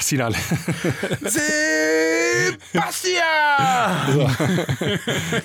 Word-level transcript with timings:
Sinan. 0.00 0.34
Sebastian! 2.72 4.12
So. 4.12 4.30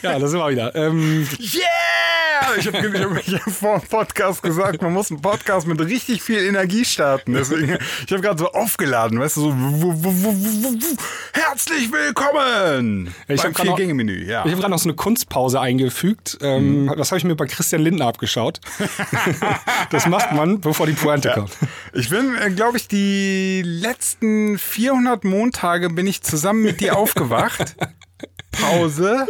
Ja, 0.02 0.20
da 0.20 0.28
sind 0.28 0.40
wir 0.40 0.50
wieder. 0.50 0.76
Ähm, 0.76 1.28
Yeah! 1.40 2.21
Ich 2.58 2.68
habe 2.68 2.78
hab, 2.78 3.16
hab 3.46 3.54
vor 3.54 3.80
dem 3.80 3.88
Podcast 3.88 4.44
gesagt, 4.44 4.82
man 4.82 4.94
muss 4.94 5.10
einen 5.12 5.22
Podcast 5.22 5.68
mit 5.68 5.80
richtig 5.80 6.22
viel 6.22 6.40
Energie 6.40 6.84
starten. 6.86 7.34
Deswegen, 7.34 7.78
ich 8.06 8.12
habe 8.12 8.22
gerade 8.22 8.40
so 8.40 8.52
aufgeladen, 8.52 9.20
weißt 9.20 9.38
du, 9.38 9.42
so 9.42 9.54
wuh, 9.58 9.82
wuh, 9.82 9.94
wuh, 10.04 10.14
wuh, 10.24 10.74
wuh. 10.74 10.96
herzlich 11.34 11.92
willkommen 11.92 13.14
Ich 13.28 13.42
beim 13.42 13.56
Vier-Gänge-Menü. 13.56 14.26
Ja. 14.26 14.46
ich 14.46 14.52
habe 14.52 14.62
gerade 14.62 14.72
noch 14.72 14.80
so 14.80 14.90
eine 14.90 14.96
Kunstpause 14.96 15.60
eingefügt. 15.60 16.38
Ähm, 16.42 16.62
Mhm. 16.86 16.94
Das 16.98 17.12
habe 17.12 17.18
ich 17.18 17.24
mir 17.24 17.36
bei 17.36 17.46
Christian 17.48 17.82
Lindner 17.82 18.08
abgeschaut. 18.08 18.60
das 19.90 20.06
macht 20.08 20.32
man, 20.34 20.62
bevor 20.62 20.86
die 20.86 20.94
Pointe 20.94 21.32
kommt. 21.34 21.52
Ich 21.94 22.10
bin, 22.10 22.36
glaube 22.56 22.78
ich, 22.78 22.88
die 22.88 23.62
letzten 23.66 24.58
400 24.58 25.24
Montage 25.24 25.90
bin 25.90 26.08
ich 26.08 26.22
zusammen 26.22 26.62
mit 26.62 26.82
dir 26.82 26.98
aufgewacht. 26.98 27.76
Pause. 28.52 29.26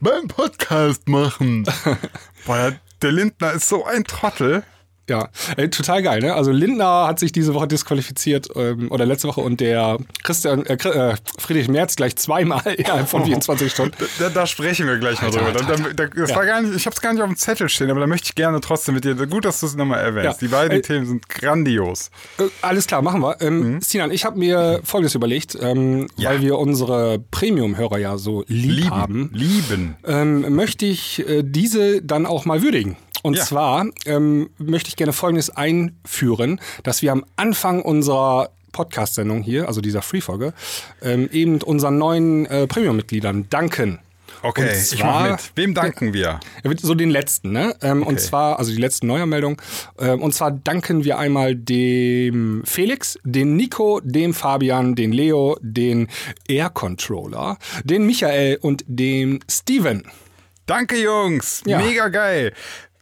Beim 0.00 0.26
Podcast 0.28 1.08
machen. 1.08 1.64
Boah, 2.44 2.72
der- 3.02 3.12
Lindner 3.12 3.52
ist 3.52 3.68
so 3.68 3.84
ein 3.84 4.04
Trottel. 4.04 4.62
Ja, 5.10 5.28
äh, 5.56 5.68
total 5.68 6.02
geil, 6.02 6.20
ne? 6.20 6.32
Also 6.34 6.52
Lindner 6.52 7.06
hat 7.08 7.18
sich 7.18 7.32
diese 7.32 7.54
Woche 7.54 7.66
disqualifiziert 7.66 8.48
ähm, 8.54 8.90
oder 8.90 9.04
letzte 9.04 9.26
Woche 9.28 9.40
und 9.40 9.60
der 9.60 9.98
Christian 10.22 10.64
äh, 10.66 10.74
äh, 10.74 11.14
Friedrich 11.38 11.68
Merz 11.68 11.96
gleich 11.96 12.14
zweimal 12.16 12.62
innerhalb 12.76 13.08
von 13.08 13.24
24 13.24 13.70
Stunden. 13.72 13.96
Da, 14.20 14.28
da 14.28 14.46
sprechen 14.46 14.86
wir 14.86 14.98
gleich 14.98 15.20
mal 15.20 15.30
drüber. 15.32 15.52
Da, 15.52 15.60
da, 15.64 15.76
da, 15.92 16.06
das 16.06 16.30
Ja. 16.30 16.36
war 16.36 16.46
gar 16.46 16.62
nicht, 16.62 16.76
ich 16.76 16.86
habe 16.86 16.94
es 16.94 17.00
gar 17.00 17.12
nicht 17.12 17.20
auf 17.22 17.28
dem 17.28 17.36
Zettel 17.36 17.68
stehen, 17.68 17.90
aber 17.90 17.98
da 18.00 18.06
möchte 18.06 18.26
ich 18.26 18.34
gerne 18.36 18.60
trotzdem 18.60 18.94
mit 18.94 19.04
dir. 19.04 19.14
Gut, 19.14 19.44
dass 19.44 19.58
du 19.60 19.66
es 19.66 19.74
nochmal 19.74 19.98
erwähnst. 20.00 20.40
Ja. 20.40 20.46
Die 20.46 20.52
beiden 20.52 20.72
Ey. 20.76 20.82
Themen 20.82 21.06
sind 21.06 21.28
grandios. 21.28 22.10
Äh, 22.38 22.44
alles 22.62 22.86
klar, 22.86 23.02
machen 23.02 23.20
wir. 23.22 23.40
Ähm, 23.40 23.80
Sinan, 23.80 24.12
ich 24.12 24.24
habe 24.24 24.38
mir 24.38 24.80
Folgendes 24.84 25.14
überlegt, 25.16 25.58
ähm, 25.60 25.82
Mhm. 26.02 26.06
Ja. 26.16 26.30
weil 26.30 26.40
wir 26.42 26.58
unsere 26.58 27.18
Premium-Hörer 27.32 27.98
ja 27.98 28.16
so 28.18 28.44
lieb 28.46 28.88
haben. 28.90 29.30
Lieben. 29.32 29.96
ähm, 30.06 30.54
möchte 30.54 30.86
ich 30.86 31.26
äh, 31.28 31.42
diese 31.44 32.02
dann 32.02 32.24
auch 32.24 32.44
mal 32.44 32.62
würdigen. 32.62 32.96
Und 33.22 33.36
Ja. 33.36 33.44
zwar 33.44 33.86
ähm, 34.06 34.50
möchte 34.58 34.88
ich 34.88 34.96
gerne 34.96 35.12
Folgendes 35.12 35.50
einführen, 35.50 36.60
dass 36.82 37.02
wir 37.02 37.12
am 37.12 37.24
Anfang 37.36 37.82
unserer 37.82 38.50
Podcast-Sendung 38.72 39.42
hier, 39.42 39.68
also 39.68 39.80
dieser 39.80 40.02
Free-Folge, 40.02 40.54
ähm, 41.02 41.28
eben 41.32 41.60
unseren 41.62 41.98
neuen 41.98 42.46
äh, 42.46 42.66
Premium-Mitgliedern 42.66 43.46
danken. 43.50 43.98
Okay, 44.44 44.62
Und 44.62 44.68
ich 44.72 44.98
zwar- 44.98 45.22
mach 45.22 45.30
mit. 45.32 45.52
Wem 45.54 45.74
danken 45.74 46.14
wir? 46.14 46.40
So 46.80 46.94
den 46.96 47.10
letzten, 47.10 47.52
ne? 47.52 47.76
Ähm, 47.80 48.02
Und 48.02 48.14
Okay. 48.14 48.22
zwar, 48.24 48.58
also 48.58 48.72
die 48.72 48.80
letzten 48.80 49.06
Neuermeldungen. 49.06 49.56
Ähm, 50.00 50.20
und 50.20 50.34
zwar 50.34 50.50
danken 50.50 51.04
wir 51.04 51.18
einmal 51.18 51.54
dem 51.54 52.62
Felix, 52.64 53.18
den 53.22 53.54
Nico, 53.56 54.00
dem 54.02 54.34
Fabian, 54.34 54.96
den 54.96 55.12
Leo, 55.12 55.56
den 55.60 56.08
Air 56.48 56.70
Controller, 56.70 57.56
den 57.84 58.04
Michael 58.06 58.56
und 58.62 58.82
dem 58.88 59.38
Steven. 59.48 60.02
Danke, 60.66 60.96
Jungs. 61.00 61.62
Ja. 61.66 61.78
Mega 61.78 62.08
geil. 62.08 62.52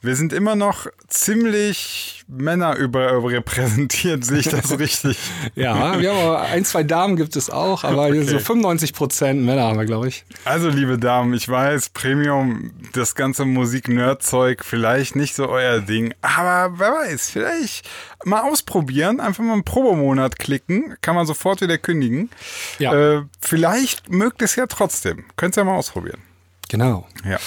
Wir 0.03 0.17
sind 0.17 0.33
immer 0.33 0.57
noch 0.57 0.87
ziemlich 1.09 2.25
Männer 2.27 2.75
überrepräsentiert, 2.77 4.25
sehe 4.25 4.39
ich 4.39 4.49
das 4.49 4.79
richtig? 4.79 5.19
Ja, 5.55 6.01
wir 6.01 6.11
haben 6.11 6.19
aber 6.27 6.41
ein, 6.43 6.65
zwei 6.65 6.83
Damen 6.85 7.17
gibt 7.17 7.37
es 7.37 7.51
auch, 7.51 7.85
aber 7.85 8.07
Okay. 8.07 8.23
so 8.23 8.39
95 8.39 8.95
Prozent 8.95 9.45
Männer 9.45 9.63
haben 9.65 9.79
wir, 9.79 9.85
glaube 9.85 10.09
ich. 10.09 10.25
Also, 10.45 10.69
liebe 10.69 10.99
Damen, 10.99 11.35
ich 11.35 11.49
weiß, 11.49 11.91
Premium, 11.91 12.71
das 12.95 13.15
ganze 13.15 13.45
Musik-Nerd-Zeug, 13.45 14.65
vielleicht 14.65 15.17
nicht 15.17 15.35
so 15.35 15.49
euer 15.49 15.81
Ding, 15.81 16.15
aber 16.23 16.79
wer 16.79 16.93
weiß, 16.93 17.29
vielleicht 17.31 17.89
mal 18.25 18.41
ausprobieren, 18.43 19.21
einfach 19.21 19.45
mal 19.45 19.53
einen 19.55 19.65
Probemonat 19.65 20.39
klicken, 20.39 20.97
kann 21.03 21.15
man 21.15 21.27
sofort 21.27 21.61
wieder 21.61 21.79
kündigen. 21.79 22.31
Ja. 22.79 22.95
Äh, 23.19 23.23
vielleicht 23.41 24.11
mögt 24.11 24.41
es 24.43 24.57
ja 24.57 24.67
trotzdem. 24.67 25.25
Könnt 25.37 25.57
ihr 25.59 25.65
mal 25.65 25.77
ausprobieren. 25.77 26.21
Genau. 26.69 27.07
Ja. 27.25 27.39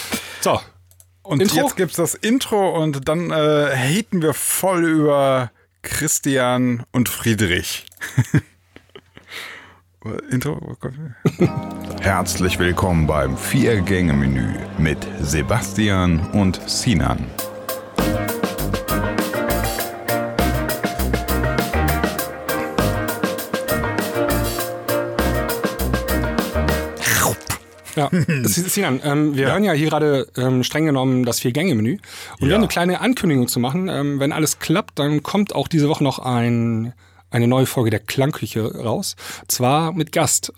So, 0.41 0.59
Und 1.23 1.41
Intro? 1.41 1.55
jetzt 1.55 1.77
gibt's 1.77 1.95
das 1.95 2.15
Intro 2.15 2.81
und 2.81 3.07
dann 3.07 3.31
äh, 3.31 3.33
haten 3.33 4.21
wir 4.21 4.33
voll 4.33 4.83
über 4.83 5.51
Christian 5.81 6.83
und 6.91 7.07
Friedrich. 7.07 7.85
Intro? 10.29 10.75
Herzlich 12.01 12.59
willkommen 12.59 13.07
beim 13.07 13.37
Vier-Gänge-Menü 13.37 14.49
mit 14.77 15.07
Sebastian 15.21 16.19
und 16.31 16.59
Sinan. 16.69 17.25
Ja. 27.95 28.09
Sinan, 28.43 29.01
ähm, 29.03 29.35
wir 29.35 29.47
hören 29.47 29.63
ja 29.63 29.73
hier 29.73 29.89
gerade 29.89 30.27
ähm, 30.37 30.63
streng 30.63 30.85
genommen 30.85 31.25
das 31.25 31.39
Vier-Gänge-Menü. 31.39 31.97
Und 32.39 32.49
Ja. 32.49 32.55
um 32.55 32.61
eine 32.61 32.67
kleine 32.67 33.01
Ankündigung 33.01 33.47
zu 33.47 33.59
machen, 33.59 33.87
ähm, 33.89 34.19
wenn 34.19 34.31
alles 34.31 34.59
klappt, 34.59 34.99
dann 34.99 35.23
kommt 35.23 35.53
auch 35.55 35.67
diese 35.67 35.89
Woche 35.89 36.03
noch 36.03 36.19
ein, 36.19 36.93
eine 37.31 37.47
neue 37.47 37.65
Folge 37.65 37.89
der 37.89 37.99
Klangküche 37.99 38.83
raus. 38.83 39.15
Zwar 39.47 39.93
mit 39.93 40.11
Gast. 40.11 40.53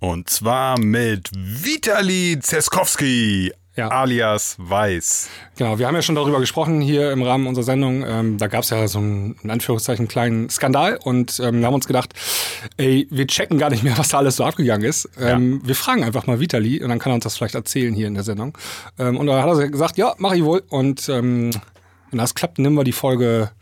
Und 0.00 0.30
zwar 0.30 0.78
mit 0.78 1.28
Vitali 1.34 2.38
Zeskowski, 2.40 3.52
Ja. 3.78 3.88
alias 3.90 4.56
Weiß. 4.58 5.30
Genau, 5.56 5.78
wir 5.78 5.86
haben 5.86 5.94
ja 5.94 6.02
schon 6.02 6.16
darüber 6.16 6.40
gesprochen 6.40 6.80
hier 6.80 7.12
im 7.12 7.22
Rahmen 7.22 7.46
unserer 7.46 7.62
Sendung. 7.62 8.04
Ähm, 8.04 8.36
da 8.36 8.48
gab 8.48 8.64
es 8.64 8.70
ja 8.70 8.88
so 8.88 8.98
einen, 8.98 9.36
in 9.44 9.50
Anführungszeichen, 9.50 10.08
kleinen 10.08 10.50
Skandal 10.50 10.98
und 11.00 11.38
ähm, 11.38 11.60
wir 11.60 11.66
haben 11.66 11.74
uns 11.74 11.86
gedacht, 11.86 12.12
ey, 12.76 13.06
wir 13.12 13.28
checken 13.28 13.56
gar 13.56 13.70
nicht 13.70 13.84
mehr, 13.84 13.96
was 13.96 14.08
da 14.08 14.18
alles 14.18 14.34
so 14.34 14.44
abgegangen 14.44 14.84
ist. 14.84 15.08
Ähm, 15.20 15.60
Wir 15.64 15.76
fragen 15.76 16.02
einfach 16.02 16.26
mal 16.26 16.40
Vitali 16.40 16.82
und 16.82 16.88
dann 16.88 16.98
kann 16.98 17.12
er 17.12 17.14
uns 17.14 17.24
das 17.24 17.36
vielleicht 17.36 17.54
erzählen 17.54 17.94
hier 17.94 18.08
in 18.08 18.14
der 18.14 18.24
Sendung. 18.24 18.58
Ähm, 18.98 19.16
und 19.16 19.28
da 19.28 19.40
hat 19.40 19.56
er 19.56 19.68
gesagt, 19.68 19.96
ja, 19.96 20.12
mach 20.18 20.32
ich 20.32 20.42
wohl. 20.42 20.64
Und 20.68 21.08
ähm, 21.08 21.52
wenn 22.10 22.18
das 22.18 22.34
klappt, 22.34 22.58
nehmen 22.58 22.74
wir 22.74 22.82
die 22.82 22.90
Folge 22.90 23.52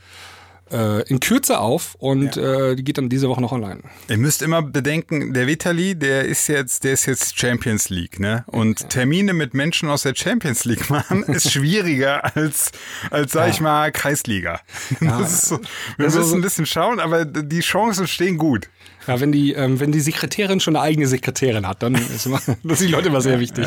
in 1.09 1.21
Kürze 1.21 1.59
auf 1.60 1.94
und 1.97 2.37
äh, 2.37 2.75
die 2.75 2.82
geht 2.82 2.99
dann 2.99 3.09
diese 3.09 3.28
Woche 3.28 3.41
noch 3.41 3.53
online. 3.53 3.82
Ihr 4.09 4.19
müsst 4.19 4.43
immer 4.43 4.62
bedenken, 4.62 5.32
der 5.32 5.47
Vitali, 5.47 5.94
der 5.94 6.25
ist 6.25 6.49
jetzt, 6.49 6.82
der 6.82 6.93
ist 6.93 7.06
jetzt 7.06 7.38
Champions 7.38 7.88
League, 7.88 8.19
ne? 8.19 8.44
Und 8.49 8.91
Termine 8.91 9.32
mit 9.32 9.54
Menschen 9.54 9.88
aus 9.88 10.03
der 10.03 10.15
Champions 10.16 10.65
League 10.65 10.91
machen, 10.91 11.22
ist 11.25 11.53
schwieriger 11.53 12.34
als, 12.37 12.72
als 13.10 13.32
sag 13.32 13.50
ich 13.50 13.60
mal, 13.60 13.93
Kreisliga. 13.93 14.60
So, 14.99 15.60
wir 15.97 16.06
Also 16.06 16.19
müssen 16.19 16.34
ein 16.38 16.43
bisschen 16.43 16.66
schauen, 16.66 16.98
aber 16.98 17.25
die 17.25 17.60
Chancen 17.60 18.06
stehen 18.09 18.37
gut. 18.37 18.69
Ja, 19.06 19.21
wenn 19.21 19.31
die, 19.31 19.53
ähm, 19.53 19.78
wenn 19.78 19.93
die 19.93 20.00
Sekretärin 20.00 20.59
schon 20.59 20.75
eine 20.75 20.84
eigene 20.84 21.06
Sekretärin 21.06 21.66
hat, 21.66 21.83
dann 21.83 21.94
ist 21.94 22.27
immer, 22.27 22.41
das 22.65 22.78
sind 22.78 22.88
die 22.88 22.93
Leute 22.93 23.09
immer 23.09 23.21
sehr 23.21 23.38
wichtig. 23.38 23.65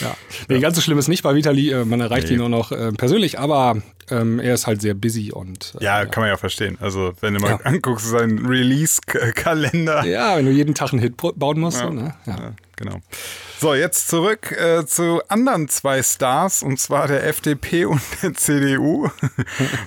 Ja, 0.00 0.06
ja. 0.08 0.16
Ja. 0.40 0.44
Nee, 0.48 0.60
ganz 0.60 0.76
so 0.76 0.82
schlimm 0.82 0.98
ist 0.98 1.08
nicht 1.08 1.22
bei 1.22 1.34
Vitali, 1.34 1.70
äh, 1.70 1.84
man 1.84 2.00
erreicht 2.00 2.28
Nee. 2.28 2.34
ihn 2.34 2.38
nur 2.38 2.48
noch 2.48 2.72
äh, 2.72 2.92
persönlich, 2.92 3.38
aber 3.38 3.76
ähm, 4.10 4.40
er 4.40 4.54
ist 4.54 4.66
halt 4.66 4.80
sehr 4.82 4.94
busy 4.94 5.32
und 5.32 5.74
äh, 5.80 5.84
Ja, 5.84 6.04
kann 6.06 6.22
man 6.22 6.30
ja 6.30 6.36
verstehen. 6.36 6.76
Also, 6.80 7.12
wenn 7.20 7.34
du 7.34 7.40
mal 7.40 7.50
Ja. 7.50 7.56
anguckst, 7.64 8.06
seinen 8.08 8.44
Release-Kalender. 8.46 10.04
ja, 10.06 10.36
wenn 10.36 10.46
du 10.46 10.50
jeden 10.52 10.74
Tag 10.74 10.92
einen 10.92 11.00
Hit 11.02 11.16
bauen 11.16 11.60
musst. 11.60 11.78
So, 11.78 11.90
ne? 11.90 12.14
ja. 12.26 12.36
Ja, 12.36 12.52
genau. 12.76 13.00
So, 13.58 13.74
jetzt 13.74 14.08
zurück 14.08 14.52
äh, 14.52 14.84
zu 14.86 15.20
anderen 15.28 15.68
zwei 15.68 16.02
Stars, 16.02 16.62
und 16.62 16.78
zwar 16.80 17.06
der 17.08 17.26
FDP 17.26 17.84
und 17.84 18.00
der 18.22 18.34
CDU. 18.34 19.08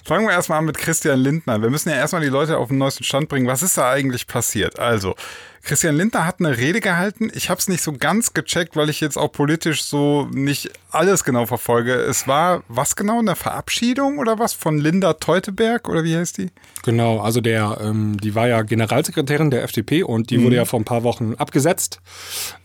Fangen 0.05 0.25
wir 0.27 0.31
erstmal 0.33 0.59
an 0.59 0.65
mit 0.65 0.77
Christian 0.77 1.19
Lindner. 1.19 1.61
Wir 1.61 1.69
müssen 1.69 1.89
ja 1.89 1.95
erstmal 1.95 2.21
die 2.21 2.27
Leute 2.29 2.57
auf 2.57 2.67
den 2.69 2.77
neuesten 2.77 3.03
Stand 3.03 3.29
bringen. 3.29 3.47
Was 3.47 3.63
ist 3.63 3.77
da 3.77 3.89
eigentlich 3.89 4.27
passiert? 4.27 4.79
Also, 4.79 5.15
Christian 5.63 5.96
Lindner 5.96 6.25
hat 6.25 6.40
eine 6.40 6.57
Rede 6.57 6.81
gehalten. 6.81 7.31
Ich 7.34 7.50
habe 7.50 7.57
es 7.57 7.69
nicht 7.69 7.81
so 7.81 7.94
ganz 7.94 8.34
gecheckt, 8.34 8.75
weil 8.75 8.90
ich 8.90 9.00
jetzt 9.00 9.18
auch 9.18 9.31
politisch 9.31 9.85
so 9.85 10.28
nicht 10.34 10.72
alles 10.91 11.24
genau 11.24 11.46
verfolge. 11.46 11.94
Es 11.94 12.28
war 12.28 12.63
was 12.68 12.97
genau? 12.97 13.19
Eine 13.19 13.38
Verabschiedung 13.38 14.18
oder 14.18 14.40
was 14.40 14.53
von 14.53 14.78
Linda 14.78 15.13
Teuteberg 15.13 15.88
oder 15.88 16.03
wie 16.03 16.18
heißt 16.18 16.38
die? 16.38 16.50
Genau, 16.84 17.22
also 17.22 17.40
der, 17.40 17.78
ähm, 17.81 18.19
die 18.19 18.35
war 18.35 18.50
ja 18.50 18.62
Generalsekretärin 18.62 19.51
der 19.51 19.63
FDP 19.63 20.03
und 20.03 20.31
die 20.31 20.44
wurde 20.44 20.57
ja 20.57 20.65
vor 20.65 20.81
ein 20.81 20.86
paar 20.86 21.04
Wochen 21.04 21.36
abgesetzt 21.36 22.01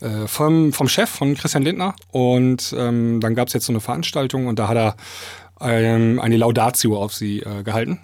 äh, 0.01 0.27
vom, 0.27 0.73
vom 0.73 0.89
Chef 0.89 1.09
von 1.09 1.35
Christian 1.35 1.63
Lindner. 1.63 1.95
Und 2.11 2.75
ähm, 2.77 3.21
dann 3.21 3.33
gab 3.33 3.47
es 3.47 3.53
jetzt 3.53 3.65
so 3.65 3.71
eine 3.71 3.79
Veranstaltung 3.79 4.47
und 4.47 4.59
da 4.59 4.67
hat 4.67 4.77
er 4.77 4.95
ähm, 5.61 6.19
eine 6.19 6.35
Laudatio 6.35 7.01
auf 7.01 7.13
sie 7.13 7.39
äh, 7.39 7.63
gehalten. 7.63 7.99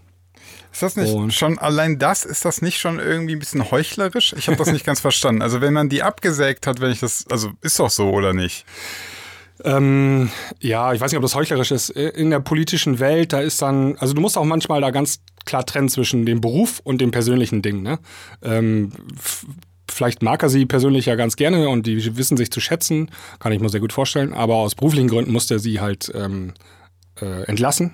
Ist 0.76 0.82
das 0.84 0.98
nicht 0.98 1.14
Und- 1.14 1.34
schon, 1.34 1.58
allein 1.58 2.00
das, 2.00 2.26
ist 2.26 2.44
das 2.44 2.62
nicht 2.62 2.80
schon 2.80 3.00
irgendwie 3.00 3.32
ein 3.34 3.40
bisschen 3.40 3.72
heuchlerisch? 3.72 4.36
Ich 4.38 4.48
habe 4.48 4.58
das 4.58 4.74
nicht 4.74 4.86
ganz 4.86 5.00
verstanden. 5.08 5.42
Also 5.42 5.62
wenn 5.62 5.72
man 5.72 5.88
die 5.88 6.04
abgesägt 6.04 6.68
hat, 6.68 6.82
wenn 6.82 6.92
ich 6.92 7.00
das, 7.00 7.24
also 7.32 7.52
ist 7.62 7.80
doch 7.80 7.90
so 7.90 8.10
oder 8.10 8.34
nicht? 8.34 8.66
Ähm, 9.64 10.30
ja, 10.60 10.92
ich 10.92 11.00
weiß 11.00 11.12
nicht, 11.12 11.18
ob 11.18 11.22
das 11.22 11.34
heuchlerisch 11.34 11.72
ist. 11.72 11.92
In 11.92 12.30
der 12.30 12.42
politischen 12.42 13.00
Welt, 13.00 13.32
da 13.32 13.40
ist 13.40 13.62
dann, 13.62 13.96
also 14.00 14.14
du 14.14 14.20
musst 14.20 14.38
auch 14.38 14.44
manchmal 14.44 14.82
da 14.82 14.92
ganz 14.92 15.22
klar 15.46 15.66
trennen 15.66 15.88
zwischen 15.88 16.26
dem 16.26 16.42
Beruf 16.42 16.82
und 16.84 17.00
dem 17.00 17.12
persönlichen 17.12 17.62
Ding. 17.62 17.82
Ne? 17.82 17.98
Ähm, 18.44 18.92
vielleicht 19.90 20.22
mag 20.24 20.44
er 20.44 20.50
sie 20.50 20.66
persönlich 20.66 21.06
ja 21.06 21.16
ganz 21.16 21.38
gerne 21.38 21.70
und 21.70 21.88
die 21.88 22.18
wissen 22.18 22.36
sich 22.36 22.52
zu 22.52 22.60
schätzen, 22.60 23.10
kann 23.40 23.54
ich 23.54 23.62
mir 23.62 23.70
sehr 23.70 23.80
gut 23.80 23.94
vorstellen. 23.94 24.34
Aber 24.34 24.56
aus 24.56 24.76
beruflichen 24.76 25.08
Gründen 25.08 25.32
musste 25.32 25.54
er 25.54 25.60
sie 25.60 25.80
halt 25.80 26.12
ähm, 26.14 26.54
äh, 27.22 27.44
entlassen. 27.44 27.94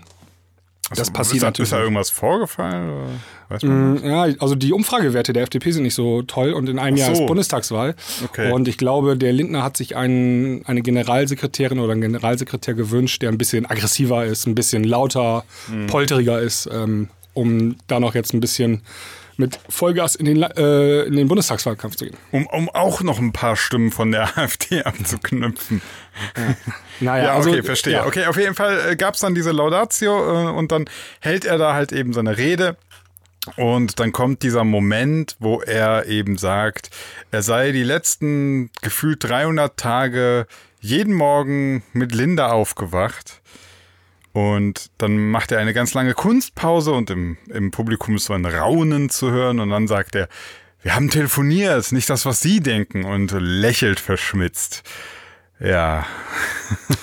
Das 0.96 1.12
passiert 1.12 1.36
ist 1.38 1.42
da, 1.44 1.48
natürlich. 1.48 1.68
Ist 1.68 1.74
da 1.74 1.80
irgendwas 1.82 2.10
vorgefallen? 2.10 3.20
Mm, 3.62 3.98
Ja, 4.04 4.24
also 4.40 4.56
die 4.56 4.74
Umfragewerte 4.74 5.32
der 5.34 5.44
FDP 5.44 5.72
sind 5.72 5.84
nicht 5.84 5.94
so 5.94 6.22
toll 6.24 6.52
und 6.54 6.68
in 6.70 6.80
einem 6.80 6.96
Ach 6.96 7.00
Jahr 7.00 7.16
so. 7.16 7.22
ist 7.22 7.28
Bundestagswahl. 7.28 7.96
Okay. 8.26 8.52
Und 8.52 8.68
ich 8.68 8.78
glaube, 8.78 9.18
der 9.18 9.32
Lindner 9.34 9.64
hat 9.64 9.78
sich 9.78 9.96
einen, 9.96 10.66
eine 10.66 10.82
Generalsekretärin 10.82 11.80
oder 11.80 11.92
einen 11.94 12.02
Generalsekretär 12.02 12.74
gewünscht, 12.74 13.22
der 13.22 13.30
ein 13.30 13.38
bisschen 13.38 13.66
aggressiver 13.66 14.26
ist, 14.26 14.48
ein 14.48 14.56
bisschen 14.56 14.84
lauter, 14.84 15.44
Hm. 15.68 15.88
polteriger 15.88 16.42
ist, 16.42 16.70
ähm, 16.72 17.08
um 17.34 17.76
da 17.88 18.00
noch 18.00 18.14
jetzt 18.16 18.34
ein 18.34 18.40
bisschen 18.42 18.82
mit 19.42 19.60
Vollgas 19.68 20.16
in 20.16 20.26
den, 20.26 20.42
äh, 20.42 21.02
in 21.04 21.18
den 21.18 21.28
Bundestagswahlkampf 21.28 21.98
zu 21.98 22.06
gehen. 22.06 22.16
Um, 22.32 22.48
um 22.48 22.70
auch 22.70 23.02
noch 23.02 23.20
ein 23.20 23.34
paar 23.34 23.58
Stimmen 23.58 23.92
von 23.92 24.12
der 24.12 24.38
AfD 24.38 24.84
abzuknüpfen. 24.84 25.82
Naja, 27.00 27.24
Ja, 27.24 27.36
also, 27.36 27.50
okay, 27.50 27.64
verstehe. 27.64 27.94
ja. 27.94 28.06
Okay, 28.06 28.26
auf 28.28 28.38
jeden 28.38 28.54
Fall 28.54 28.92
äh, 28.92 28.96
gab 28.96 29.16
es 29.16 29.22
dann 29.22 29.34
diese 29.34 29.52
Laudatio 29.52 30.50
äh, 30.50 30.52
und 30.52 30.72
dann 30.72 30.86
hält 31.20 31.46
er 31.46 31.58
da 31.58 31.74
halt 31.74 31.92
eben 31.92 32.14
seine 32.14 32.38
Rede. 32.38 32.78
Und 33.56 34.00
dann 34.00 34.12
kommt 34.12 34.44
dieser 34.44 34.64
Moment, 34.64 35.36
wo 35.40 35.62
er 35.62 36.06
eben 36.06 36.38
sagt, 36.38 36.92
er 37.32 37.42
sei 37.42 37.72
die 37.72 37.84
letzten 37.84 38.70
gefühlt 38.84 39.24
300 39.24 39.76
Tage 39.78 40.46
jeden 40.80 41.14
Morgen 41.14 41.82
mit 41.94 42.14
Linda 42.14 42.52
aufgewacht. 42.52 43.42
Und 44.34 44.92
dann 44.98 45.30
macht 45.30 45.52
er 45.52 45.60
eine 45.60 45.74
ganz 45.74 45.94
lange 45.94 46.14
Kunstpause 46.14 46.92
und 46.92 47.10
im, 47.10 47.38
im 47.50 47.72
Publikum 47.72 48.16
ist 48.16 48.26
so 48.26 48.34
ein 48.34 48.46
Raunen 48.46 49.10
zu 49.10 49.32
hören. 49.32 49.60
Und 49.60 49.70
dann 49.70 49.88
sagt 49.88 50.16
er, 50.16 50.30
wir 50.82 50.96
haben 50.96 51.10
telefoniert, 51.10 51.92
nicht 51.92 52.10
das, 52.10 52.26
was 52.26 52.42
Sie 52.42 52.60
denken. 52.60 53.04
Und 53.04 53.32
lächelt 53.32 54.00
verschmitzt. 54.00 54.84
Ja, 55.60 56.06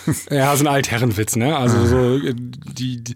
Ja, 0.30 0.56
so 0.56 0.64
ein 0.64 0.68
Altherrenwitz, 0.68 1.36
ne? 1.36 1.56
Also 1.56 1.86
so 1.86 2.16
äh, 2.16 2.34
die, 2.34 3.04
die 3.04 3.14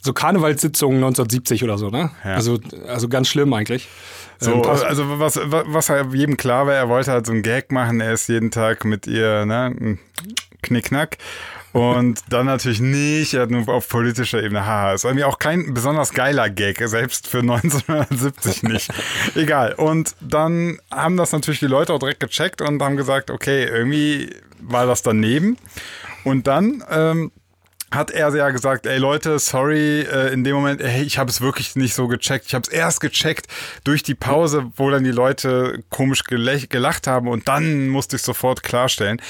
so 0.00 0.12
Karnevalssitzungen 0.12 0.98
1970 0.98 1.64
oder 1.64 1.76
so, 1.76 1.90
ne? 1.90 2.10
Ja. 2.24 2.34
Also, 2.34 2.58
also 2.86 3.08
ganz 3.08 3.28
schlimm 3.28 3.52
eigentlich. 3.52 3.88
So, 4.38 4.52
Ähm, 4.52 4.62
also 4.64 5.18
was, 5.18 5.38
was 5.42 5.88
was 5.88 6.14
jedem 6.14 6.36
klar 6.36 6.66
war, 6.66 6.74
er 6.74 6.88
wollte 6.88 7.10
halt 7.10 7.26
so 7.26 7.32
einen 7.32 7.42
Gag 7.42 7.72
machen, 7.72 8.00
er 8.00 8.12
ist 8.12 8.28
jeden 8.28 8.50
Tag 8.50 8.84
mit 8.84 9.06
ihr, 9.06 9.44
ne, 9.44 9.98
Knickknack. 10.62 11.18
Und 11.72 12.22
dann 12.30 12.46
natürlich 12.46 12.80
nicht, 12.80 13.34
er 13.34 13.42
hat 13.42 13.50
nur 13.50 13.68
auf 13.68 13.88
politischer 13.88 14.42
Ebene, 14.42 14.64
haha, 14.64 14.94
ist 14.94 15.04
irgendwie 15.04 15.24
auch 15.24 15.38
kein 15.38 15.74
besonders 15.74 16.12
geiler 16.12 16.48
Gag, 16.48 16.80
selbst 16.88 17.28
für 17.28 17.38
1970 17.40 18.62
nicht. 18.64 18.90
Egal. 19.34 19.74
Und 19.74 20.16
dann 20.20 20.80
haben 20.90 21.16
das 21.16 21.32
natürlich 21.32 21.60
die 21.60 21.66
Leute 21.66 21.92
auch 21.92 21.98
direkt 21.98 22.20
gecheckt 22.20 22.62
und 22.62 22.82
haben 22.82 22.96
gesagt, 22.96 23.30
okay, 23.30 23.64
irgendwie 23.64 24.34
war 24.60 24.86
das 24.86 25.02
daneben. 25.02 25.58
Und 26.24 26.46
dann 26.46 26.82
ähm, 26.90 27.30
hat 27.90 28.10
er 28.10 28.34
ja 28.34 28.50
gesagt, 28.50 28.86
ey 28.86 28.98
Leute, 28.98 29.38
sorry, 29.38 30.00
äh, 30.00 30.32
in 30.32 30.44
dem 30.44 30.56
Moment, 30.56 30.80
ey, 30.80 31.02
ich 31.02 31.18
habe 31.18 31.30
es 31.30 31.40
wirklich 31.40 31.74
nicht 31.76 31.94
so 31.94 32.06
gecheckt. 32.06 32.46
Ich 32.46 32.54
habe 32.54 32.62
es 32.66 32.68
erst 32.68 33.00
gecheckt 33.00 33.46
durch 33.84 34.02
die 34.02 34.14
Pause, 34.14 34.70
wo 34.76 34.90
dann 34.90 35.04
die 35.04 35.10
Leute 35.10 35.82
komisch 35.90 36.24
gelacht 36.24 37.06
haben 37.06 37.28
und 37.28 37.48
dann 37.48 37.88
musste 37.88 38.16
ich 38.16 38.22
sofort 38.22 38.62
klarstellen. 38.62 39.22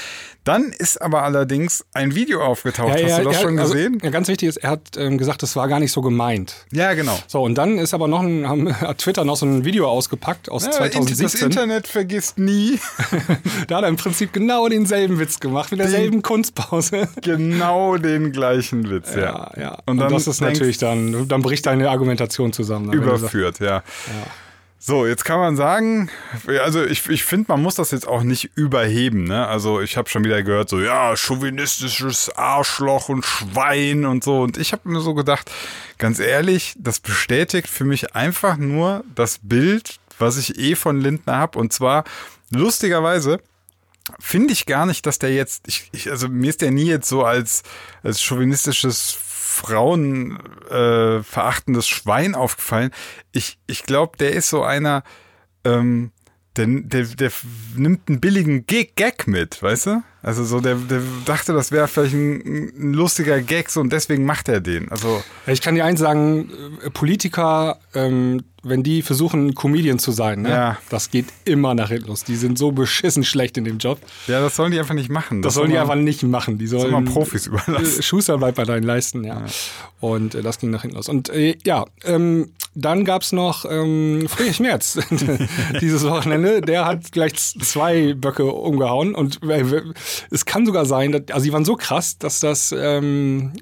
Dann 0.49 0.73
ist 0.77 0.99
aber 0.99 1.21
allerdings 1.23 1.85
ein 1.93 2.15
Video 2.15 2.41
aufgetaucht. 2.43 2.91
Hast 2.91 3.19
du 3.19 3.23
das 3.23 3.35
er- 3.35 3.41
schon 3.41 3.59
also, 3.59 3.73
gesehen? 3.73 3.99
ja, 4.01 4.09
ganz 4.09 4.27
wichtig 4.29 4.49
ist, 4.49 4.57
er 4.57 4.71
hat 4.71 4.97
ähm, 4.97 5.19
gesagt, 5.19 5.43
das 5.43 5.55
war 5.55 5.67
gar 5.67 5.79
nicht 5.79 5.91
so 5.91 6.01
gemeint. 6.01 6.65
ja, 6.71 6.93
genau. 6.95 7.15
So, 7.27 7.43
und 7.43 7.55
dann 7.55 7.77
ist 7.77 7.93
aber 7.93 8.07
noch 8.07 8.21
ein, 8.21 8.47
haben, 8.49 8.73
hat 8.81 8.97
Twitter 8.97 9.25
noch 9.25 9.35
so 9.37 9.45
ein 9.45 9.63
Video 9.63 9.87
ausgepackt 9.87 10.49
aus 10.49 10.63
Ja, 10.63 10.69
Das 10.69 10.77
2017. 10.77 11.49
Internet 11.51 11.87
vergisst 11.87 12.39
nie 12.39 12.79
Da 13.67 13.77
hat 13.77 13.83
er 13.83 13.89
im 13.89 13.95
Prinzip 13.97 14.33
genau 14.33 14.67
denselben 14.67 15.19
Witz 15.19 15.39
gemacht, 15.39 15.69
mit 15.71 15.79
derselben 15.81 16.21
Kunstpause. 16.23 17.07
genau 17.21 17.97
den 17.97 18.31
gleichen 18.31 18.89
Witz. 18.89 19.13
Ja, 19.13 19.21
Ja, 19.21 19.51
ja. 19.55 19.69
Und 19.85 19.89
Und, 19.93 19.97
dann 19.99 20.11
das 20.13 20.25
ist 20.27 20.41
natürlich 20.41 20.79
dann, 20.79 21.27
dann 21.27 21.41
bricht 21.43 21.67
deine 21.67 21.89
Argumentation 21.91 22.53
zusammen. 22.53 22.91
überführt, 22.91 23.59
ja. 23.59 23.83
So, 24.81 25.05
jetzt 25.05 25.25
kann 25.25 25.39
man 25.39 25.57
sagen, 25.57 26.09
also 26.47 26.81
ich, 26.85 27.09
ich 27.09 27.25
finde, 27.25 27.47
man 27.49 27.61
muss 27.61 27.75
das 27.75 27.91
jetzt 27.91 28.07
auch 28.07 28.23
nicht 28.23 28.51
überheben. 28.55 29.25
Ne? 29.25 29.45
Also 29.45 29.81
ich 29.81 29.97
habe 29.97 30.07
schon 30.07 30.23
wieder 30.23 30.41
gehört, 30.41 30.69
so 30.69 30.79
ja, 30.79 31.17
chauvinistisches 31.17 32.29
Arschloch 32.37 33.09
und 33.09 33.25
Schwein 33.25 34.05
und 34.05 34.23
so. 34.23 34.41
Und 34.41 34.57
ich 34.57 34.71
habe 34.71 34.87
mir 34.87 35.01
so 35.01 35.13
gedacht, 35.13 35.51
ganz 35.97 36.19
ehrlich, 36.19 36.75
das 36.77 37.01
bestätigt 37.01 37.67
für 37.67 37.83
mich 37.83 38.15
einfach 38.15 38.55
nur 38.55 39.03
das 39.15 39.39
Bild, 39.43 39.99
was 40.17 40.37
ich 40.37 40.57
eh 40.57 40.75
von 40.75 41.01
Lindner 41.01 41.35
habe. 41.35 41.59
Und 41.59 41.73
zwar 41.73 42.05
lustigerweise 42.49 43.41
finde 44.17 44.53
ich 44.53 44.65
gar 44.65 44.85
nicht, 44.85 45.05
dass 45.05 45.19
der 45.19 45.33
jetzt, 45.33 45.67
ich, 45.67 45.89
ich, 45.91 46.09
also 46.09 46.29
mir 46.29 46.51
ist 46.51 46.61
der 46.61 46.71
nie 46.71 46.87
jetzt 46.87 47.09
so 47.09 47.25
als, 47.25 47.63
als 48.01 48.23
chauvinistisches 48.23 49.11
Frauen 49.49 50.39
äh, 50.69 51.23
Schwein 51.81 52.35
aufgefallen. 52.35 52.91
Ich, 53.31 53.57
ich 53.67 53.83
glaube, 53.83 54.17
der 54.17 54.33
ist 54.33 54.49
so 54.49 54.63
einer, 54.63 55.03
ähm, 55.65 56.11
der, 56.55 56.67
der, 56.67 57.03
der 57.03 57.31
nimmt 57.75 58.09
einen 58.09 58.19
billigen 58.19 58.67
Gag, 58.67 58.95
Gag 58.95 59.27
mit, 59.27 59.61
weißt 59.61 59.87
du? 59.87 60.03
Also 60.21 60.43
so, 60.43 60.59
der, 60.59 60.75
der 60.75 61.01
dachte, 61.25 61.53
das 61.53 61.71
wäre 61.71 61.87
vielleicht 61.87 62.13
ein, 62.13 62.71
ein 62.77 62.93
lustiger 62.93 63.41
Gag 63.41 63.69
so 63.69 63.81
und 63.81 63.91
deswegen 63.91 64.25
macht 64.25 64.49
er 64.49 64.61
den. 64.61 64.91
Also 64.91 65.23
Ich 65.47 65.61
kann 65.61 65.75
dir 65.75 65.85
eins 65.85 65.99
sagen, 65.99 66.51
äh, 66.83 66.89
Politiker, 66.91 67.79
ähm, 67.93 68.43
wenn 68.63 68.83
die 68.83 69.01
versuchen, 69.01 69.55
Comedian 69.55 69.99
zu 69.99 70.11
sein, 70.11 70.41
ne? 70.41 70.49
Ja. 70.49 70.77
das 70.89 71.11
geht 71.11 71.27
immer 71.45 71.73
nach 71.73 71.89
hinten 71.89 72.07
los. 72.07 72.23
Die 72.23 72.35
sind 72.35 72.57
so 72.57 72.71
beschissen 72.71 73.23
schlecht 73.23 73.57
in 73.57 73.63
dem 73.63 73.77
Job. 73.77 73.99
ja, 74.27 74.41
das 74.41 74.55
sollen 74.55 74.71
die 74.71 74.79
einfach 74.79 74.95
nicht 74.95 75.09
machen. 75.09 75.41
Das, 75.41 75.53
sollen 75.53 75.69
die 75.69 75.75
soll 75.75 75.81
einfach 75.81 75.95
nicht 75.95 76.23
machen. 76.23 76.57
Die 76.57 76.67
sollen 76.67 76.91
man 76.91 77.05
Profis 77.05 77.47
überlassen. 77.47 77.99
Äh, 77.99 78.03
Schuster 78.03 78.37
bleibt 78.37 78.57
bei 78.57 78.65
deinen 78.65 78.83
Leisten, 78.83 79.23
ja. 79.23 79.43
Und 79.99 80.35
äh, 80.35 80.41
das 80.41 80.59
ging 80.59 80.69
nach 80.69 80.81
hinten 80.81 80.97
los. 80.97 81.09
Und 81.09 81.29
äh, 81.29 81.57
ja, 81.65 81.85
ähm, 82.03 82.51
dann 82.75 83.05
gab's 83.05 83.31
noch 83.31 83.65
ähm, 83.69 84.25
Friedrich 84.27 84.59
Merz 84.59 84.99
dieses 85.81 86.03
Wochenende. 86.03 86.61
Der 86.61 86.85
hat 86.85 87.11
gleich 87.11 87.35
zwei 87.35 88.13
Böcke 88.13 88.45
umgehauen. 88.45 89.15
Und 89.15 89.41
äh, 89.43 89.63
es 90.31 90.45
kann 90.45 90.65
sogar 90.65 90.85
sein, 90.85 91.11
dass, 91.11 91.23
also 91.31 91.43
die 91.45 91.53
waren 91.53 91.65
so 91.65 91.75
krass, 91.75 92.17
dass 92.17 92.39
das 92.39 92.73
ähm, 92.77 93.53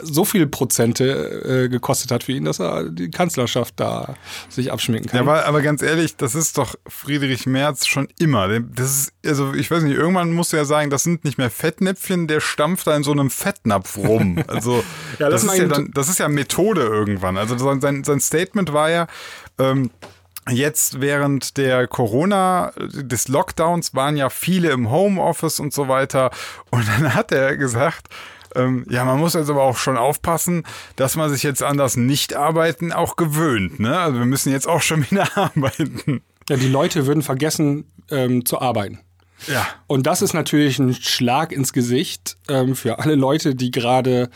so 0.00 0.24
viel 0.24 0.46
Prozente 0.46 1.64
äh, 1.64 1.68
gekostet 1.68 2.10
hat 2.10 2.24
für 2.24 2.32
ihn, 2.32 2.44
dass 2.44 2.60
er 2.60 2.90
die 2.90 3.10
Kanzlerschaft 3.10 3.74
da 3.76 4.16
sich 4.48 4.70
abschminken 4.70 5.10
kann. 5.10 5.24
Ja, 5.24 5.32
aber, 5.32 5.46
aber 5.46 5.62
ganz 5.62 5.80
ehrlich, 5.80 6.16
das 6.16 6.34
ist 6.34 6.58
doch 6.58 6.74
Friedrich 6.86 7.46
Merz 7.46 7.86
schon 7.86 8.08
immer. 8.18 8.48
Das 8.60 8.90
ist, 8.90 9.12
also 9.24 9.54
ich 9.54 9.70
weiß 9.70 9.82
nicht, 9.84 9.96
irgendwann 9.96 10.32
musst 10.32 10.52
du 10.52 10.58
ja 10.58 10.66
sagen, 10.66 10.90
das 10.90 11.04
sind 11.04 11.24
nicht 11.24 11.38
mehr 11.38 11.50
Fettnäpfchen, 11.50 12.26
der 12.26 12.40
stampft 12.40 12.86
da 12.86 12.96
in 12.96 13.02
so 13.02 13.12
einem 13.12 13.30
Fettnapf 13.30 13.96
rum. 13.96 14.42
Also 14.48 14.82
Ja, 15.18 15.28
das, 15.28 15.42
das 15.42 15.52
ist 15.52 15.58
ja 15.58 15.66
dann, 15.66 15.90
das 15.92 16.08
ist 16.08 16.18
ja 16.18 16.28
Methode 16.28 16.82
irgendwann. 16.82 17.36
Also 17.36 17.56
sein, 17.58 17.80
sein, 17.80 18.02
sein 18.02 18.20
Statement 18.20 18.72
war 18.72 18.90
ja, 18.90 19.06
ähm, 19.58 19.90
Jetzt 20.50 21.02
während 21.02 21.58
der 21.58 21.86
Corona, 21.86 22.72
des 22.78 23.28
Lockdowns 23.28 23.94
waren 23.94 24.16
ja 24.16 24.30
viele 24.30 24.70
im 24.70 24.90
Homeoffice 24.90 25.60
und 25.60 25.74
so 25.74 25.88
weiter. 25.88 26.30
Und 26.70 26.88
dann 26.88 27.14
hat 27.14 27.32
er 27.32 27.56
gesagt, 27.58 28.08
ähm, 28.54 28.86
ja, 28.88 29.04
man 29.04 29.18
muss 29.18 29.34
jetzt 29.34 29.50
aber 29.50 29.62
auch 29.62 29.76
schon 29.76 29.96
aufpassen, 29.96 30.64
dass 30.96 31.16
man 31.16 31.30
sich 31.30 31.42
jetzt 31.42 31.62
an 31.62 31.76
das 31.76 31.96
Nicht-Arbeiten 31.96 32.92
auch 32.92 33.16
gewöhnt. 33.16 33.80
Ne? 33.80 33.98
Also 33.98 34.18
wir 34.18 34.26
müssen 34.26 34.52
jetzt 34.52 34.68
auch 34.68 34.82
schon 34.82 35.02
wieder 35.10 35.28
arbeiten. 35.36 36.22
ja, 36.48 36.56
die 36.56 36.68
Leute 36.68 37.06
würden 37.06 37.22
vergessen 37.22 37.90
ähm, 38.10 38.44
zu 38.44 38.60
arbeiten. 38.60 39.00
Ja. 39.46 39.66
Und 39.86 40.06
das 40.06 40.22
ist 40.22 40.34
natürlich 40.34 40.78
ein 40.78 40.94
Schlag 40.94 41.52
ins 41.52 41.72
Gesicht 41.72 42.36
ähm, 42.48 42.74
für 42.74 42.98
alle 42.98 43.14
Leute, 43.14 43.54
die 43.54 43.70
gerade 43.70 44.30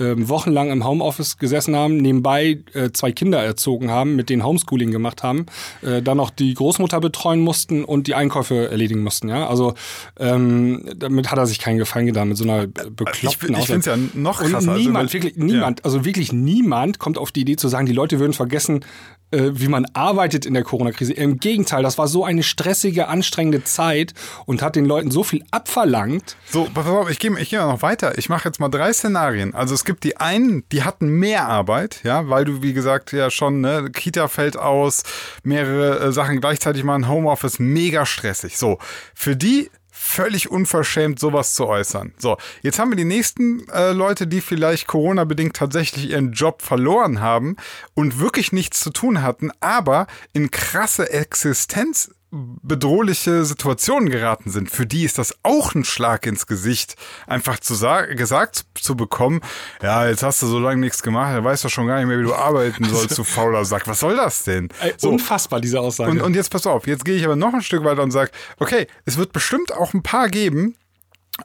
ähm, 0.00 0.28
wochenlang 0.28 0.70
im 0.70 0.86
Homeoffice 0.86 1.38
gesessen 1.38 1.76
haben, 1.76 1.96
nebenbei 1.96 2.58
äh, 2.74 2.90
zwei 2.92 3.12
Kinder 3.12 3.42
erzogen 3.42 3.90
haben, 3.90 4.16
mit 4.16 4.30
denen 4.30 4.44
Homeschooling 4.44 4.90
gemacht 4.90 5.22
haben, 5.22 5.46
äh, 5.82 6.02
dann 6.02 6.16
noch 6.16 6.30
die 6.30 6.54
Großmutter 6.54 7.00
betreuen 7.00 7.40
mussten 7.40 7.84
und 7.84 8.06
die 8.06 8.14
Einkäufe 8.14 8.70
erledigen 8.70 9.02
mussten. 9.02 9.28
Ja, 9.28 9.48
also 9.48 9.74
ähm, 10.18 10.84
damit 10.96 11.30
hat 11.30 11.38
er 11.38 11.46
sich 11.46 11.58
keinen 11.58 11.78
Gefallen 11.78 12.06
getan 12.06 12.28
mit 12.28 12.36
so 12.36 12.44
einer 12.44 12.66
bekloppten 12.66 13.54
Ich, 13.54 13.60
ich 13.60 13.66
finde 13.66 13.80
es 13.80 13.86
ja 13.86 13.96
noch 14.14 14.40
Und 14.40 14.50
krasser. 14.50 14.74
niemand, 14.74 15.04
also, 15.04 15.12
wirklich 15.14 15.36
niemand, 15.36 15.84
also 15.84 16.04
wirklich 16.04 16.32
niemand 16.32 16.98
kommt 16.98 17.18
auf 17.18 17.32
die 17.32 17.40
Idee 17.40 17.56
zu 17.56 17.68
sagen, 17.68 17.86
die 17.86 17.92
Leute 17.92 18.18
würden 18.18 18.32
vergessen, 18.32 18.84
äh, 19.30 19.50
wie 19.52 19.68
man 19.68 19.86
arbeitet 19.92 20.46
in 20.46 20.54
der 20.54 20.62
Corona-Krise. 20.62 21.12
Im 21.12 21.38
Gegenteil, 21.38 21.82
das 21.82 21.98
war 21.98 22.08
so 22.08 22.24
eine 22.24 22.42
stressige, 22.42 23.08
anstrengende 23.08 23.64
Zeit 23.64 24.14
und 24.46 24.62
hat 24.62 24.76
den 24.76 24.84
Leuten 24.84 25.10
so 25.10 25.22
viel 25.22 25.44
abverlangt. 25.50 26.36
So, 26.50 26.68
pass 26.72 26.86
auf, 26.86 27.10
ich 27.10 27.18
gehe 27.18 27.36
ich 27.38 27.50
geh 27.50 27.58
mal 27.58 27.66
noch 27.66 27.82
weiter. 27.82 28.16
Ich 28.18 28.28
mache 28.28 28.48
jetzt 28.48 28.60
mal 28.60 28.68
drei 28.68 28.92
Szenarien. 28.92 29.54
Also 29.54 29.74
es 29.74 29.84
gibt 29.84 30.04
die 30.04 30.16
einen, 30.16 30.64
die 30.72 30.82
hatten 30.82 31.08
mehr 31.08 31.46
Arbeit, 31.46 32.00
ja, 32.04 32.28
weil 32.28 32.44
du, 32.44 32.62
wie 32.62 32.72
gesagt, 32.72 33.12
ja 33.12 33.30
schon, 33.30 33.60
ne, 33.60 33.90
Kita 33.92 34.28
fällt 34.28 34.56
aus, 34.56 35.02
mehrere 35.42 36.00
äh, 36.00 36.12
Sachen 36.12 36.40
gleichzeitig 36.40 36.84
machen, 36.84 37.08
Homeoffice, 37.08 37.58
mega 37.58 38.06
stressig. 38.06 38.56
So, 38.56 38.78
für 39.14 39.36
die 39.36 39.70
völlig 40.08 40.50
unverschämt, 40.50 41.18
sowas 41.18 41.54
zu 41.54 41.66
äußern. 41.66 42.14
So, 42.18 42.38
jetzt 42.62 42.78
haben 42.78 42.90
wir 42.90 42.96
die 42.96 43.04
nächsten 43.04 43.68
äh, 43.68 43.92
Leute, 43.92 44.26
die 44.26 44.40
vielleicht 44.40 44.86
Corona-bedingt 44.86 45.54
tatsächlich 45.54 46.10
ihren 46.10 46.32
Job 46.32 46.62
verloren 46.62 47.20
haben 47.20 47.56
und 47.94 48.18
wirklich 48.18 48.52
nichts 48.52 48.80
zu 48.80 48.90
tun 48.90 49.22
hatten, 49.22 49.50
aber 49.60 50.06
in 50.32 50.50
krasse 50.50 51.10
Existenz 51.10 52.10
bedrohliche 52.30 53.44
Situationen 53.44 54.10
geraten 54.10 54.50
sind, 54.50 54.70
für 54.70 54.86
die 54.86 55.04
ist 55.04 55.16
das 55.18 55.34
auch 55.42 55.74
ein 55.74 55.84
Schlag 55.84 56.26
ins 56.26 56.46
Gesicht, 56.46 56.96
einfach 57.26 57.58
zu 57.58 57.74
sagen, 57.74 58.16
gesagt 58.16 58.66
zu 58.74 58.96
bekommen, 58.96 59.40
ja, 59.82 60.06
jetzt 60.06 60.22
hast 60.22 60.42
du 60.42 60.46
so 60.46 60.58
lange 60.58 60.80
nichts 60.80 61.02
gemacht, 61.02 61.34
dann 61.34 61.44
weißt 61.44 61.64
du 61.64 61.68
schon 61.70 61.86
gar 61.86 61.96
nicht 61.96 62.06
mehr, 62.06 62.18
wie 62.18 62.24
du 62.24 62.34
arbeiten 62.34 62.84
sollst, 62.90 63.16
du 63.16 63.24
fauler 63.24 63.64
Sack. 63.64 63.88
Was 63.88 64.00
soll 64.00 64.16
das 64.16 64.44
denn? 64.44 64.68
So. 64.98 65.08
Unfassbar, 65.08 65.60
diese 65.60 65.80
Aussage. 65.80 66.10
Und, 66.10 66.20
und 66.20 66.34
jetzt 66.34 66.50
pass 66.50 66.66
auf, 66.66 66.86
jetzt 66.86 67.04
gehe 67.04 67.16
ich 67.16 67.24
aber 67.24 67.36
noch 67.36 67.54
ein 67.54 67.62
Stück 67.62 67.82
weiter 67.84 68.02
und 68.02 68.10
sage, 68.10 68.30
okay, 68.58 68.86
es 69.06 69.16
wird 69.16 69.32
bestimmt 69.32 69.72
auch 69.72 69.94
ein 69.94 70.02
paar 70.02 70.28
geben, 70.28 70.74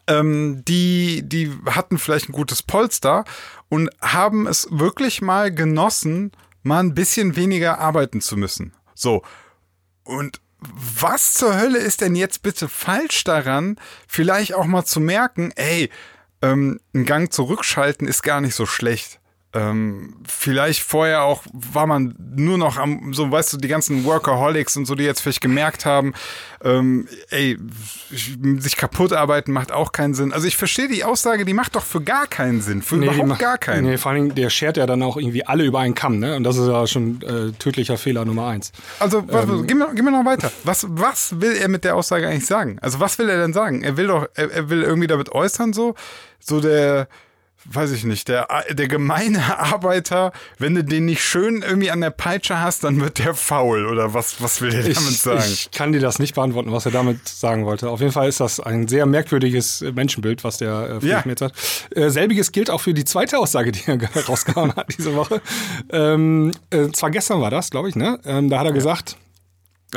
ähm, 0.07 0.63
die, 0.67 1.21
die 1.23 1.51
hatten 1.65 1.97
vielleicht 1.97 2.29
ein 2.29 2.33
gutes 2.33 2.61
Polster 2.61 3.23
und 3.69 3.89
haben 4.01 4.47
es 4.47 4.67
wirklich 4.69 5.21
mal 5.21 5.53
genossen, 5.53 6.31
mal 6.61 6.79
ein 6.79 6.93
bisschen 6.93 7.35
weniger 7.35 7.79
arbeiten 7.79 8.19
zu 8.19 8.35
müssen. 8.35 8.73
So. 8.95 9.21
Und 10.03 10.41
was 10.73 11.33
zur 11.33 11.57
Hölle 11.59 11.79
ist 11.79 12.01
denn 12.01 12.15
jetzt 12.15 12.43
bitte 12.43 12.69
falsch 12.69 13.23
daran, 13.23 13.77
vielleicht 14.07 14.53
auch 14.53 14.65
mal 14.65 14.85
zu 14.85 14.99
merken, 14.99 15.51
ey, 15.55 15.89
ähm, 16.41 16.79
ein 16.93 17.05
Gang 17.05 17.31
zurückschalten 17.31 18.07
ist 18.07 18.21
gar 18.21 18.41
nicht 18.41 18.55
so 18.55 18.65
schlecht. 18.65 19.19
Ähm, 19.55 20.15
vielleicht 20.27 20.81
vorher 20.81 21.21
auch 21.23 21.43
war 21.53 21.85
man 21.85 22.15
nur 22.35 22.57
noch 22.57 22.77
am, 22.77 23.13
so 23.13 23.29
weißt 23.29 23.53
du, 23.53 23.57
die 23.57 23.67
ganzen 23.67 24.03
Workaholics 24.03 24.75
und 24.77 24.85
so, 24.85 24.95
die 24.95 25.03
jetzt 25.03 25.21
vielleicht 25.21 25.41
gemerkt 25.41 25.85
haben, 25.85 26.13
ähm, 26.63 27.07
ey, 27.29 27.57
sich 28.09 28.77
kaputt 28.77 29.13
arbeiten 29.13 29.51
macht 29.51 29.71
auch 29.71 29.91
keinen 29.91 30.13
Sinn. 30.15 30.33
Also 30.33 30.47
ich 30.47 30.57
verstehe 30.57 30.87
die 30.87 31.03
Aussage, 31.03 31.45
die 31.45 31.53
macht 31.53 31.75
doch 31.75 31.83
für 31.83 32.01
gar 32.01 32.25
keinen 32.25 32.61
Sinn, 32.61 32.81
für 32.81 32.95
Nee, 32.95 33.05
überhaupt 33.05 33.27
macht- 33.27 33.39
gar 33.41 33.57
keinen. 33.59 33.85
Nee, 33.85 33.97
vor 33.97 34.11
allen 34.11 34.23
Dingen, 34.23 34.35
der 34.35 34.49
schert 34.49 34.77
ja 34.77 34.85
dann 34.87 35.03
auch 35.03 35.17
irgendwie 35.17 35.45
alle 35.45 35.63
über 35.65 35.79
einen 35.81 35.93
Kamm, 35.93 36.19
ne? 36.19 36.35
Und 36.35 36.43
das 36.43 36.57
ist 36.57 36.67
ja 36.67 36.87
schon 36.87 37.21
äh, 37.21 37.51
tödlicher 37.59 37.97
Fehler 37.97 38.25
Nummer 38.25 38.47
eins. 38.47 38.71
Also, 38.99 39.23
was, 39.27 39.45
Ähm. 39.45 39.67
gehen, 39.67 39.77
wir, 39.77 39.93
gehen 39.93 40.05
wir 40.05 40.11
noch 40.11 40.25
weiter. 40.25 40.51
Was, 40.63 40.87
was 40.89 41.39
will 41.41 41.53
er 41.57 41.67
mit 41.67 41.83
der 41.83 41.95
Aussage 41.95 42.27
eigentlich 42.27 42.45
sagen? 42.47 42.77
Also, 42.81 42.99
was 42.99 43.19
will 43.19 43.29
er 43.29 43.37
denn 43.37 43.53
sagen? 43.53 43.83
Er 43.83 43.97
will 43.97 44.07
doch, 44.07 44.27
er, 44.33 44.51
er 44.51 44.69
will 44.69 44.81
irgendwie 44.81 45.07
damit 45.07 45.31
äußern, 45.31 45.73
so, 45.73 45.95
so 46.39 46.59
der, 46.59 47.07
weiß 47.65 47.91
ich 47.91 48.03
nicht, 48.03 48.27
der, 48.27 48.47
der 48.71 48.87
gemeine 48.87 49.57
Arbeiter, 49.59 50.31
wenn 50.57 50.75
du 50.75 50.83
den 50.83 51.05
nicht 51.05 51.23
schön 51.23 51.61
irgendwie 51.61 51.91
an 51.91 52.01
der 52.01 52.09
Peitsche 52.09 52.59
hast, 52.59 52.83
dann 52.83 52.99
wird 53.01 53.19
der 53.19 53.33
faul. 53.35 53.85
Oder 53.85 54.13
was, 54.13 54.41
was 54.41 54.61
will 54.61 54.73
er 54.73 54.81
damit 54.83 54.97
Ich, 54.97 55.19
sagen? 55.21 55.41
ich 55.45 55.71
kann 55.71 55.91
dir 55.93 55.99
das 55.99 56.19
nicht 56.19 56.35
beantworten, 56.35 56.71
was 56.71 56.85
er 56.85 56.91
damit 56.91 57.27
sagen 57.27 57.65
wollte. 57.65 57.89
Auf 57.89 57.99
jeden 57.99 58.11
Fall 58.11 58.27
ist 58.29 58.39
das 58.39 58.59
ein 58.59 58.87
sehr 58.87 59.05
merkwürdiges 59.05 59.81
äh, 59.81 59.91
Menschenbild, 59.91 60.43
was 60.43 60.57
der 60.57 60.99
äh, 61.01 61.07
Ja. 61.07 61.21
Merz 61.25 61.41
hat. 61.41 61.53
Äh, 61.95 62.09
selbiges 62.09 62.51
gilt 62.51 62.69
auch 62.69 62.81
für 62.81 62.93
die 62.93 63.05
zweite 63.05 63.37
Aussage, 63.39 63.71
die 63.71 63.81
er 63.87 63.97
rausgehauen 64.27 64.75
hat 64.75 64.87
diese 64.97 65.15
Woche. 65.15 65.41
Ähm, 65.91 66.51
äh, 66.69 66.89
zwar 66.91 67.11
gestern 67.11 67.41
war 67.41 67.51
das, 67.51 67.69
glaube 67.69 67.89
ich, 67.89 67.95
ne? 67.95 68.19
Ähm, 68.25 68.49
da 68.49 68.59
hat 68.59 68.65
er 68.67 68.73
gesagt, 68.73 69.15
Also 69.15 69.23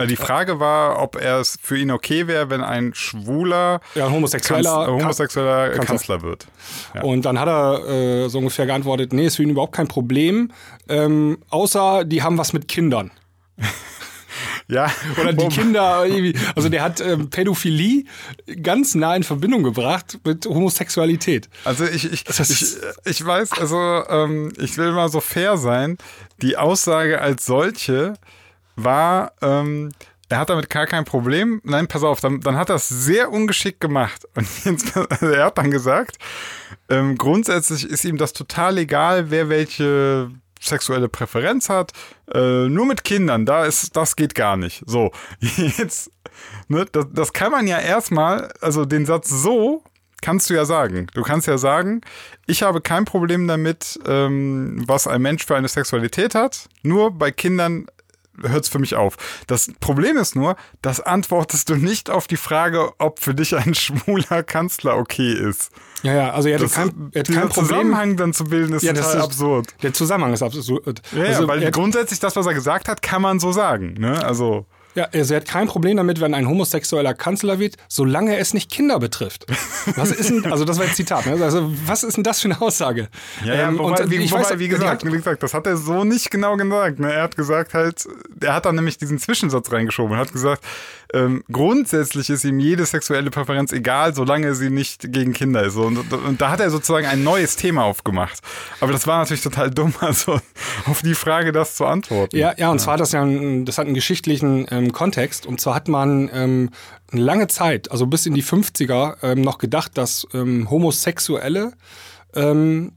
die 0.04 0.16
Frage 0.16 0.60
war, 0.60 1.00
ob 1.02 1.16
er 1.16 1.40
es 1.40 1.56
für 1.62 1.78
ihn 1.78 1.90
okay 1.90 2.26
wäre, 2.26 2.50
wenn 2.50 2.60
ein 2.62 2.92
schwuler, 2.94 3.80
ja, 3.94 4.06
ein 4.06 4.12
homosexueller, 4.12 4.70
Kanz- 4.70 4.88
äh, 4.88 4.90
homosexueller 5.02 5.68
Kanzler. 5.70 5.84
Kanzler 5.86 6.22
wird. 6.22 6.46
Ja. 6.94 7.02
Und 7.02 7.24
dann 7.24 7.40
hat 7.40 7.48
er 7.48 7.88
äh, 7.88 8.28
so 8.28 8.38
ungefähr 8.38 8.66
geantwortet, 8.66 9.12
nee, 9.12 9.26
ist 9.26 9.36
für 9.36 9.42
ihn 9.42 9.50
überhaupt 9.50 9.74
kein 9.74 9.88
Problem, 9.88 10.52
ähm, 10.88 11.38
außer 11.48 12.04
die 12.04 12.22
haben 12.22 12.36
was 12.36 12.52
mit 12.52 12.68
Kindern. 12.68 13.10
Ja, 14.68 14.90
Oder 15.20 15.32
die 15.32 15.46
Kinder 15.46 16.04
also 16.56 16.68
der 16.68 16.82
hat 16.82 17.00
ähm, 17.00 17.30
Pädophilie 17.30 18.04
ganz 18.62 18.96
nah 18.96 19.14
in 19.14 19.22
Verbindung 19.22 19.62
gebracht 19.62 20.18
mit 20.24 20.44
Homosexualität. 20.44 21.48
Also 21.64 21.84
ich, 21.84 22.12
ich, 22.12 22.24
ich, 22.28 22.76
ich 23.04 23.24
weiß, 23.24 23.52
also 23.52 23.78
ähm, 24.08 24.52
ich 24.58 24.76
will 24.76 24.90
mal 24.90 25.08
so 25.08 25.20
fair 25.20 25.56
sein. 25.56 25.98
Die 26.42 26.56
Aussage 26.56 27.20
als 27.20 27.46
solche 27.46 28.14
war, 28.76 29.32
ähm, 29.42 29.90
er 30.28 30.38
hat 30.38 30.50
damit 30.50 30.70
gar 30.70 30.86
kein 30.86 31.04
Problem. 31.04 31.60
Nein, 31.64 31.86
pass 31.86 32.02
auf, 32.02 32.20
dann, 32.20 32.40
dann 32.40 32.56
hat 32.56 32.68
er 32.68 32.76
es 32.76 32.88
sehr 32.88 33.30
ungeschickt 33.30 33.80
gemacht. 33.80 34.26
Und 34.34 34.48
jetzt, 34.64 34.96
also 34.96 35.26
er 35.26 35.46
hat 35.46 35.58
dann 35.58 35.70
gesagt, 35.70 36.18
ähm, 36.88 37.16
grundsätzlich 37.16 37.88
ist 37.88 38.04
ihm 38.04 38.16
das 38.16 38.32
total 38.32 38.78
egal, 38.78 39.30
wer 39.30 39.48
welche 39.48 40.30
sexuelle 40.60 41.08
Präferenz 41.08 41.68
hat. 41.68 41.92
Äh, 42.32 42.68
nur 42.68 42.86
mit 42.86 43.04
Kindern, 43.04 43.46
da 43.46 43.64
ist, 43.64 43.96
das 43.96 44.16
geht 44.16 44.34
gar 44.34 44.56
nicht. 44.56 44.82
So, 44.86 45.12
jetzt, 45.40 46.10
ne, 46.68 46.86
das, 46.90 47.06
das 47.12 47.32
kann 47.32 47.52
man 47.52 47.66
ja 47.66 47.78
erstmal, 47.78 48.52
also 48.60 48.84
den 48.84 49.06
Satz 49.06 49.28
so 49.28 49.82
kannst 50.22 50.50
du 50.50 50.54
ja 50.54 50.64
sagen. 50.64 51.06
Du 51.14 51.22
kannst 51.22 51.46
ja 51.46 51.58
sagen, 51.58 52.00
ich 52.46 52.62
habe 52.62 52.80
kein 52.80 53.04
Problem 53.04 53.46
damit, 53.46 54.00
ähm, 54.06 54.82
was 54.86 55.06
ein 55.06 55.22
Mensch 55.22 55.46
für 55.46 55.54
eine 55.54 55.68
Sexualität 55.68 56.34
hat. 56.34 56.68
Nur 56.82 57.12
bei 57.12 57.30
Kindern 57.30 57.86
hört 58.42 58.64
es 58.64 58.68
für 58.68 58.78
mich 58.78 58.94
auf. 58.94 59.16
Das 59.46 59.70
Problem 59.80 60.16
ist 60.16 60.36
nur, 60.36 60.56
das 60.82 61.00
antwortest 61.00 61.68
du 61.70 61.76
nicht 61.76 62.10
auf 62.10 62.26
die 62.26 62.36
Frage, 62.36 62.90
ob 62.98 63.20
für 63.20 63.34
dich 63.34 63.54
ein 63.56 63.74
schwuler 63.74 64.42
Kanzler 64.42 64.96
okay 64.96 65.32
ist. 65.32 65.70
Ja, 66.02 66.14
ja, 66.14 66.30
also 66.32 66.48
er 66.48 66.58
Das, 66.58 66.72
kein, 66.74 67.10
er 67.12 67.22
dieser 67.22 67.40
kein 67.40 67.48
Problem. 67.48 67.68
Zusammenhang 67.68 68.16
dann 68.16 68.32
zu 68.32 68.44
bilden, 68.44 68.74
ist 68.74 68.82
Ja, 68.82 68.92
das 68.92 69.06
total 69.06 69.18
ist- 69.20 69.24
absurd. 69.24 69.74
Der 69.82 69.92
Zusammenhang 69.92 70.32
ist 70.32 70.42
absurd. 70.42 71.02
Ja, 71.12 71.24
also, 71.24 71.48
weil 71.48 71.70
grundsätzlich 71.70 72.20
das, 72.20 72.36
was 72.36 72.46
er 72.46 72.54
gesagt 72.54 72.88
hat, 72.88 73.02
kann 73.02 73.22
man 73.22 73.40
so 73.40 73.52
sagen. 73.52 73.94
Ne? 73.98 74.22
Also 74.24 74.66
ja, 74.96 75.08
also 75.12 75.34
er 75.34 75.40
hat 75.40 75.48
kein 75.48 75.68
Problem 75.68 75.96
damit, 75.96 76.20
wenn 76.20 76.34
ein 76.34 76.48
homosexueller 76.48 77.14
Kanzler 77.14 77.58
wird, 77.58 77.76
solange 77.88 78.38
es 78.38 78.54
nicht 78.54 78.70
Kinder 78.70 78.98
betrifft. 78.98 79.46
Was 79.94 80.10
ist 80.10 80.30
denn, 80.30 80.50
also 80.50 80.64
das 80.64 80.78
war 80.78 80.86
jetzt 80.86 80.96
Zitat, 80.96 81.26
ne? 81.26 81.42
Also 81.44 81.70
was 81.86 82.02
ist 82.02 82.16
denn 82.16 82.24
das 82.24 82.40
für 82.40 82.48
eine 82.48 82.60
Aussage? 82.60 83.08
Ja, 83.44 83.54
ja 83.54 83.68
Ähm, 83.68 83.78
wobei, 83.78 84.02
und 84.02 84.10
wie, 84.10 84.16
ich 84.16 84.32
wobei, 84.32 84.42
weiß, 84.42 84.58
wie, 84.58 84.68
gesagt, 84.68 85.04
hat- 85.04 85.12
wie 85.12 85.16
gesagt, 85.16 85.42
das 85.42 85.54
hat 85.54 85.66
er 85.66 85.76
so 85.76 86.04
nicht 86.04 86.30
genau 86.30 86.56
gesagt. 86.56 86.98
Ne? 86.98 87.12
Er 87.12 87.22
hat 87.22 87.36
gesagt 87.36 87.74
halt, 87.74 88.08
er 88.40 88.54
hat 88.54 88.64
dann 88.64 88.74
nämlich 88.74 88.98
diesen 88.98 89.18
Zwischensatz 89.18 89.70
reingeschoben 89.70 90.12
und 90.12 90.18
hat 90.18 90.32
gesagt, 90.32 90.64
ähm, 91.14 91.44
grundsätzlich 91.52 92.30
ist 92.30 92.44
ihm 92.44 92.58
jede 92.58 92.84
sexuelle 92.84 93.30
Präferenz 93.30 93.72
egal, 93.72 94.14
solange 94.14 94.54
sie 94.54 94.70
nicht 94.70 95.12
gegen 95.12 95.32
Kinder 95.32 95.62
ist. 95.62 95.76
Und, 95.76 96.12
und, 96.12 96.40
da 96.40 96.50
hat 96.50 96.60
er 96.60 96.70
sozusagen 96.70 97.06
ein 97.06 97.22
neues 97.22 97.56
Thema 97.56 97.84
aufgemacht. 97.84 98.40
Aber 98.80 98.92
das 98.92 99.06
war 99.06 99.18
natürlich 99.18 99.42
total 99.42 99.70
dumm, 99.70 99.94
also 100.00 100.40
auf 100.86 101.02
die 101.02 101.14
Frage 101.14 101.52
das 101.52 101.76
zu 101.76 101.86
antworten. 101.86 102.36
Ja, 102.36 102.54
ja, 102.56 102.70
und 102.70 102.80
zwar 102.80 102.94
hat 102.94 103.00
das 103.00 103.12
ja 103.12 103.22
einen, 103.22 103.64
das 103.64 103.78
hat 103.78 103.86
einen 103.86 103.94
geschichtlichen 103.94 104.66
ähm, 104.70 104.85
Kontext. 104.92 105.46
Und 105.46 105.60
zwar 105.60 105.74
hat 105.74 105.88
man 105.88 106.30
ähm, 106.32 106.70
eine 107.12 107.20
lange 107.20 107.48
Zeit, 107.48 107.90
also 107.90 108.06
bis 108.06 108.26
in 108.26 108.34
die 108.34 108.42
50er, 108.42 109.16
ähm, 109.22 109.42
noch 109.42 109.58
gedacht, 109.58 109.96
dass 109.96 110.26
ähm, 110.34 110.70
Homosexuelle 110.70 111.72
ähm, 112.34 112.92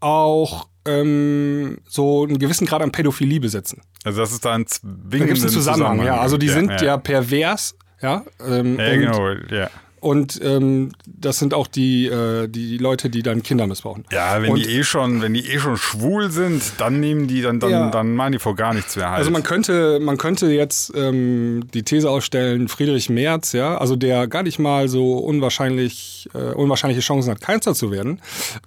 auch 0.00 0.68
ähm, 0.86 1.78
so 1.88 2.24
einen 2.24 2.38
gewissen 2.38 2.66
Grad 2.66 2.82
an 2.82 2.92
Pädophilie 2.92 3.40
besitzen. 3.40 3.82
Also 4.04 4.20
das 4.20 4.32
ist 4.32 4.44
da 4.44 4.54
ein 4.54 4.64
Da 4.64 4.70
zwingenden 4.70 5.26
gibt 5.26 5.38
es 5.38 5.44
einen 5.44 5.52
Zusammenhang, 5.52 6.04
ja. 6.04 6.18
Also 6.18 6.36
die 6.36 6.46
ja, 6.46 6.52
sind 6.54 6.80
ja. 6.80 6.96
pervers, 6.96 7.76
ja. 8.00 8.24
Ähm, 8.44 8.78
Ja, 8.78 8.96
genau, 8.96 9.30
ja. 9.50 9.70
Und 10.02 10.40
ähm, 10.42 10.90
das 11.06 11.38
sind 11.38 11.54
auch 11.54 11.68
die, 11.68 12.06
äh, 12.06 12.48
die 12.48 12.76
Leute, 12.76 13.08
die 13.08 13.22
dann 13.22 13.42
Kinder 13.42 13.66
missbrauchen. 13.68 14.04
Ja, 14.10 14.42
wenn 14.42 14.50
und, 14.50 14.58
die 14.58 14.68
eh 14.68 14.82
schon, 14.82 15.22
wenn 15.22 15.32
die 15.32 15.46
eh 15.48 15.58
schon 15.60 15.76
schwul 15.76 16.30
sind, 16.30 16.62
dann 16.78 16.98
nehmen 16.98 17.28
die, 17.28 17.40
dann, 17.40 17.60
dann, 17.60 17.70
Ja. 17.70 17.90
dann 17.90 18.14
machen 18.16 18.32
die 18.32 18.38
vor 18.40 18.56
gar 18.56 18.74
nichts 18.74 18.96
mehr 18.96 19.08
halt. 19.10 19.18
Also 19.18 19.30
man 19.30 19.44
könnte, 19.44 20.00
man 20.00 20.18
könnte 20.18 20.46
jetzt 20.50 20.92
ähm, 20.96 21.64
die 21.72 21.84
These 21.84 22.10
aufstellen, 22.10 22.66
Friedrich 22.66 23.08
Merz, 23.10 23.52
ja, 23.52 23.78
also 23.78 23.94
der 23.94 24.26
gar 24.26 24.42
nicht 24.42 24.58
mal 24.58 24.88
so 24.88 25.18
unwahrscheinlich, 25.18 26.28
äh, 26.34 26.52
unwahrscheinliche 26.52 27.00
Chancen 27.00 27.30
hat, 27.30 27.40
Kanzler 27.40 27.74
zu 27.74 27.92
werden, 27.92 28.20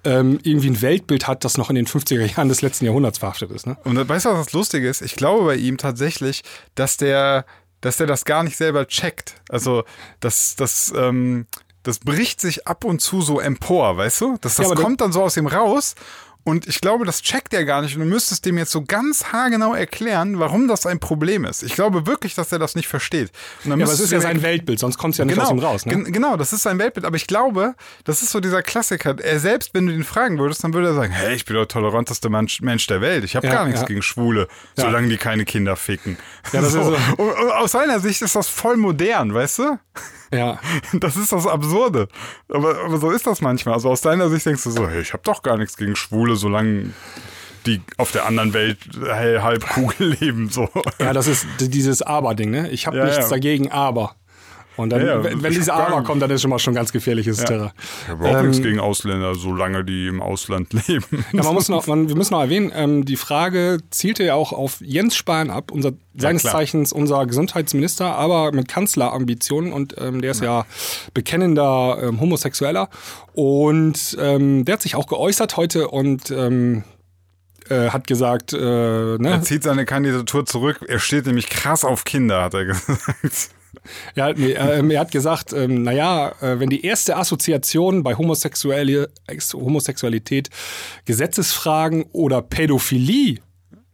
ähm, 0.06 0.40
irgendwie 0.44 0.70
ein 0.70 0.82
Weltbild 0.82 1.28
hat, 1.28 1.44
das 1.44 1.58
noch 1.58 1.70
in 1.70 1.76
den 1.76 1.86
50er 1.88 2.26
Jahren 2.26 2.48
des 2.48 2.62
letzten 2.62 2.86
Jahrhunderts 2.86 3.18
verhaftet 3.18 3.52
ist. 3.52 3.68
Ne? 3.68 3.76
Und 3.84 4.08
weißt 4.08 4.26
du, 4.26 4.30
was 4.30 4.46
das 4.46 4.54
Lustige 4.54 4.88
ist? 4.88 5.02
Ich 5.02 5.16
glaube 5.18 5.44
bei 5.46 5.56
ihm 5.56 5.78
tatsächlich, 5.78 6.44
dass 6.76 6.96
der, 6.98 7.46
dass 7.82 7.98
der 7.98 8.08
das 8.08 8.26
gar 8.26 8.44
nicht 8.44 8.58
selber 8.58 8.88
checkt. 8.88 9.36
Also, 9.50 9.84
das, 10.20 10.56
das, 10.56 10.94
ähm, 10.96 11.48
das 11.84 12.00
bricht 12.00 12.42
sich 12.42 12.68
ab 12.68 12.84
und 12.84 13.00
zu 13.00 13.22
so 13.22 13.40
empor, 13.40 13.98
weißt 13.98 14.22
du? 14.22 14.38
Das, 14.42 14.56
das 14.56 14.70
Ja, 14.70 14.76
kommt 14.76 15.02
dann 15.02 15.12
so 15.12 15.22
aus 15.22 15.38
ihm 15.38 15.48
raus. 15.48 15.96
Und 16.46 16.68
ich 16.68 16.80
glaube, 16.80 17.06
das 17.06 17.22
checkt 17.24 17.54
er 17.54 17.66
gar 17.66 17.82
nicht. 17.82 17.96
Und 17.96 18.04
du 18.04 18.08
müsstest 18.08 18.46
dem 18.46 18.58
jetzt 18.58 18.72
so 18.72 18.84
ganz 18.84 19.34
haargenau 19.34 19.74
erklären, 19.74 20.40
warum 20.40 20.68
das 20.68 20.86
ein 20.86 21.00
Problem 21.00 21.44
ist. 21.44 21.64
Ich 21.64 21.74
glaube 21.74 22.06
wirklich, 22.06 22.36
dass 22.36 22.52
er 22.52 22.60
das 22.60 22.76
nicht 22.76 22.88
versteht. 22.88 23.32
Und 23.64 23.72
dann 23.72 23.80
Ja, 23.80 23.86
aber 23.88 23.94
es 23.94 24.00
ist 24.00 24.12
ja 24.12 24.22
sein 24.22 24.44
Weltbild, 24.44 24.78
sonst 24.80 24.98
kommt 25.00 25.16
es 25.16 25.18
ja 25.18 25.26
nicht 25.26 25.34
genau, 25.34 25.48
aus 25.48 25.52
ihm 25.52 25.60
raus. 25.60 25.86
Ne? 25.88 25.94
gen- 25.96 26.14
genau, 26.14 26.38
das 26.38 26.54
ist 26.54 26.62
sein 26.62 26.78
Weltbild. 26.78 27.04
Aber 27.06 27.16
ich 27.18 27.26
glaube, 27.28 27.74
das 28.04 28.22
ist 28.22 28.30
so 28.30 28.40
dieser 28.40 28.62
Klassiker. 28.62 29.16
Er 29.20 29.40
selbst, 29.40 29.72
wenn 29.74 29.88
du 29.88 29.94
ihn 29.94 30.04
fragen 30.04 30.38
würdest, 30.38 30.64
dann 30.64 30.74
würde 30.74 30.90
er 30.90 30.94
sagen, 30.94 31.12
hey, 31.12 31.34
ich 31.36 31.46
bin 31.46 31.56
der 31.56 31.68
toleranteste 31.68 32.30
Mensch, 32.30 32.62
Mensch 32.62 32.86
der 32.86 33.02
Welt. 33.02 33.24
Ich 33.24 33.36
habe 33.36 33.48
Ja, 33.48 33.54
gar 33.54 33.66
nichts 33.66 33.82
ja. 33.82 33.88
gegen 33.88 34.04
Schwule, 34.04 34.48
solange 34.76 35.08
die 35.10 35.18
keine 35.18 35.46
Kinder 35.46 35.76
ficken. 35.76 36.16
Ja, 36.54 36.62
das 36.62 36.76
ist 36.76 36.84
so. 36.86 36.96
Und, 37.18 37.30
und 37.32 37.52
aus 37.54 37.72
seiner 37.72 38.00
Sicht 38.00 38.22
ist 38.22 38.36
das 38.36 38.48
voll 38.48 38.78
modern, 38.78 39.34
weißt 39.34 39.60
du? 39.60 39.80
Ja. 40.32 40.60
Das 40.94 41.16
ist 41.18 41.32
das 41.32 41.46
Absurde. 41.48 42.08
Aber, 42.50 42.78
aber 42.86 42.98
so 42.98 43.10
ist 43.12 43.26
das 43.28 43.42
manchmal. 43.42 43.74
Also 43.76 43.90
aus 43.90 44.02
deiner 44.02 44.30
Sicht 44.30 44.46
denkst 44.46 44.64
du 44.64 44.70
so, 44.72 44.88
hey, 44.88 45.02
ich 45.02 45.14
habe 45.14 45.24
doch 45.24 45.42
gar 45.44 45.58
nichts 45.58 45.76
gegen 45.78 45.96
Schwule, 45.96 46.35
solange 46.36 46.92
die 47.66 47.82
auf 47.98 48.12
der 48.12 48.26
anderen 48.26 48.54
Welt 48.54 48.78
hey, 49.04 49.40
Halbkugel 49.40 50.10
leben. 50.20 50.50
So. 50.50 50.70
ja, 51.00 51.14
das 51.14 51.28
ist 51.28 51.48
dieses 51.60 52.02
Aber-Ding. 52.02 52.52
Ne? 52.52 52.70
Ich 52.70 52.86
habe 52.88 52.98
Ja, 52.98 53.06
nichts 53.06 53.18
ja. 53.26 53.30
dagegen, 53.30 53.72
aber. 53.72 54.16
Und 54.78 54.90
dann, 54.90 55.06
Ja, 55.06 55.24
wenn, 55.24 55.42
wenn 55.42 55.54
diese 55.54 55.74
Aber 55.74 56.04
kommt, 56.04 56.22
dann 56.22 56.30
ist 56.32 56.42
schon 56.42 56.50
mal 56.50 56.60
schon 56.60 56.74
ganz 56.74 56.92
gefährliches 56.92 57.38
Terrain. 57.38 57.72
Ich 58.04 58.10
habe 58.10 58.26
auch 58.26 58.42
nichts 58.42 58.58
Ähm, 58.58 58.64
gegen 58.64 58.80
Ausländer, 58.80 59.36
solange 59.36 59.84
die 59.86 60.08
im 60.08 60.22
Ausland 60.22 60.74
leben. 60.88 61.26
Ja, 61.32 61.44
man 61.44 61.54
muss 61.54 61.70
noch, 61.70 61.88
man, 61.88 62.10
wir 62.10 62.16
müssen 62.16 62.34
noch 62.34 62.42
erwähnen, 62.42 62.72
ähm, 62.76 63.06
die 63.06 63.16
Frage 63.16 63.78
zielte 63.90 64.24
ja 64.24 64.34
auch 64.36 64.52
auf 64.52 64.82
Jens 64.82 65.16
Spahn 65.16 65.50
ab, 65.50 65.72
unser, 65.72 65.94
seines 66.16 66.42
klar. 66.42 66.54
Zeichens 66.54 66.92
unser 66.92 67.26
Gesundheitsminister, 67.26 68.16
aber 68.16 68.52
mit 68.52 68.68
Kanzlerambitionen 68.68 69.72
und 69.72 69.96
ähm, 69.98 70.22
der 70.22 70.32
ist 70.32 70.42
ja, 70.42 70.66
bekennender 71.14 71.98
ähm, 72.02 72.20
Homosexueller 72.20 72.90
und 73.34 74.18
ähm, 74.20 74.66
der 74.66 74.74
hat 74.74 74.82
sich 74.82 74.96
auch 74.96 75.08
geäußert 75.08 75.58
heute 75.58 75.88
und 75.90 76.32
ähm, 76.32 76.84
äh, 77.70 77.90
hat 77.90 78.08
gesagt, 78.08 78.54
äh, 78.54 79.14
Er 79.14 79.18
ne, 79.18 79.42
zieht 79.42 79.64
seine 79.64 79.86
Kandidatur 79.86 80.46
zurück. 80.46 80.80
Er 80.88 81.00
steht 81.00 81.26
nämlich 81.26 81.50
krass 81.50 81.84
auf 81.84 82.04
Kinder, 82.04 82.44
hat 82.44 82.54
er 82.54 82.66
gesagt. 82.66 83.50
Ja, 84.16 84.34
nee, 84.34 84.52
ähm, 84.54 84.92
er 84.92 85.00
hat 85.02 85.12
gesagt, 85.12 85.54
ähm, 85.54 85.84
naja, 85.84 86.30
äh, 86.42 86.60
wenn 86.60 86.70
die 86.70 86.86
erste 86.86 87.16
Assoziation 87.18 88.04
bei 88.04 88.16
Homosexuelle, 88.16 89.10
Ex 89.28 89.54
Homosexualität 89.54 90.50
Gesetzesfragen 91.06 92.04
oder 92.12 92.42
Pädophilie 92.42 93.40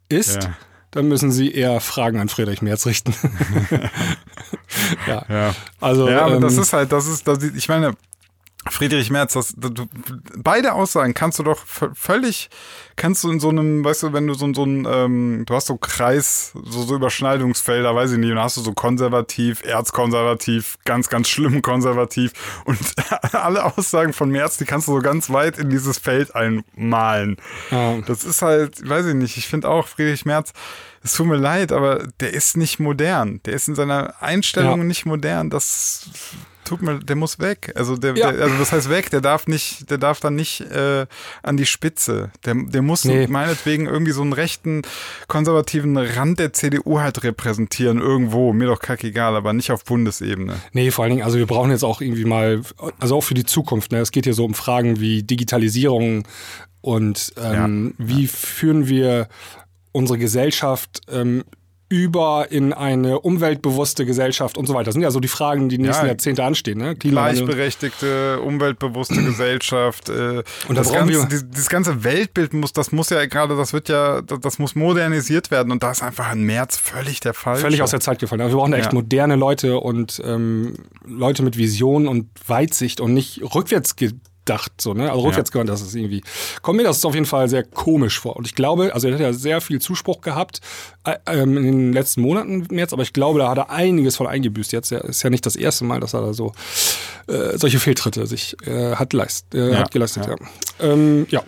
ist, 0.09 0.43
Ja. 0.43 0.53
dann 0.91 1.07
müssen 1.07 1.31
Sie 1.31 1.51
eher 1.51 1.79
Fragen 1.79 2.19
an 2.19 2.29
Friedrich 2.29 2.61
Merz 2.61 2.85
richten. 2.85 3.13
ja. 5.07 5.25
Ja. 5.29 5.55
Also, 5.79 6.09
ja, 6.09 6.23
aber 6.25 6.35
ähm, 6.35 6.41
das 6.41 6.57
ist 6.57 6.73
halt, 6.73 6.91
das 6.91 7.07
ist, 7.07 7.27
das, 7.27 7.41
ich 7.43 7.67
meine, 7.69 7.93
Friedrich 8.69 9.09
Merz, 9.09 9.33
das, 9.33 9.53
du, 9.57 9.87
beide 10.37 10.73
Aussagen 10.73 11.15
kannst 11.15 11.39
du 11.39 11.43
doch 11.43 11.65
völlig, 11.65 12.49
kannst 12.95 13.23
du 13.23 13.31
in 13.31 13.39
so 13.39 13.49
einem, 13.49 13.83
weißt 13.83 14.03
du, 14.03 14.13
wenn 14.13 14.27
du 14.27 14.35
so, 14.35 14.53
so 14.53 14.63
ein, 14.63 14.87
ähm, 14.87 15.43
du 15.47 15.55
hast 15.55 15.65
so 15.65 15.77
Kreis, 15.77 16.51
so, 16.65 16.83
so 16.83 16.95
Überschneidungsfelder, 16.95 17.95
weiß 17.95 18.11
ich 18.11 18.17
nicht, 18.19 18.29
und 18.29 18.35
dann 18.35 18.43
hast 18.45 18.57
du 18.57 18.61
so 18.61 18.73
konservativ, 18.73 19.63
erzkonservativ, 19.63 20.77
ganz, 20.85 21.09
ganz 21.09 21.27
schlimm 21.27 21.63
konservativ 21.63 22.33
und 22.65 22.77
alle 23.33 23.65
Aussagen 23.65 24.13
von 24.13 24.29
Merz, 24.29 24.57
die 24.57 24.65
kannst 24.65 24.87
du 24.87 24.93
so 24.93 24.99
ganz 25.01 25.31
weit 25.31 25.57
in 25.57 25.71
dieses 25.71 25.97
Feld 25.97 26.35
einmalen. 26.35 27.37
Ja. 27.71 27.97
Das 28.01 28.23
ist 28.23 28.43
halt, 28.43 28.87
weiß 28.87 29.07
ich 29.07 29.15
nicht, 29.15 29.37
ich 29.37 29.47
finde 29.47 29.69
auch 29.69 29.87
Friedrich 29.87 30.25
Merz, 30.25 30.53
es 31.03 31.13
tut 31.13 31.25
mir 31.25 31.35
leid, 31.37 31.71
aber 31.71 32.07
der 32.19 32.31
ist 32.33 32.57
nicht 32.57 32.79
modern. 32.79 33.41
Der 33.45 33.53
ist 33.53 33.67
in 33.67 33.73
seiner 33.73 34.21
Einstellung 34.21 34.77
Ja. 34.81 34.83
nicht 34.83 35.07
modern. 35.07 35.49
Das 35.49 36.05
tut 36.71 36.81
mir, 36.81 36.99
der 36.99 37.15
muss 37.15 37.39
weg. 37.39 37.71
Also 37.75 37.97
der, 37.97 38.15
Ja. 38.15 38.31
der 38.31 38.43
also 38.45 38.57
das 38.57 38.71
heißt 38.71 38.89
weg, 38.89 39.09
der 39.09 39.21
darf 39.21 39.45
nicht, 39.47 39.89
der 39.91 39.97
darf 39.97 40.19
dann 40.19 40.35
nicht 40.35 40.61
äh, 40.61 41.05
an 41.43 41.57
die 41.57 41.65
Spitze. 41.65 42.31
Der, 42.45 42.55
der 42.55 42.81
muss 42.81 43.05
Nee. 43.05 43.27
meinetwegen 43.27 43.85
irgendwie 43.87 44.11
so 44.13 44.21
einen 44.21 44.33
rechten, 44.33 44.81
konservativen 45.27 45.97
Rand 45.97 46.39
der 46.39 46.53
CDU 46.53 46.99
halt 46.99 47.23
repräsentieren 47.23 47.99
irgendwo. 47.99 48.53
Mir 48.53 48.67
doch 48.67 48.79
kackegal, 48.79 49.35
aber 49.35 49.53
nicht 49.53 49.71
auf 49.71 49.83
Bundesebene. 49.85 50.55
Nee, 50.73 50.91
vor 50.91 51.03
allen 51.03 51.11
Dingen, 51.11 51.23
also 51.23 51.37
wir 51.37 51.45
brauchen 51.45 51.71
jetzt 51.71 51.83
auch 51.83 52.01
irgendwie 52.01 52.25
mal, 52.25 52.61
also 52.99 53.17
auch 53.17 53.23
für 53.23 53.33
die 53.33 53.45
Zukunft, 53.45 53.91
ne? 53.91 53.99
es 53.99 54.11
geht 54.11 54.23
hier 54.25 54.33
so 54.33 54.45
um 54.45 54.53
Fragen 54.53 54.99
wie 54.99 55.23
Digitalisierung 55.23 56.27
und 56.81 57.33
ähm, 57.37 57.93
wie 57.97 58.27
führen 58.27 58.87
wir 58.87 59.27
unsere 59.91 60.17
Gesellschaft 60.17 61.01
ähm, 61.11 61.43
über 61.91 62.47
in 62.51 62.71
eine 62.71 63.19
umweltbewusste 63.19 64.05
Gesellschaft 64.05 64.57
und 64.57 64.65
so 64.65 64.73
weiter. 64.73 64.85
Das 64.85 64.93
sind 64.93 65.03
ja 65.03 65.11
so 65.11 65.19
die 65.19 65.27
Fragen, 65.27 65.67
die 65.67 65.77
nächsten 65.77 66.05
Ja. 66.05 66.11
Jahrzehnte 66.11 66.41
anstehen. 66.45 66.77
Ne? 66.77 66.95
Gleichberechtigte, 66.95 68.39
umweltbewusste 68.39 69.15
Gesellschaft. 69.23 70.07
Äh, 70.07 70.13
Und 70.13 70.43
da 70.69 70.73
das, 70.75 70.91
brauchen 70.91 71.11
ganze, 71.11 71.43
dieses 71.45 71.67
ganze 71.69 72.03
Weltbild 72.05 72.53
muss, 72.53 72.71
das 72.71 72.93
muss 72.93 73.09
ja 73.09 73.25
gerade, 73.25 73.57
das 73.57 73.73
wird 73.73 73.89
ja, 73.89 74.21
das, 74.21 74.39
das 74.39 74.57
muss 74.59 74.73
modernisiert 74.75 75.51
werden 75.51 75.71
und 75.71 75.83
da 75.83 75.91
ist 75.91 76.01
einfach 76.01 76.29
ein 76.29 76.43
März 76.43 76.77
völlig 76.77 77.19
der 77.19 77.33
Fall. 77.33 77.57
Völlig 77.57 77.81
aus 77.81 77.91
der 77.91 77.99
Zeit 77.99 78.19
gefallen. 78.19 78.39
Also 78.41 78.55
wir 78.55 78.59
brauchen 78.59 78.71
da 78.71 78.77
echt 78.77 78.93
Ja. 78.93 78.93
moderne 78.93 79.35
Leute 79.35 79.77
und 79.79 80.21
ähm, 80.25 80.75
Leute 81.05 81.43
mit 81.43 81.57
Vision 81.57 82.07
und 82.07 82.29
Weitsicht 82.47 83.01
und 83.01 83.13
nicht 83.13 83.41
rückwärts 83.53 83.97
gedacht. 84.45 84.71
So, 84.79 84.93
ne? 84.93 85.09
Also 85.11 85.21
rückwärts 85.23 85.51
gewandt, 85.51 85.69
das 85.69 85.81
ist 85.81 85.95
irgendwie. 85.95 86.23
Kommt 86.61 86.77
mir 86.77 86.83
das 86.83 87.03
auf 87.05 87.13
jeden 87.13 87.25
Fall 87.25 87.47
sehr 87.49 87.63
komisch 87.63 88.19
vor. 88.19 88.35
Und 88.35 88.45
ich 88.47 88.55
glaube, 88.55 88.93
also 88.93 89.07
er 89.07 89.13
hat 89.13 89.21
ja 89.21 89.33
sehr 89.33 89.61
viel 89.61 89.79
Zuspruch 89.79 90.21
gehabt 90.21 90.61
äh, 91.05 91.17
ähm, 91.27 91.57
in 91.57 91.63
den 91.63 91.93
letzten 91.93 92.21
Monaten 92.21 92.67
jetzt, 92.77 92.93
aber 92.93 93.03
ich 93.03 93.13
glaube, 93.13 93.39
da 93.39 93.49
hat 93.49 93.57
er 93.57 93.69
einiges 93.69 94.15
von 94.15 94.27
eingebüßt. 94.27 94.71
Jetzt 94.71 94.91
ist 94.91 95.23
ja 95.23 95.29
nicht 95.29 95.45
das 95.45 95.55
erste 95.55 95.85
Mal, 95.85 95.99
dass 95.99 96.13
er 96.13 96.21
da 96.21 96.33
so 96.33 96.53
äh, 97.27 97.57
solche 97.57 97.79
Fehltritte 97.79 98.27
sich 98.27 98.55
äh, 98.65 98.95
hat, 98.95 99.13
leist, 99.13 99.53
äh, 99.53 99.71
Ja, 99.71 99.79
hat 99.79 99.91
geleistet. 99.91 100.25
ja. 100.25 100.35
Ja. 100.79 100.91
Ähm, 100.93 101.27
ja. 101.29 101.43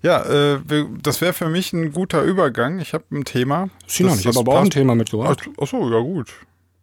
Ja, 0.00 0.22
äh, 0.54 0.58
das 1.02 1.20
wäre 1.20 1.32
für 1.32 1.48
mich 1.48 1.72
ein 1.72 1.92
guter 1.92 2.22
Übergang. 2.22 2.78
Ich 2.78 2.94
habe 2.94 3.04
ein 3.10 3.24
Thema. 3.24 3.68
Sie 3.88 4.04
noch 4.04 4.14
nicht, 4.14 4.26
aber 4.28 4.52
auch 4.52 4.62
ein 4.62 4.70
Thema 4.70 4.94
mitgebracht. 4.94 5.40
Ach, 5.42 5.62
ach 5.62 5.66
so, 5.66 5.90
ja 5.90 5.98
gut. 5.98 6.28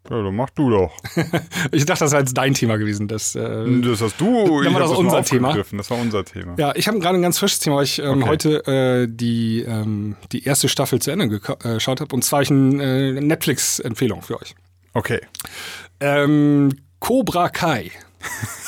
Ja, 0.09 0.21
dann 0.21 0.35
mach 0.35 0.50
du 0.51 0.69
doch. 0.69 0.91
Ich 1.71 1.85
dachte, 1.85 2.03
das 2.03 2.12
wäre 2.12 2.21
jetzt 2.21 2.38
dein 2.38 2.53
Thema 2.53 2.77
gewesen. 2.77 3.07
Das, 3.07 3.35
äh, 3.35 3.81
Das 3.81 4.01
hast 4.01 4.22
du. 4.22 4.61
Dann 4.63 4.74
war 4.74 4.81
das 4.81 4.91
mal 4.91 4.98
unser 4.98 5.24
Thema. 5.24 5.55
Das 5.72 5.89
war 5.89 5.98
unser 6.00 6.24
Thema. 6.24 6.53
Ja, 6.57 6.74
ich 6.75 6.87
habe 6.87 7.00
gerade 7.00 7.18
ein 7.18 7.22
ganz 7.22 7.39
frisches 7.39 7.59
Thema, 7.59 7.77
weil 7.77 7.85
ich 7.85 8.00
ähm, 8.00 8.22
Okay. 8.22 8.29
heute 8.29 8.68
äh, 8.68 9.07
die, 9.09 9.61
ähm, 9.68 10.15
die 10.31 10.44
erste 10.44 10.70
Staffel 10.70 11.01
zu 11.01 11.11
Ende 11.11 11.25
äh, 11.63 11.74
geschaut 11.74 12.01
habe. 12.01 12.13
Und 12.15 12.24
zwar 12.24 12.37
habe 12.37 12.44
ich 12.44 12.51
eine 12.51 12.83
äh, 13.18 13.22
Netflix-Empfehlung 13.22 14.22
für 14.22 14.39
euch. 14.39 14.55
Okay. 14.94 15.22
Ähm, 16.00 16.70
Cobra 17.00 17.50
Kai. 17.50 17.91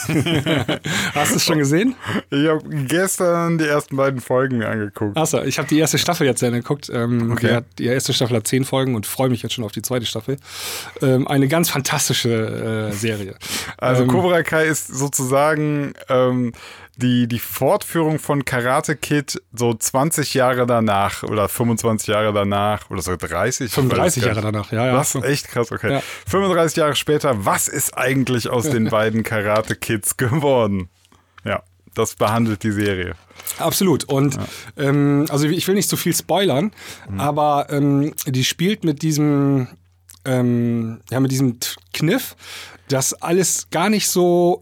Hast 1.16 1.32
du 1.32 1.36
es 1.36 1.44
schon 1.44 1.58
gesehen? 1.58 1.96
Ich 2.30 2.48
habe 2.48 2.62
gestern 2.86 3.58
die 3.58 3.66
ersten 3.66 3.98
beiden 3.98 4.22
Folgen 4.22 4.60
mir 4.60 4.70
angeguckt. 4.70 5.18
Achso, 5.18 5.42
ich 5.44 5.58
habe 5.58 5.68
die 5.68 5.80
erste 5.80 5.98
Staffel 5.98 6.26
jetzt 6.28 6.40
zu 6.40 6.46
Ende 6.46 6.60
geguckt. 6.60 6.90
Ähm, 6.94 7.32
Okay. 7.32 7.48
die, 7.48 7.54
hat, 7.54 7.66
die 7.78 7.86
erste 7.88 8.14
Staffel 8.14 8.38
hat 8.38 8.48
zehn 8.48 8.64
Folgen 8.64 8.96
und 8.96 9.06
freue 9.06 9.30
mich 9.30 9.44
jetzt 9.44 9.54
schon 9.54 9.64
auf 9.66 9.72
die 9.74 9.82
zweite 9.82 10.06
Staffel. 10.06 10.38
Ähm, 11.02 11.28
eine 11.28 11.48
ganz 11.48 11.70
fantastische 11.70 12.90
äh, 12.90 12.94
Serie. 12.94 13.36
Also 13.78 14.04
ähm, 14.04 14.08
Cobra 14.10 14.44
Kai 14.44 14.66
ist 14.66 14.88
sozusagen 14.88 15.94
ähm, 16.10 16.54
die, 16.98 17.28
die 17.28 17.40
Fortführung 17.40 18.20
von 18.20 18.44
Karate 18.44 18.96
Kid 18.96 19.42
so 19.54 19.74
20 19.74 20.34
Jahre 20.34 20.66
danach 20.66 21.24
oder 21.24 21.48
25 21.48 22.08
Jahre 22.08 22.34
danach 22.34 22.90
oder 22.90 23.02
so 23.02 23.16
30. 23.16 23.68
ich 23.68 23.72
weiß 23.72 23.74
35 23.76 24.24
gar 24.24 24.30
Jahre 24.34 24.42
danach, 24.42 24.72
ja, 24.72 24.88
ja. 24.88 24.94
Was? 24.96 25.16
Echt 25.16 25.48
krass, 25.48 25.72
okay. 25.72 25.92
Ja. 25.94 26.02
35 26.28 26.78
Jahre 26.78 26.96
später, 26.96 27.46
was 27.46 27.68
ist 27.68 27.96
eigentlich 27.98 28.50
aus 28.50 28.70
den 28.70 28.86
beiden 28.90 29.24
Karate 29.24 29.76
Kids 29.76 30.18
geworden? 30.18 30.90
Ja, 31.46 31.62
das 31.94 32.16
behandelt 32.16 32.64
die 32.64 32.72
Serie. 32.72 33.14
Absolut. 33.60 34.04
Und 34.06 34.38
ähm, 34.76 35.26
also 35.30 35.46
ich 35.48 35.68
will 35.68 35.76
nicht 35.76 35.90
zu 35.90 35.98
viel 35.98 36.16
spoilern, 36.16 36.72
Mhm. 37.08 37.20
aber 37.20 37.68
ähm, 37.70 38.14
die 38.26 38.44
spielt 38.44 38.84
mit 38.84 39.02
diesem, 39.04 39.68
ähm, 40.26 41.00
ja, 41.12 41.20
mit 41.20 41.32
diesem 41.32 41.58
Kniff, 41.94 42.36
dass 42.90 43.14
alles 43.14 43.70
gar 43.70 43.90
nicht 43.90 44.08
so 44.10 44.62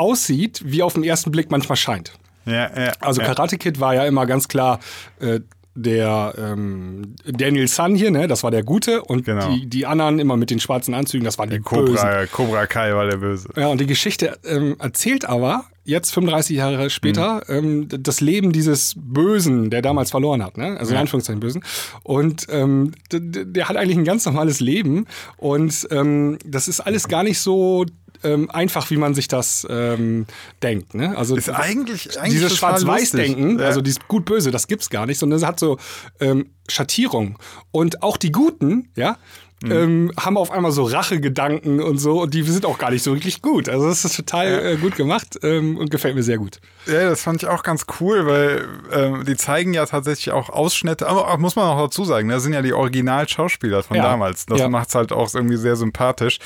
aussieht, 0.00 0.62
wie 0.64 0.82
auf 0.82 0.94
den 0.94 1.04
ersten 1.04 1.30
Blick 1.30 1.50
manchmal 1.50 1.76
scheint. 1.76 2.12
Ja, 2.46 2.70
ja, 2.76 2.92
Also. 3.00 3.20
Karate 3.22 3.58
Kid 3.58 3.78
war 3.80 3.94
ja 3.94 4.04
immer 4.06 4.26
ganz 4.26 4.48
klar 4.48 4.80
äh, 5.20 5.40
der 5.76 6.34
ähm, 6.36 7.14
Daniel 7.24 7.68
Sun 7.68 7.94
hier, 7.94 8.10
ne? 8.10 8.26
Das 8.26 8.42
war 8.42 8.50
der 8.50 8.64
Gute 8.64 9.02
und 9.02 9.24
Genau. 9.24 9.52
die, 9.54 9.66
die 9.66 9.86
anderen 9.86 10.18
immer 10.18 10.36
mit 10.36 10.50
den 10.50 10.58
schwarzen 10.58 10.94
Anzügen, 10.94 11.24
das 11.24 11.38
waren 11.38 11.48
die 11.48 11.58
Bösen. 11.60 11.94
Cobra, 11.96 12.26
Cobra 12.26 12.66
Kai 12.66 12.92
war 12.92 13.06
der 13.06 13.18
Böse. 13.18 13.48
Ja, 13.56 13.68
und 13.68 13.80
die 13.80 13.86
Geschichte 13.86 14.36
ähm, 14.44 14.76
erzählt 14.80 15.24
aber 15.26 15.64
jetzt 15.84 16.12
35 16.12 16.56
Jahre 16.56 16.90
später 16.90 17.42
Mhm. 17.48 17.88
ähm, 17.90 18.02
das 18.02 18.20
Leben 18.20 18.52
dieses 18.52 18.94
Bösen, 18.96 19.70
der 19.70 19.80
damals 19.80 20.10
verloren 20.10 20.42
hat, 20.44 20.56
ne? 20.58 20.76
Also 20.78 20.90
in 20.90 20.94
Ja. 20.96 21.00
Anführungszeichen 21.02 21.40
Bösen. 21.40 21.62
Und 22.02 22.46
ähm, 22.50 22.92
der 23.12 23.68
hat 23.68 23.76
eigentlich 23.76 23.96
ein 23.96 24.04
ganz 24.04 24.26
normales 24.26 24.58
Leben 24.60 25.06
und 25.36 25.86
ähm, 25.92 26.38
das 26.44 26.68
ist 26.68 26.80
alles 26.80 27.06
gar 27.06 27.22
nicht 27.22 27.38
so 27.38 27.86
ähm, 28.22 28.50
einfach, 28.50 28.90
wie 28.90 28.96
man 28.96 29.14
sich 29.14 29.28
das 29.28 29.66
ähm, 29.70 30.26
denkt. 30.62 30.94
Ne? 30.94 31.16
Also 31.16 31.36
Ist 31.36 31.48
eigentlich, 31.50 32.18
eigentlich 32.18 32.34
dieses 32.34 32.56
Schwarz-Weiß-Denken. 32.56 33.58
Ja. 33.58 33.66
also 33.66 33.80
dieses 33.80 34.00
gut-böse, 34.08 34.50
das 34.50 34.66
gibt's 34.66 34.90
gar 34.90 35.06
nicht, 35.06 35.18
sondern 35.18 35.38
es 35.38 35.44
hat 35.46 35.58
so 35.60 35.78
ähm, 36.20 36.50
Schattierung. 36.68 37.38
Und 37.70 38.02
auch 38.02 38.16
die 38.16 38.32
Guten, 38.32 38.88
ja, 38.96 39.16
Mhm. 39.62 39.72
ähm, 39.72 40.12
haben 40.18 40.38
auf 40.38 40.50
einmal 40.52 40.72
so 40.72 40.84
Rachegedanken 40.84 41.82
und 41.82 41.98
so 41.98 42.22
und 42.22 42.32
die 42.32 42.42
sind 42.44 42.64
auch 42.64 42.78
gar 42.78 42.90
nicht 42.90 43.02
so 43.02 43.12
wirklich 43.12 43.42
gut. 43.42 43.68
Also 43.68 43.88
das 43.90 44.06
ist 44.06 44.16
total 44.16 44.46
äh, 44.46 44.76
gut 44.78 44.96
gemacht 44.96 45.38
ähm, 45.42 45.76
und 45.76 45.90
gefällt 45.90 46.14
mir 46.14 46.22
sehr 46.22 46.38
gut. 46.38 46.62
Ja, 46.86 47.10
das 47.10 47.20
fand 47.20 47.42
ich 47.42 47.48
auch 47.50 47.62
ganz 47.62 47.84
cool, 48.00 48.24
weil 48.26 48.66
ähm, 48.90 49.26
die 49.26 49.36
zeigen 49.36 49.74
ja 49.74 49.84
tatsächlich 49.84 50.30
auch 50.32 50.48
Ausschnitte, 50.48 51.06
aber 51.06 51.28
auch, 51.30 51.36
muss 51.36 51.56
man 51.56 51.66
auch 51.66 51.78
dazu 51.78 52.06
sagen, 52.06 52.30
das 52.30 52.42
sind 52.42 52.54
ja 52.54 52.62
die 52.62 52.72
Original-Schauspieler 52.72 53.82
von 53.82 53.98
Ja. 53.98 54.04
damals. 54.04 54.46
Das 54.46 54.60
Ja. 54.60 54.70
macht's 54.70 54.94
halt 54.94 55.12
auch 55.12 55.28
irgendwie 55.34 55.58
sehr 55.58 55.76
sympathisch. 55.76 56.38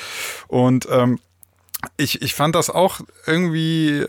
Und 0.49 0.89
ähm, 0.91 1.21
ich, 1.97 2.23
ich 2.23 2.35
fand 2.35 2.55
das 2.55 2.71
auch 2.71 3.01
irgendwie 3.27 4.07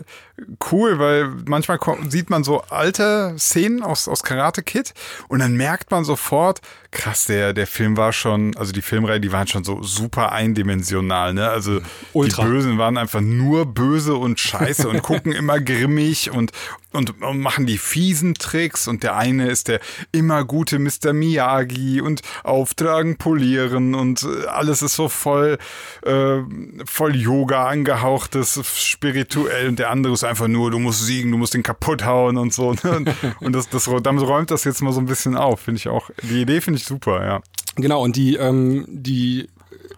cool, 0.70 0.98
weil 0.98 1.28
manchmal 1.46 1.78
sieht 2.08 2.28
man 2.28 2.44
so 2.44 2.60
alte 2.62 3.34
Szenen 3.38 3.82
aus, 3.82 4.06
aus 4.06 4.22
Karate 4.22 4.62
Kid 4.62 4.92
und 5.28 5.38
dann 5.38 5.56
merkt 5.56 5.90
man 5.90 6.04
sofort, 6.04 6.60
krass, 6.90 7.24
der, 7.24 7.54
der 7.54 7.66
Film 7.66 7.96
war 7.96 8.12
schon, 8.12 8.56
also 8.56 8.72
die 8.72 8.82
Filmreihe, 8.82 9.20
die 9.20 9.32
waren 9.32 9.46
schon 9.46 9.64
so 9.64 9.82
super 9.82 10.32
eindimensional, 10.32 11.32
ne? 11.32 11.48
Also 11.48 11.80
Ultra. 12.12 12.42
die 12.42 12.48
Bösen 12.48 12.78
waren 12.78 12.98
einfach 12.98 13.20
nur 13.20 13.66
böse 13.66 14.14
und 14.16 14.38
scheiße 14.38 14.88
und 14.88 15.02
gucken 15.02 15.32
immer 15.32 15.58
grimmig 15.60 16.30
und, 16.30 16.52
und, 16.96 17.20
machen 17.20 17.66
die 17.66 17.78
fiesen 17.78 18.34
Tricks 18.34 18.88
und 18.88 19.02
der 19.02 19.16
eine 19.16 19.48
ist 19.48 19.68
der 19.68 19.80
immer 20.12 20.44
gute 20.44 20.78
Mr. 20.78 21.12
Miyagi 21.12 22.00
und 22.00 22.22
auftragen, 22.42 23.16
polieren 23.16 23.94
und 23.94 24.22
äh, 24.22 24.46
alles 24.46 24.82
ist 24.82 24.94
so 24.96 25.08
voll, 25.08 25.58
äh, 26.04 26.38
voll 26.84 27.14
Yoga 27.14 27.66
angehauchtes, 27.68 28.60
spirituell 28.64 29.68
und 29.68 29.78
der 29.78 29.90
andere 29.90 30.14
ist 30.14 30.24
einfach 30.24 30.48
nur, 30.48 30.70
du 30.70 30.78
musst 30.78 31.04
siegen, 31.06 31.30
du 31.30 31.38
musst 31.38 31.54
den 31.54 31.62
kaputt 31.62 32.04
hauen 32.04 32.36
und 32.36 32.52
so. 32.52 32.66
Und, 32.86 33.10
und 33.40 33.52
das, 33.52 33.68
das, 33.68 33.90
damit 34.02 34.22
räumt 34.22 34.50
das 34.50 34.64
jetzt 34.64 34.80
mal 34.80 34.92
so 34.92 35.00
ein 35.00 35.06
bisschen 35.06 35.36
auf, 35.36 35.60
finde 35.60 35.78
ich 35.78 35.88
auch. 35.88 36.10
Die 36.22 36.42
Idee 36.42 36.60
finde 36.60 36.78
ich 36.78 36.84
super, 36.84 37.24
ja. 37.24 37.42
Genau, 37.76 38.02
und 38.02 38.16
die, 38.16 38.36
ähm, 38.36 38.86
die 38.88 39.48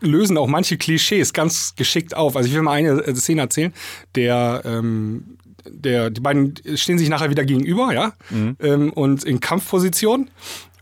lösen 0.01 0.37
auch 0.37 0.47
manche 0.47 0.77
Klischees 0.77 1.33
ganz 1.33 1.75
geschickt 1.77 2.17
auf. 2.17 2.37
Also 2.37 2.49
ich 2.49 2.55
will 2.55 2.63
mal 2.63 2.73
eine 2.73 3.01
äh, 3.01 3.15
Szene 3.15 3.43
erzählen. 3.43 3.73
Der, 4.15 4.63
ähm, 4.65 5.38
der, 5.71 6.11
die 6.11 6.21
beiden 6.21 6.55
stehen 6.75 6.99
sich 6.99 7.09
nachher 7.09 7.31
wieder 7.31 7.45
gegenüber, 7.45 7.93
ja, 7.93 8.13
mhm. 8.31 8.57
ähm, 8.61 8.93
und 8.93 9.25
in 9.25 9.41
Kampfposition 9.41 10.31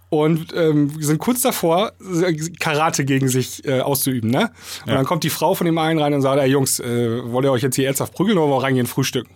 und 0.09 0.55
ähm, 0.55 0.91
sind 1.01 1.19
kurz 1.19 1.43
davor, 1.43 1.93
Karate 2.61 3.05
gegen 3.05 3.29
sich 3.29 3.67
äh, 3.67 3.81
auszuüben, 3.81 4.31
ne? 4.31 4.51
Und 4.83 4.91
ja. 4.91 4.95
dann 4.95 5.05
kommt 5.05 5.25
die 5.25 5.31
Frau 5.31 5.55
von 5.55 5.65
dem 5.65 5.79
einen 5.79 5.99
rein 5.99 6.15
und 6.15 6.23
sagt, 6.23 6.41
ey 6.41 6.49
Jungs, 6.49 6.81
äh, 6.81 7.21
wollt 7.25 7.45
ihr 7.45 7.53
euch 7.53 7.63
jetzt 7.63 7.77
hier 7.77 7.87
ernsthaft 7.87 8.15
prügeln 8.15 8.39
oder 8.39 8.49
wollen 8.49 8.61
wir 8.61 8.65
reingehen 8.65 8.87
frühstücken? 8.87 9.31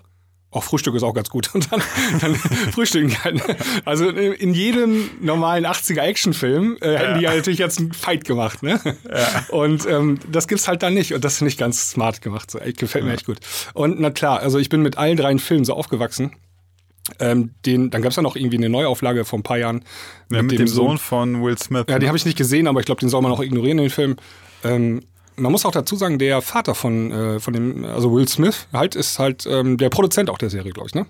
Auch 0.53 0.65
Frühstück 0.65 0.95
ist 0.97 1.03
auch 1.03 1.15
ganz 1.15 1.31
gut. 1.31 1.51
Und 1.55 1.71
dann, 1.73 1.83
dann 2.21 2.35
frühstücken 2.73 3.11
kann. 3.11 3.41
Also 3.85 4.09
in 4.09 4.55
jedem 4.55 5.11
normalen 5.21 5.65
80er 5.65 6.01
Actionfilm 6.01 6.77
äh, 6.81 6.97
hätten 6.97 7.11
ja. 7.13 7.19
die 7.19 7.25
ja 7.25 7.35
natürlich 7.35 7.59
jetzt 7.59 7.79
einen 7.79 7.93
Fight 7.93 8.25
gemacht, 8.25 8.63
ne? 8.63 8.81
Ja. 9.09 9.45
Und 9.51 9.87
ähm, 9.87 10.19
das 10.31 10.49
gibt's 10.49 10.67
halt 10.67 10.83
dann 10.83 10.95
nicht. 10.95 11.15
Und 11.15 11.25
das 11.25 11.39
finde 11.39 11.51
ich 11.51 11.57
ganz 11.57 11.91
smart 11.91 12.21
gemacht. 12.21 12.51
So, 12.51 12.59
ey, 12.59 12.73
gefällt 12.73 13.05
mir 13.05 13.13
echt 13.13 13.27
gut. 13.27 13.39
Und 13.75 14.01
na 14.01 14.11
klar, 14.11 14.41
also 14.41 14.59
ich 14.59 14.69
bin 14.69 14.83
mit 14.83 14.99
allen 14.99 15.17
drei 15.17 15.37
Filmen 15.39 15.65
so 15.65 15.75
aufgewachsen. 15.75 16.33
Ähm, 17.19 17.55
den, 17.67 17.91
dann 17.91 18.03
gab 18.03 18.11
es 18.11 18.17
ja 18.17 18.23
noch 18.23 18.37
irgendwie 18.37 18.57
eine 18.57 18.69
Neuauflage 18.69 19.25
vor 19.25 19.39
ein 19.39 19.43
paar 19.43 19.59
Jahren. 19.59 19.85
Ja, 20.31 20.43
mit, 20.43 20.53
mit 20.53 20.53
dem, 20.53 20.67
dem 20.67 20.69
Sohn, 20.69 20.89
Sohn 20.89 20.99
von 20.99 21.43
Will 21.43 21.59
Smith. 21.59 21.85
Ja, 21.89 21.99
den 21.99 22.03
ne? 22.03 22.09
habe 22.09 22.19
ich 22.19 22.25
nicht 22.25 22.39
gesehen, 22.39 22.67
aber 22.67 22.81
ich 22.81 22.87
glaube, 22.87 23.01
den 23.01 23.09
soll 23.09 23.23
man 23.23 23.33
auch 23.33 23.41
ignorieren, 23.41 23.79
den 23.79 23.91
Film. 23.91 24.17
Ähm, 24.63 25.03
man 25.41 25.53
muss 25.53 25.65
auch 25.65 25.73
dazu 25.73 25.97
sagen, 25.97 26.19
der 26.19 26.43
Vater 26.43 26.75
von, 26.75 27.11
äh, 27.11 27.41
von 27.41 27.53
dem, 27.53 27.85
also 27.85 28.13
Will 28.13 28.29
Smith, 28.29 28.67
halt, 28.73 28.95
ist 28.95 29.19
halt 29.19 29.47
ähm, 29.47 29.77
der 29.79 29.89
Produzent 29.89 30.31
auch 30.31 30.39
der 30.39 30.51
Serie, 30.51 30.73
glaube 30.73 30.89
ich, 30.89 30.95
ne? 30.95 31.07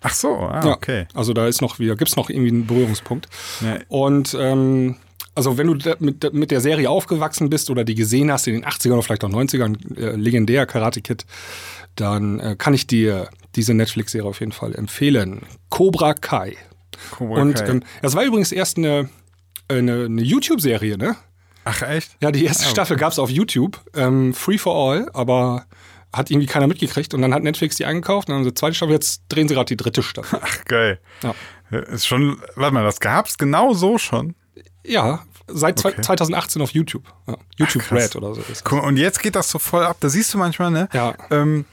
Ach 0.00 0.14
so, 0.14 0.36
ah, 0.36 0.62
ja, 0.64 0.72
okay. 0.72 1.06
Also 1.14 1.32
da 1.32 1.46
ist 1.46 1.60
noch 1.60 1.78
wieder, 1.78 1.96
gibt 1.96 2.10
es 2.10 2.16
noch 2.16 2.30
irgendwie 2.30 2.50
einen 2.50 2.66
Berührungspunkt. 2.66 3.28
Ja. 3.60 3.78
Und 3.88 4.36
ähm, 4.38 4.96
also 5.34 5.58
wenn 5.58 5.66
du 5.66 5.96
mit, 5.98 6.32
mit 6.32 6.50
der 6.50 6.60
Serie 6.60 6.90
aufgewachsen 6.90 7.50
bist 7.50 7.70
oder 7.70 7.84
die 7.84 7.94
gesehen 7.94 8.30
hast 8.30 8.46
in 8.46 8.54
den 8.54 8.64
80ern 8.64 8.92
oder 8.92 9.02
vielleicht 9.02 9.24
auch 9.24 9.30
90ern, 9.30 9.98
äh, 9.98 10.16
legendär 10.16 10.66
Karate 10.66 11.00
Kid, 11.00 11.24
dann 11.96 12.40
äh, 12.40 12.56
kann 12.56 12.74
ich 12.74 12.86
dir 12.86 13.28
diese 13.54 13.74
Netflix-Serie 13.74 14.28
auf 14.28 14.40
jeden 14.40 14.52
Fall 14.52 14.74
empfehlen. 14.74 15.42
Cobra 15.68 16.14
Kai. 16.14 16.56
Cobra 17.10 17.40
Und 17.40 17.54
Kai. 17.54 17.68
Ähm, 17.68 17.82
das 18.00 18.14
war 18.14 18.24
übrigens 18.24 18.52
erst 18.52 18.78
eine, 18.78 19.08
eine, 19.68 20.04
eine 20.04 20.22
YouTube-Serie, 20.22 20.96
ne? 20.98 21.16
Ach, 21.64 21.82
echt? 21.82 22.16
Ja, 22.20 22.30
die 22.30 22.44
erste 22.44 22.66
oh. 22.66 22.70
Staffel 22.70 22.96
gab 22.96 23.12
es 23.12 23.18
auf 23.18 23.30
YouTube. 23.30 23.80
Ähm, 23.94 24.34
Free 24.34 24.58
for 24.58 24.74
All, 24.74 25.10
aber 25.12 25.66
hat 26.12 26.30
irgendwie 26.30 26.46
keiner 26.46 26.66
mitgekriegt. 26.66 27.14
Und 27.14 27.22
dann 27.22 27.32
hat 27.32 27.42
Netflix 27.42 27.76
die 27.76 27.86
eingekauft 27.86 28.28
und 28.28 28.32
dann 28.32 28.40
haben 28.40 28.44
sie 28.44 28.54
zweite 28.54 28.74
Staffel, 28.74 28.92
jetzt 28.92 29.22
drehen 29.28 29.48
sie 29.48 29.54
gerade 29.54 29.66
die 29.66 29.76
dritte 29.76 30.02
Staffel. 30.02 30.40
Ach, 30.42 30.64
geil. 30.64 31.00
Ja. 31.22 31.34
Ist 31.78 32.06
schon, 32.06 32.38
warte 32.54 32.74
mal, 32.74 32.84
das 32.84 33.00
gab's 33.00 33.38
genau 33.38 33.72
so 33.72 33.96
schon? 33.96 34.34
Ja, 34.84 35.24
seit 35.46 35.82
okay. 35.84 36.02
2018 36.02 36.60
auf 36.60 36.70
YouTube. 36.70 37.04
Ja, 37.26 37.36
YouTube 37.56 37.84
Ach, 37.86 37.92
Red 37.92 38.16
oder 38.16 38.34
so. 38.34 38.42
Ist 38.42 38.64
Guck, 38.64 38.82
und 38.82 38.96
jetzt 38.96 39.20
geht 39.20 39.36
das 39.36 39.48
so 39.48 39.58
voll 39.58 39.84
ab. 39.84 39.96
Da 40.00 40.08
siehst 40.08 40.34
du 40.34 40.38
manchmal, 40.38 40.70
ne? 40.70 40.88
Ja. 40.92 41.14
Ähm, 41.30 41.64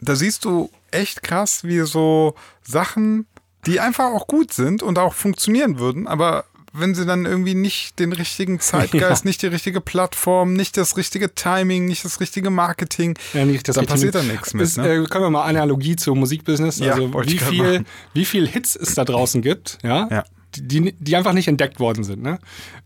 da 0.00 0.14
siehst 0.14 0.44
du 0.44 0.70
echt 0.90 1.22
krass, 1.22 1.64
wie 1.64 1.80
so 1.80 2.34
Sachen, 2.62 3.26
die 3.66 3.80
einfach 3.80 4.12
auch 4.12 4.26
gut 4.26 4.52
sind 4.52 4.82
und 4.82 4.98
auch 4.98 5.14
funktionieren 5.14 5.78
würden, 5.78 6.06
aber 6.06 6.44
wenn 6.72 6.94
sie 6.94 7.06
dann 7.06 7.24
irgendwie 7.24 7.54
nicht 7.54 7.98
den 7.98 8.12
richtigen 8.12 8.60
Zeitgeist, 8.60 9.24
ja. 9.24 9.28
nicht 9.28 9.42
die 9.42 9.46
richtige 9.46 9.80
Plattform, 9.80 10.52
nicht 10.54 10.76
das 10.76 10.96
richtige 10.96 11.34
Timing, 11.34 11.86
nicht 11.86 12.04
das 12.04 12.20
richtige 12.20 12.50
Marketing, 12.50 13.18
ja, 13.34 13.44
nicht 13.44 13.68
das 13.68 13.76
dann 13.76 13.86
passiert 13.86 14.14
da 14.14 14.22
nichts 14.22 14.54
mit. 14.54 14.76
ne? 14.76 14.88
äh, 14.88 15.04
können 15.04 15.24
wir 15.24 15.30
mal 15.30 15.44
Analogie 15.44 15.96
zum 15.96 16.20
Musikbusiness, 16.20 16.78
ja, 16.78 16.92
also 16.92 17.12
wie 17.24 17.38
viel, 17.38 17.84
wie 18.12 18.24
viel 18.24 18.46
Hits 18.46 18.76
es 18.76 18.94
da 18.94 19.04
draußen 19.04 19.42
gibt, 19.42 19.78
ja, 19.82 20.08
ja. 20.10 20.24
Die, 20.56 20.94
die 20.98 21.14
einfach 21.14 21.34
nicht 21.34 21.46
entdeckt 21.46 21.78
worden 21.78 22.04
sind, 22.04 22.22
ne? 22.22 22.38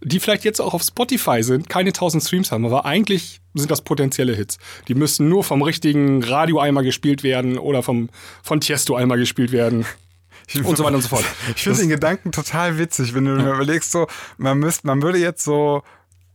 Die 0.02 0.18
vielleicht 0.18 0.44
jetzt 0.44 0.60
auch 0.60 0.74
auf 0.74 0.82
Spotify 0.82 1.44
sind, 1.44 1.68
keine 1.68 1.90
1000 1.90 2.22
Streams 2.22 2.50
haben, 2.50 2.66
aber 2.66 2.84
eigentlich 2.84 3.40
sind 3.54 3.70
das 3.70 3.82
potenzielle 3.82 4.34
Hits. 4.34 4.58
Die 4.88 4.94
müssen 4.94 5.28
nur 5.28 5.44
vom 5.44 5.62
richtigen 5.62 6.24
Radio 6.24 6.58
einmal 6.58 6.82
gespielt 6.82 7.22
werden 7.22 7.58
oder 7.58 7.84
vom, 7.84 8.08
von 8.42 8.60
Tiesto 8.60 8.96
einmal 8.96 9.16
gespielt 9.16 9.52
werden 9.52 9.86
und 10.56 10.76
so 10.76 10.84
weiter 10.84 10.96
und 10.96 11.02
so 11.02 11.08
fort. 11.08 11.24
Ich 11.56 11.62
finde 11.62 11.80
den 11.80 11.88
Gedanken 11.88 12.32
total 12.32 12.78
witzig, 12.78 13.14
wenn 13.14 13.24
du 13.24 13.36
ja. 13.36 13.54
überlegst, 13.54 13.90
so, 13.90 14.06
man 14.38 14.58
müsste, 14.58 14.86
man 14.86 15.02
würde 15.02 15.18
jetzt 15.18 15.44
so 15.44 15.82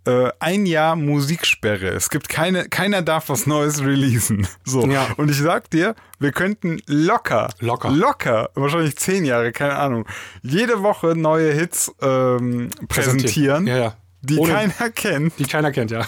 äh, 0.08 0.32
ein 0.40 0.66
Jahr 0.66 0.96
Musiksperre. 0.96 1.90
Es 1.90 2.10
gibt 2.10 2.30
keine, 2.30 2.70
keiner 2.70 3.02
darf 3.02 3.30
was 3.30 3.46
Neues 3.46 3.82
releasen. 3.82 4.48
So. 4.64 4.86
Ja. 4.86 5.08
Und 5.16 5.32
ich 5.32 5.38
sag 5.38 5.70
dir, 5.70 5.96
wir 6.20 6.32
könnten 6.32 6.82
locker, 6.88 7.50
locker, 7.60 7.90
locker, 7.90 8.50
wahrscheinlich 8.54 8.98
zehn 8.98 9.24
Jahre, 9.24 9.54
keine 9.54 9.78
Ahnung, 9.78 10.06
jede 10.42 10.84
Woche 10.84 11.16
neue 11.16 11.54
Hits 11.54 11.92
ähm, 12.02 12.70
präsentieren. 12.90 13.66
Ja, 13.66 13.78
ja. 13.78 13.94
Die 14.22 14.38
Ohne, 14.38 14.52
keiner 14.52 14.90
kennt. 14.90 15.40
Die 15.40 15.46
keiner 15.46 15.72
kennt, 15.72 15.92
ja. 15.92 16.06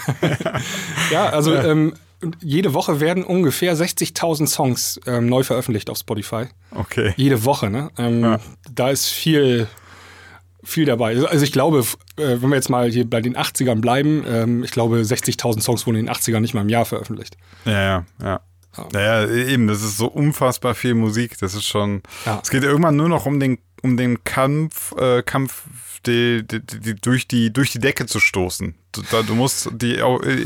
ja, 1.10 1.30
also 1.30 1.54
ähm, 1.54 1.94
jede 2.40 2.74
Woche 2.74 3.00
werden 3.00 3.24
ungefähr 3.24 3.74
60.000 3.74 4.46
Songs 4.46 5.00
ähm, 5.06 5.26
neu 5.26 5.42
veröffentlicht 5.42 5.90
auf 5.90 5.98
Spotify. 5.98 6.46
Okay. 6.70 7.14
Jede 7.16 7.44
Woche, 7.44 7.70
ne? 7.70 7.90
Ähm, 7.98 8.22
ja. 8.22 8.40
Da 8.72 8.90
ist 8.90 9.06
viel, 9.06 9.66
viel 10.62 10.84
dabei. 10.84 11.16
Also 11.26 11.44
ich 11.44 11.52
glaube, 11.52 11.80
äh, 12.16 12.36
wenn 12.40 12.50
wir 12.50 12.56
jetzt 12.56 12.68
mal 12.68 12.90
hier 12.90 13.08
bei 13.08 13.20
den 13.20 13.36
80ern 13.36 13.80
bleiben, 13.80 14.24
ähm, 14.26 14.64
ich 14.64 14.70
glaube, 14.70 14.98
60.000 14.98 15.62
Songs 15.62 15.86
wurden 15.86 15.96
in 15.96 16.06
den 16.06 16.14
80ern 16.14 16.40
nicht 16.40 16.54
mal 16.54 16.62
im 16.62 16.68
Jahr 16.68 16.84
veröffentlicht. 16.84 17.36
Ja, 17.64 17.82
ja, 17.82 18.06
ja. 18.22 18.40
Naja, 18.92 19.28
eben, 19.28 19.66
das 19.66 19.82
ist 19.82 19.96
so 19.96 20.06
unfassbar 20.06 20.74
viel 20.74 20.94
Musik. 20.94 21.38
Das 21.38 21.54
ist 21.54 21.66
schon. 21.66 22.02
Ja. 22.24 22.40
Es 22.42 22.50
geht 22.50 22.62
irgendwann 22.62 22.96
nur 22.96 23.08
noch 23.08 23.26
um 23.26 23.40
den, 23.40 23.58
um 23.82 23.96
den 23.96 24.22
Kampf, 24.22 24.92
äh, 24.92 25.22
Kampf 25.22 25.64
die, 26.06 26.46
die, 26.46 26.60
die, 26.60 26.94
durch, 26.94 27.28
die, 27.28 27.52
durch 27.52 27.70
die 27.70 27.78
Decke 27.78 28.06
zu 28.06 28.20
stoßen. 28.20 28.74
Du, 28.92 29.02
du 29.22 29.34
musst 29.34 29.68
die 29.72 30.00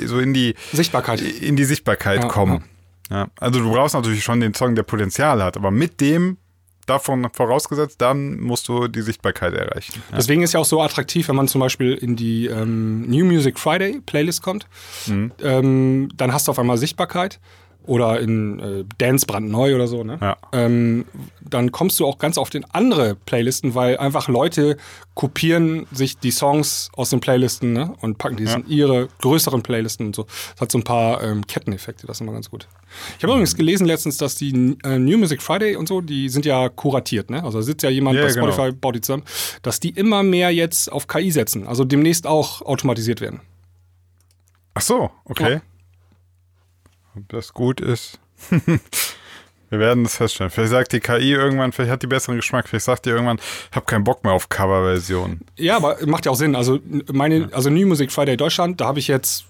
so 0.05 0.19
in 0.19 0.35
die 0.35 0.55
Sichtbarkeit, 0.73 1.21
in 1.21 1.57
die 1.57 1.65
Sichtbarkeit 1.65 2.23
ja, 2.23 2.29
kommen. 2.29 2.65
Ja. 3.11 3.17
ja. 3.17 3.29
Also 3.39 3.61
du 3.61 3.71
brauchst 3.71 3.95
natürlich 3.95 4.25
schon 4.25 4.41
den 4.41 4.55
Song, 4.55 4.75
der 4.75 4.83
Potenzial 4.83 5.43
hat, 5.43 5.57
aber 5.57 5.71
mit 5.71 6.01
dem 6.01 6.39
davon 6.87 7.27
vorausgesetzt, 7.33 8.01
dann 8.01 8.41
musst 8.41 8.69
du 8.69 8.89
die 8.89 9.03
Sichtbarkeit 9.03 9.55
erreichen. 9.55 10.03
Ja. 10.11 10.17
Deswegen 10.17 10.43
ist 10.43 10.53
ja 10.53 10.61
auch 10.61 10.65
so 10.67 10.83
attraktiv, 10.83 11.29
wenn 11.29 11.37
man 11.37 11.49
zum 11.49 11.61
Beispiel 11.61 11.95
in 11.95 12.17
die 12.17 12.47
ähm, 12.47 13.03
New 13.09 13.25
Music 13.25 13.59
Friday 13.59 14.01
Playlist 14.05 14.43
kommt, 14.43 14.67
mhm. 15.07 15.33
ähm, 15.43 16.09
dann 16.15 16.33
hast 16.33 16.47
du 16.47 16.53
auf 16.53 16.59
einmal 16.59 16.77
Sichtbarkeit 16.77 17.41
oder 17.87 18.21
in 18.21 18.61
äh, 18.61 18.85
Dance 18.99 19.27
brandneu 19.27 19.75
oder 19.75 19.87
so, 19.87 20.05
ne? 20.05 20.19
Ja. 20.21 20.37
Ähm, 20.53 21.05
dann 21.41 21.71
kommst 21.71 22.01
du 22.01 22.07
auch 22.07 22.19
ganz 22.19 22.39
oft 22.39 22.55
in 22.55 22.65
andere 22.73 23.15
Playlisten, 23.15 23.75
weil 23.75 23.99
einfach 23.99 24.29
Leute 24.29 24.77
kopieren 25.13 25.87
sich 25.93 26.19
die 26.19 26.31
Songs 26.31 26.91
aus 26.97 27.11
den 27.11 27.21
Playlisten 27.21 27.73
ne? 27.73 27.95
und 28.01 28.19
packen 28.19 28.37
die 28.37 28.45
ja. 28.45 28.55
in 28.55 28.67
ihre 28.69 29.09
größeren 29.21 29.63
Playlisten 29.63 30.07
und 30.07 30.17
so. 30.17 30.25
Das 30.53 30.63
hat 30.63 30.73
so 30.73 30.79
ein 30.79 30.85
paar 30.85 31.23
ähm, 31.23 31.47
Ketteneffekte, 31.47 32.07
das 32.07 32.17
ist 32.17 32.21
immer 32.23 32.33
ganz 32.33 32.51
gut. 32.51 32.67
Ich 33.19 33.23
habe 33.23 33.33
übrigens 33.33 33.55
gelesen 33.55 33.87
letztens, 33.87 34.17
dass 34.17 34.37
die 34.37 34.77
äh, 34.85 34.99
New 34.99 35.19
Music 35.19 35.43
Friday 35.43 35.77
und 35.77 35.87
so, 35.87 36.01
die 36.01 36.29
sind 36.29 36.47
ja 36.47 36.69
kuratiert, 36.69 37.31
ne? 37.31 37.45
Also 37.45 37.59
da 37.59 37.63
sitzt 37.63 37.83
ja 37.83 37.91
jemand 37.91 38.17
ja, 38.17 38.25
bei 38.25 38.31
Spotify, 38.31 38.69
genau. 38.69 38.77
baut 38.81 38.95
die 38.97 39.01
zusammen, 39.03 39.25
dass 39.63 39.81
die 39.81 39.91
immer 39.91 40.23
mehr 40.23 40.51
jetzt 40.51 40.91
auf 40.91 41.07
KI 41.07 41.31
setzen, 41.31 41.67
also 41.67 41.85
demnächst 41.85 42.27
auch 42.27 42.63
automatisiert 42.63 43.21
werden. 43.21 43.41
Ach 44.75 44.83
so, 44.83 45.11
okay. 45.27 45.55
Ja. 45.55 45.61
Ob 47.17 47.29
das 47.29 47.53
gut 47.53 47.81
ist. 47.81 48.19
Wir 49.71 49.81
werden 49.81 50.05
es 50.05 50.17
feststellen. 50.17 50.51
Vielleicht 50.51 50.71
sagt 50.71 50.93
die 50.93 51.01
KI 51.01 51.33
irgendwann, 51.33 51.73
vielleicht 51.73 51.91
hat 51.91 52.03
die 52.03 52.07
besseren 52.07 52.37
Geschmack. 52.37 52.69
Vielleicht 52.69 52.85
sagt 52.85 53.07
die 53.07 53.11
irgendwann, 53.11 53.39
ich 53.39 53.77
habe 53.77 53.87
keinen 53.87 54.05
Bock 54.05 54.23
mehr 54.23 54.33
auf 54.33 54.49
Coverversionen. 54.49 55.41
Ja, 55.57 55.77
aber 55.77 55.97
macht 56.07 56.27
ja 56.27 56.33
auch 56.33 56.37
Sinn. 56.37 56.55
Also 56.55 56.79
meine, 57.13 57.49
also 57.53 57.71
New 57.71 57.87
Music 57.87 58.13
Friday 58.13 58.37
Deutschland, 58.37 58.81
da 58.81 58.87
habe 58.87 59.01
ich 59.01 59.09
jetzt 59.09 59.47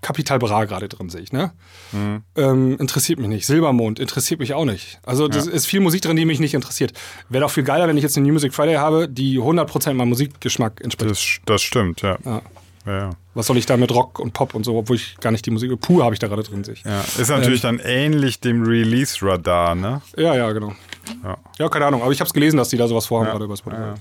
Kapital 0.00 0.38
Bra 0.38 0.64
gerade 0.64 0.88
drin, 0.88 1.10
sehe 1.10 1.20
ich, 1.20 1.32
ne? 1.32 1.52
Mhm. 1.92 2.22
Ähm, 2.36 2.78
interessiert 2.78 3.18
mich 3.18 3.28
nicht. 3.28 3.46
Silbermond 3.46 3.98
interessiert 3.98 4.40
mich 4.40 4.54
auch 4.54 4.64
nicht. 4.64 4.98
Also 5.04 5.28
das 5.28 5.46
ja. 5.46 5.52
ist 5.52 5.66
viel 5.66 5.80
Musik 5.80 6.02
drin, 6.02 6.16
die 6.16 6.24
mich 6.24 6.40
nicht 6.40 6.54
interessiert. 6.54 6.94
Wäre 7.28 7.42
doch 7.42 7.50
viel 7.50 7.64
geiler, 7.64 7.86
wenn 7.86 7.98
ich 7.98 8.02
jetzt 8.02 8.16
eine 8.16 8.26
New 8.26 8.32
Music 8.32 8.54
Friday 8.54 8.76
habe, 8.76 9.08
die 9.08 9.38
100% 9.38 9.92
meinem 9.92 10.08
Musikgeschmack 10.08 10.80
entspricht. 10.80 11.10
Das, 11.10 11.40
das 11.44 11.62
stimmt, 11.62 12.00
ja. 12.00 12.16
ja. 12.24 12.40
Ja, 12.86 13.10
Was 13.34 13.46
soll 13.46 13.58
ich 13.58 13.66
da 13.66 13.76
mit 13.76 13.92
Rock 13.92 14.18
und 14.18 14.32
Pop 14.32 14.54
und 14.54 14.64
so, 14.64 14.76
obwohl 14.76 14.96
ich 14.96 15.16
gar 15.18 15.30
nicht 15.30 15.44
die 15.44 15.50
Musik. 15.50 15.78
Pur 15.80 16.02
habe 16.02 16.14
ich 16.14 16.18
da 16.18 16.28
gerade 16.28 16.42
drin 16.42 16.64
sich. 16.64 16.82
Ja, 16.84 17.00
ist 17.00 17.28
natürlich 17.28 17.62
ähm, 17.62 17.78
dann 17.78 17.86
ähnlich 17.86 18.40
dem 18.40 18.62
Release-Radar, 18.62 19.74
ne? 19.74 20.00
Ja, 20.16 20.34
ja, 20.34 20.50
genau. 20.52 20.74
Ja. 21.22 21.36
ja, 21.58 21.68
keine 21.68 21.86
Ahnung. 21.86 22.02
Aber 22.02 22.12
ich 22.12 22.20
habe 22.20 22.26
es 22.26 22.32
gelesen, 22.32 22.56
dass 22.56 22.70
die 22.70 22.78
da 22.78 22.88
sowas 22.88 23.06
vorhaben, 23.06 23.30
gerade 23.30 23.44
über 23.44 23.56
Spotify. 23.56 23.82
Ja. 23.82 23.94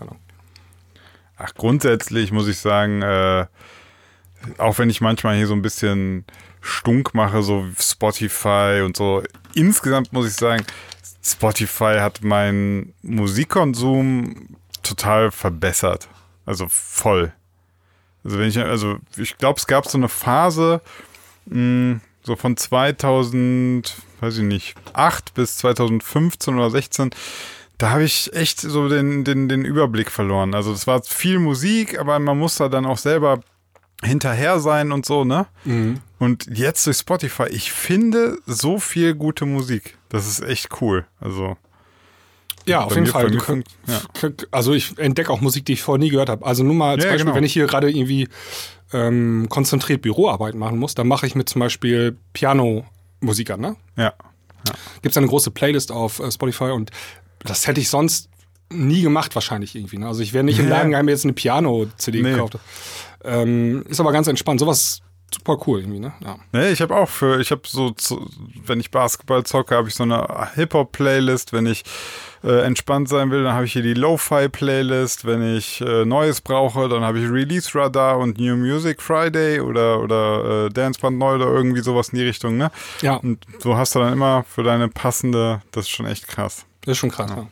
Ach, 1.37 1.53
grundsätzlich 1.55 2.31
muss 2.31 2.47
ich 2.47 2.57
sagen, 2.57 3.01
äh, 3.01 3.45
auch 4.57 4.77
wenn 4.77 4.89
ich 4.89 5.01
manchmal 5.01 5.35
hier 5.35 5.47
so 5.47 5.53
ein 5.53 5.61
bisschen 5.61 6.25
stunk 6.61 7.13
mache, 7.13 7.43
so 7.43 7.65
Spotify 7.77 8.81
und 8.85 8.95
so, 8.95 9.23
insgesamt 9.53 10.13
muss 10.13 10.27
ich 10.27 10.33
sagen, 10.33 10.65
Spotify 11.21 11.97
hat 11.99 12.23
meinen 12.23 12.93
Musikkonsum 13.01 14.55
total 14.83 15.31
verbessert. 15.31 16.07
Also 16.45 16.67
voll. 16.69 17.33
Also 18.23 18.39
wenn 18.39 18.49
ich, 18.49 18.59
also 18.59 18.97
ich 19.17 19.37
glaube, 19.37 19.59
es 19.59 19.67
gab 19.67 19.87
so 19.87 19.97
eine 19.97 20.09
Phase, 20.09 20.81
mh, 21.45 21.99
so 22.23 22.35
von 22.35 22.57
2000, 22.57 23.95
weiß 24.19 24.37
ich 24.37 24.43
nicht, 24.43 24.75
8 24.93 25.33
bis 25.33 25.57
2015 25.57 26.55
oder 26.55 26.69
16, 26.69 27.11
da 27.77 27.91
habe 27.91 28.03
ich 28.03 28.33
echt 28.33 28.59
so 28.59 28.89
den, 28.89 29.23
den, 29.23 29.47
den 29.47 29.63
Überblick 29.63 30.11
verloren. 30.11 30.53
Also 30.53 30.73
es 30.73 30.85
war 30.85 31.01
viel 31.01 31.39
Musik, 31.39 31.97
aber 31.97 32.19
man 32.19 32.37
muss 32.37 32.57
da 32.57 32.67
dann 32.67 32.85
auch 32.85 32.97
selber 32.97 33.39
hinterher 34.03 34.59
sein 34.59 34.91
und 34.91 35.05
so, 35.05 35.23
ne? 35.23 35.47
Mhm. 35.63 35.99
Und 36.19 36.47
jetzt 36.57 36.85
durch 36.85 36.97
Spotify, 36.97 37.47
ich 37.49 37.71
finde 37.71 38.37
so 38.45 38.79
viel 38.79 39.15
gute 39.15 39.45
Musik. 39.45 39.97
Das 40.09 40.27
ist 40.27 40.41
echt 40.41 40.81
cool. 40.81 41.05
Also 41.21 41.57
Ja, 42.69 42.83
auf 42.83 42.91
jeden 42.93 43.03
mir- 43.05 43.11
Fall. 43.11 43.29
mir 43.29 43.37
könnt, 43.37 43.67
könnt- 44.13 44.47
Also 44.51 44.73
ich 44.73 44.97
entdecke 44.97 45.31
auch 45.31 45.41
Musik, 45.41 45.65
die 45.65 45.73
ich 45.73 45.81
vorher 45.81 45.99
nie 45.99 46.09
gehört 46.09 46.29
habe. 46.29 46.45
Also 46.45 46.63
nur 46.63 46.73
mal 46.75 46.93
zum 46.97 47.05
Ja, 47.07 47.11
Beispiel, 47.11 47.25
genau. 47.25 47.35
wenn 47.35 47.43
ich 47.43 47.53
hier 47.53 47.67
gerade 47.67 47.89
irgendwie 47.91 48.27
ähm, 48.93 49.47
konzentriert 49.49 50.01
Büroarbeit 50.01 50.55
machen 50.55 50.77
muss, 50.79 50.95
dann 50.95 51.07
mache 51.07 51.27
ich 51.27 51.35
mit 51.35 51.47
zum 51.49 51.59
Beispiel 51.59 52.17
Piano-Musik 52.33 53.51
an. 53.51 53.59
Ne? 53.61 53.75
ja. 53.97 54.13
Gibt 55.01 55.13
es 55.13 55.17
eine 55.17 55.27
große 55.27 55.51
Playlist 55.51 55.91
auf 55.91 56.19
äh, 56.19 56.29
Spotify 56.31 56.65
und 56.71 56.91
das 57.39 57.65
hätte 57.65 57.79
ich 57.79 57.89
sonst 57.89 58.29
nie 58.71 59.01
gemacht 59.01 59.33
wahrscheinlich 59.33 59.73
irgendwie. 59.73 59.97
Ne? 59.97 60.05
Also 60.07 60.21
ich 60.21 60.33
wäre 60.33 60.43
nicht 60.43 60.59
im 60.59 60.65
Ja. 60.65 60.71
Laden 60.75 60.89
gegangen, 60.89 61.05
mir 61.05 61.11
jetzt 61.11 61.23
eine 61.23 61.33
Piano-CD 61.33 62.21
Nee. 62.21 62.31
gekauft. 62.31 62.57
Ähm, 63.23 63.83
ist 63.87 63.99
aber 63.99 64.11
ganz 64.11 64.27
entspannt. 64.27 64.59
Sowas 64.59 65.01
super 65.33 65.57
cool 65.65 65.79
irgendwie. 65.79 65.99
Ne? 65.99 66.13
Ja. 66.23 66.37
Nee, 66.51 66.69
ich 66.71 66.81
habe 66.81 66.95
auch 66.95 67.07
für, 67.09 67.39
ich 67.39 67.51
habe 67.51 67.61
so, 67.65 67.91
zu, 67.91 68.29
wenn 68.65 68.79
ich 68.79 68.91
Basketball 68.91 69.43
zocke, 69.43 69.75
habe 69.75 69.87
ich 69.87 69.95
so 69.95 70.03
eine 70.03 70.49
Hip-Hop-Playlist. 70.55 71.53
Wenn 71.53 71.65
ich 71.65 71.83
äh, 72.43 72.61
entspannt 72.61 73.09
sein 73.09 73.31
will, 73.31 73.43
dann 73.43 73.53
habe 73.53 73.65
ich 73.65 73.73
hier 73.73 73.81
die 73.81 73.93
Lo-Fi-Playlist. 73.93 75.25
Wenn 75.25 75.55
ich 75.57 75.81
äh, 75.81 76.05
Neues 76.05 76.41
brauche, 76.41 76.87
dann 76.89 77.03
habe 77.03 77.19
ich 77.19 77.29
Release 77.29 77.73
Radar 77.73 78.17
und 78.17 78.39
New 78.39 78.55
Music 78.55 79.01
Friday 79.01 79.59
oder, 79.59 79.99
oder 80.01 80.65
äh, 80.65 80.69
Dance 80.69 80.99
Band 80.99 81.17
Neu 81.17 81.35
oder 81.35 81.47
irgendwie 81.47 81.81
sowas 81.81 82.09
in 82.09 82.19
die 82.19 82.25
Richtung, 82.25 82.57
ne? 82.57 82.71
ja, 83.01 83.15
Und 83.15 83.45
so 83.59 83.75
hast 83.77 83.95
du 83.95 83.99
dann 83.99 84.13
immer 84.13 84.43
für 84.47 84.63
deine 84.63 84.87
passende, 84.87 85.61
das 85.71 85.85
ist 85.85 85.89
schon 85.89 86.05
echt 86.05 86.27
krass. 86.27 86.65
das 86.81 86.93
ist 86.93 86.97
schon 86.97 87.11
krass. 87.11 87.31
Ja. 87.35 87.47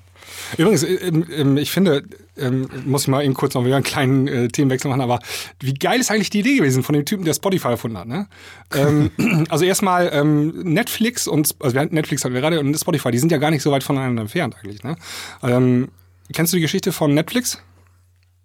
Übrigens, 0.57 0.83
ähm, 0.83 1.25
ähm, 1.31 1.57
ich 1.57 1.71
finde, 1.71 2.03
ähm, 2.39 2.67
muss 2.85 3.03
ich 3.03 3.07
mal 3.07 3.23
eben 3.23 3.33
kurz 3.33 3.53
noch 3.53 3.65
wieder 3.65 3.75
einen 3.75 3.83
kleinen 3.83 4.27
äh, 4.27 4.47
Themenwechsel 4.47 4.89
machen, 4.89 5.01
aber 5.01 5.19
wie 5.59 5.73
geil 5.73 5.99
ist 5.99 6.11
eigentlich 6.11 6.29
die 6.29 6.39
Idee 6.39 6.57
gewesen 6.57 6.83
von 6.83 6.93
dem 6.93 7.05
Typen, 7.05 7.25
der 7.25 7.33
Spotify 7.33 7.69
erfunden 7.69 7.97
hat, 7.97 8.07
ne? 8.07 8.27
ähm, 8.73 9.11
also 9.49 9.65
erstmal 9.65 10.09
ähm, 10.13 10.63
Netflix 10.63 11.27
und, 11.27 11.55
also 11.59 11.77
Netflix 11.77 12.23
hatten 12.23 12.33
wir 12.33 12.41
gerade 12.41 12.59
und 12.59 12.75
Spotify, 12.77 13.11
die 13.11 13.19
sind 13.19 13.31
ja 13.31 13.37
gar 13.37 13.51
nicht 13.51 13.61
so 13.61 13.71
weit 13.71 13.83
voneinander 13.83 14.21
entfernt 14.21 14.55
eigentlich, 14.57 14.83
ne? 14.83 14.95
Ähm, 15.43 15.89
kennst 16.33 16.53
du 16.53 16.57
die 16.57 16.61
Geschichte 16.61 16.91
von 16.91 17.13
Netflix? 17.13 17.61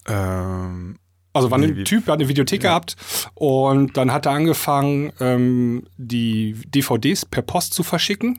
Ähm, 0.07 0.97
Also 1.33 1.51
war 1.51 1.59
ein 1.59 1.85
Typ, 1.85 2.05
der 2.05 2.13
hat 2.13 2.21
eine 2.21 2.29
Videothek 2.29 2.63
gehabt 2.63 2.97
und 3.35 3.97
dann 3.97 4.13
hat 4.13 4.27
er 4.27 4.33
angefangen, 4.33 5.13
ähm, 5.21 5.85
die 5.97 6.55
DVDs 6.67 7.25
per 7.25 7.43
Post 7.43 7.75
zu 7.75 7.83
verschicken. 7.83 8.39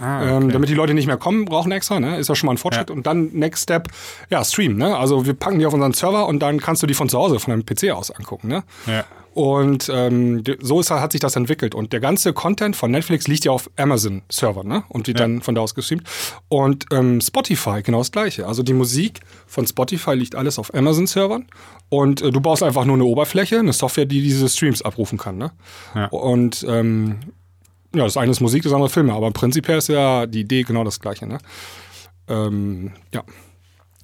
Ah, 0.00 0.22
Ähm, 0.36 0.44
okay. 0.44 0.52
damit 0.52 0.68
die 0.68 0.74
Leute 0.74 0.94
nicht 0.94 1.06
mehr 1.06 1.16
kommen, 1.16 1.44
brauchen 1.44 1.72
extra, 1.72 2.00
ne? 2.00 2.18
Ist 2.18 2.28
ja 2.28 2.34
schon 2.34 2.46
mal 2.46 2.54
ein 2.54 2.58
Fortschritt. 2.58 2.90
Ja. 2.90 2.96
Und 2.96 3.06
dann 3.06 3.30
Next 3.32 3.64
Step, 3.64 3.88
ja, 4.30 4.44
Stream, 4.44 4.76
ne? 4.76 4.96
Also 4.96 5.26
wir 5.26 5.34
packen 5.34 5.58
die 5.58 5.66
auf 5.66 5.74
unseren 5.74 5.92
Server 5.92 6.26
und 6.26 6.40
dann 6.40 6.60
kannst 6.60 6.82
du 6.82 6.86
die 6.86 6.94
von 6.94 7.08
zu 7.08 7.18
Hause, 7.18 7.38
von 7.38 7.50
deinem 7.52 7.64
PC 7.64 7.90
aus 7.92 8.10
angucken, 8.10 8.48
ne? 8.48 8.64
ja. 8.86 9.04
Und 9.32 9.88
ähm, 9.94 10.42
so 10.60 10.80
ist, 10.80 10.90
hat 10.90 11.12
sich 11.12 11.20
das 11.20 11.36
entwickelt. 11.36 11.76
Und 11.76 11.92
der 11.92 12.00
ganze 12.00 12.32
Content 12.32 12.74
von 12.74 12.90
Netflix 12.90 13.28
liegt 13.28 13.44
ja 13.44 13.52
auf 13.52 13.70
Amazon-Servern, 13.76 14.66
ne? 14.66 14.82
Und 14.88 15.06
wird 15.06 15.20
Ja. 15.20 15.26
dann 15.28 15.40
von 15.40 15.54
da 15.54 15.60
aus 15.60 15.76
gestreamt. 15.76 16.02
Und 16.48 16.86
ähm, 16.92 17.20
Spotify, 17.20 17.80
genau 17.84 17.98
das 17.98 18.10
gleiche. 18.10 18.48
Also 18.48 18.64
die 18.64 18.72
Musik 18.72 19.20
von 19.46 19.68
Spotify 19.68 20.14
liegt 20.14 20.34
alles 20.34 20.58
auf 20.58 20.74
Amazon-Servern. 20.74 21.46
Und 21.90 22.22
äh, 22.22 22.32
du 22.32 22.40
baust 22.40 22.64
einfach 22.64 22.84
nur 22.84 22.96
eine 22.96 23.04
Oberfläche, 23.04 23.60
eine 23.60 23.72
Software, 23.72 24.04
die 24.04 24.20
diese 24.20 24.48
Streams 24.48 24.82
abrufen 24.82 25.16
kann, 25.16 25.38
ne? 25.38 25.52
Ja. 25.94 26.06
Und 26.06 26.66
ähm, 26.68 27.20
ja, 27.94 28.04
das 28.04 28.16
eine 28.16 28.30
ist 28.30 28.40
Musik, 28.40 28.62
das 28.62 28.72
andere 28.72 28.88
Filme. 28.90 29.12
Aber 29.12 29.30
prinzipiell 29.30 29.78
ist 29.78 29.88
ja 29.88 30.26
die 30.26 30.40
Idee 30.40 30.62
genau 30.62 30.84
das 30.84 31.00
gleiche, 31.00 31.26
ne? 31.26 31.38
Ähm, 32.28 32.92
ja. 33.14 33.22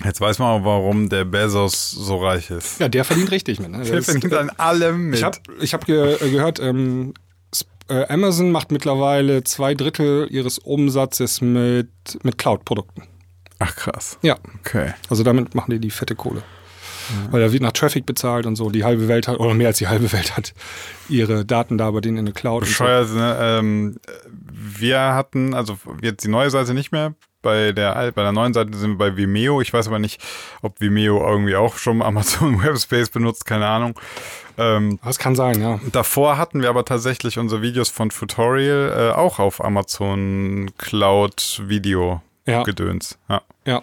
Jetzt 0.04 0.20
weiß 0.20 0.38
man 0.40 0.48
auch, 0.60 0.64
warum 0.64 1.08
der 1.08 1.24
Bezos 1.24 1.90
so 1.90 2.18
reich 2.18 2.50
ist. 2.50 2.80
ja, 2.80 2.88
der 2.88 3.04
verdient 3.04 3.30
richtig 3.30 3.60
mit. 3.60 3.70
Ne? 3.70 3.82
Der 3.82 3.96
Das- 3.96 4.04
verdient 4.06 4.34
an 4.34 4.50
allem 4.50 5.10
mit. 5.10 5.18
Ich 5.18 5.24
habe 5.24 5.38
ich 5.60 5.72
hab 5.74 5.86
ge 5.86 6.14
äh, 6.20 6.30
gehört, 6.30 6.60
ähm, 6.60 7.14
äh, 7.88 8.06
Amazon 8.08 8.50
macht 8.50 8.72
mittlerweile 8.72 9.44
zwei 9.44 9.74
Drittel 9.74 10.26
ihres 10.30 10.58
Umsatzes 10.58 11.40
mit, 11.40 11.88
mit 12.24 12.36
Cloud-Produkten. 12.36 13.04
Ach 13.58 13.74
krass. 13.74 14.18
Ja, 14.22 14.36
Okay. 14.60 14.92
also 15.08 15.22
damit 15.22 15.54
machen 15.54 15.70
die 15.70 15.78
die 15.78 15.90
fette 15.90 16.14
Kohle. 16.14 16.42
Weil 17.30 17.40
da 17.40 17.52
wird 17.52 17.62
nach 17.62 17.72
Traffic 17.72 18.06
bezahlt 18.06 18.46
und 18.46 18.56
so. 18.56 18.70
Die 18.70 18.84
halbe 18.84 19.08
Welt 19.08 19.28
hat, 19.28 19.38
oder 19.38 19.54
mehr 19.54 19.68
als 19.68 19.78
die 19.78 19.88
halbe 19.88 20.10
Welt 20.12 20.36
hat 20.36 20.54
ihre 21.08 21.44
Daten 21.44 21.78
da 21.78 21.90
bei 21.90 22.00
denen 22.00 22.18
in 22.18 22.24
der 22.26 22.34
Cloud. 22.34 22.62
und 22.62 22.68
so. 22.68 22.84
Bescheuert, 22.84 23.10
ne? 23.14 23.36
Ähm, 23.40 23.96
wir 24.52 24.98
hatten, 25.14 25.54
also 25.54 25.78
jetzt 26.02 26.24
die 26.24 26.28
neue 26.28 26.50
Seite 26.50 26.74
nicht 26.74 26.92
mehr. 26.92 27.14
Bei 27.42 27.70
der, 27.70 28.10
bei 28.12 28.22
der 28.22 28.32
neuen 28.32 28.54
Seite 28.54 28.76
sind 28.76 28.92
wir 28.92 28.98
bei 28.98 29.16
Vimeo. 29.16 29.60
Ich 29.60 29.72
weiß 29.72 29.86
aber 29.86 30.00
nicht, 30.00 30.20
ob 30.62 30.80
Vimeo 30.80 31.24
irgendwie 31.28 31.54
auch 31.54 31.76
schon 31.76 32.02
Amazon 32.02 32.60
Webspace 32.64 33.10
benutzt, 33.10 33.46
keine 33.46 33.66
Ahnung. 33.66 33.98
Ähm, 34.58 34.98
Das 35.04 35.18
kann 35.18 35.36
sein, 35.36 35.60
ja. 35.60 35.78
davor 35.92 36.38
hatten 36.38 36.62
wir 36.62 36.70
aber 36.70 36.84
tatsächlich 36.84 37.38
unsere 37.38 37.62
Videos 37.62 37.88
von 37.90 38.08
Tutorial 38.08 39.10
äh, 39.12 39.14
auch 39.14 39.38
auf 39.38 39.62
Amazon 39.62 40.70
Cloud 40.78 41.62
Video 41.66 42.20
Ja, 42.46 42.62
gedöns. 42.64 43.18
Ja. 43.28 43.42
ja. 43.64 43.82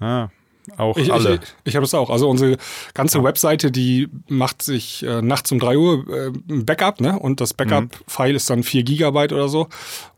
ja. 0.00 0.30
Auch 0.76 0.96
Ich, 0.96 1.12
alle. 1.12 1.34
ich, 1.34 1.40
ich 1.64 1.76
habe 1.76 1.84
es 1.84 1.94
auch. 1.94 2.10
Also 2.10 2.28
unsere 2.28 2.56
ganze 2.94 3.22
Webseite, 3.24 3.70
die 3.70 4.08
macht 4.28 4.62
sich 4.62 5.02
äh, 5.04 5.22
nachts 5.22 5.50
um 5.52 5.58
3 5.58 5.76
Uhr 5.76 6.04
äh, 6.08 6.26
ein 6.52 6.64
Backup, 6.64 7.00
ne? 7.00 7.18
Und 7.18 7.40
das 7.40 7.54
Backup-File 7.54 8.34
ist 8.36 8.48
dann 8.50 8.62
4 8.62 8.82
Gigabyte 8.82 9.32
oder 9.32 9.48
so. 9.48 9.68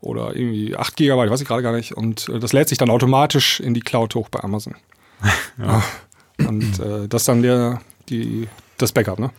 Oder 0.01 0.35
irgendwie 0.35 0.75
8 0.75 0.95
Gigabyte, 0.95 1.29
weiß 1.31 1.41
ich 1.41 1.47
gerade 1.47 1.63
gar 1.63 1.73
nicht. 1.73 1.93
Und 1.93 2.29
äh, 2.29 2.39
das 2.39 2.53
lädt 2.53 2.69
sich 2.69 2.77
dann 2.77 2.89
automatisch 2.89 3.59
in 3.59 3.73
die 3.73 3.81
Cloud 3.81 4.15
hoch 4.15 4.29
bei 4.29 4.39
Amazon. 4.41 4.75
ja. 5.57 5.83
Und 6.47 6.79
äh, 6.79 7.07
das 7.07 7.21
ist 7.23 7.27
dann 7.27 7.41
der, 7.41 7.81
die, 8.09 8.47
das 8.77 8.91
Backup, 8.91 9.19
ne? 9.19 9.31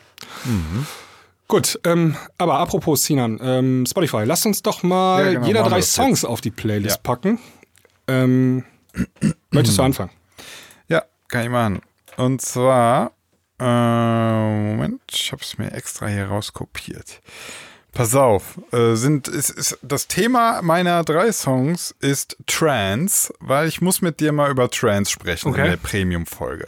Gut, 1.49 1.79
ähm, 1.85 2.17
aber 2.39 2.59
apropos 2.59 3.05
Sinan, 3.05 3.39
ähm, 3.43 3.85
Spotify, 3.87 4.23
lasst 4.25 4.47
uns 4.47 4.63
doch 4.63 4.83
mal 4.83 5.25
Ja, 5.27 5.33
genau, 5.35 5.47
jeder 5.47 5.63
drei 5.65 5.77
das 5.77 5.93
Songs 5.93 6.25
auf 6.25 6.41
die 6.41 6.51
Playlist 6.51 6.97
Ja. 6.97 7.01
packen. 7.03 7.39
Ähm, 8.09 8.65
möchtest 9.51 9.79
du 9.79 9.83
anfangen? 9.83 10.11
Ja, 11.35 11.41
kann 11.41 11.45
ich 11.47 11.51
machen. 11.51 11.81
Und 12.17 12.41
zwar, 12.43 13.13
äh, 13.59 13.65
Moment, 13.65 15.01
ich 15.11 15.33
habe 15.33 15.43
es 15.43 15.59
mir 15.59 15.73
extra 15.73 16.07
hier 16.07 16.27
rauskopiert. 16.27 17.21
Pass 17.93 18.15
auf, 18.15 18.59
äh, 18.73 18.95
sind, 18.95 19.29
ist, 19.29 19.51
ist, 19.51 19.79
das 19.83 20.07
Thema 20.09 20.63
meiner 20.63 21.05
drei 21.05 21.31
Songs 21.33 21.95
ist 22.01 22.37
Trance, 22.47 23.33
weil 23.41 23.69
ich 23.69 23.81
muss 23.81 24.01
mit 24.01 24.21
dir 24.21 24.33
mal 24.33 24.51
über 24.51 24.71
Trance 24.71 25.11
sprechen 25.11 25.49
Okay. 25.51 25.61
in 25.65 25.71
der 25.71 25.77
Premium-Folge. 25.77 26.67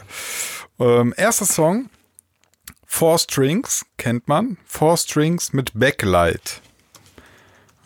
Ähm, 0.79 1.13
erster 1.17 1.45
Song, 1.45 1.89
Four 2.85 3.19
Strings, 3.19 3.85
kennt 3.97 4.27
man. 4.27 4.57
Four 4.65 4.97
Strings 4.97 5.51
mit 5.53 5.71
Backlight. 5.73 6.61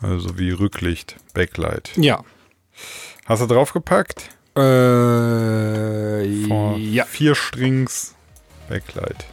Also 0.00 0.38
wie 0.38 0.50
Rücklicht, 0.50 1.16
Backlight. 1.34 1.90
Ja. 1.96 2.24
Hast 3.26 3.42
du 3.42 3.46
draufgepackt? 3.46 4.30
Äh, 4.54 6.46
Four, 6.48 6.76
ja. 6.78 7.04
Vier 7.06 7.34
Strings, 7.34 8.14
Backlight. 8.68 9.24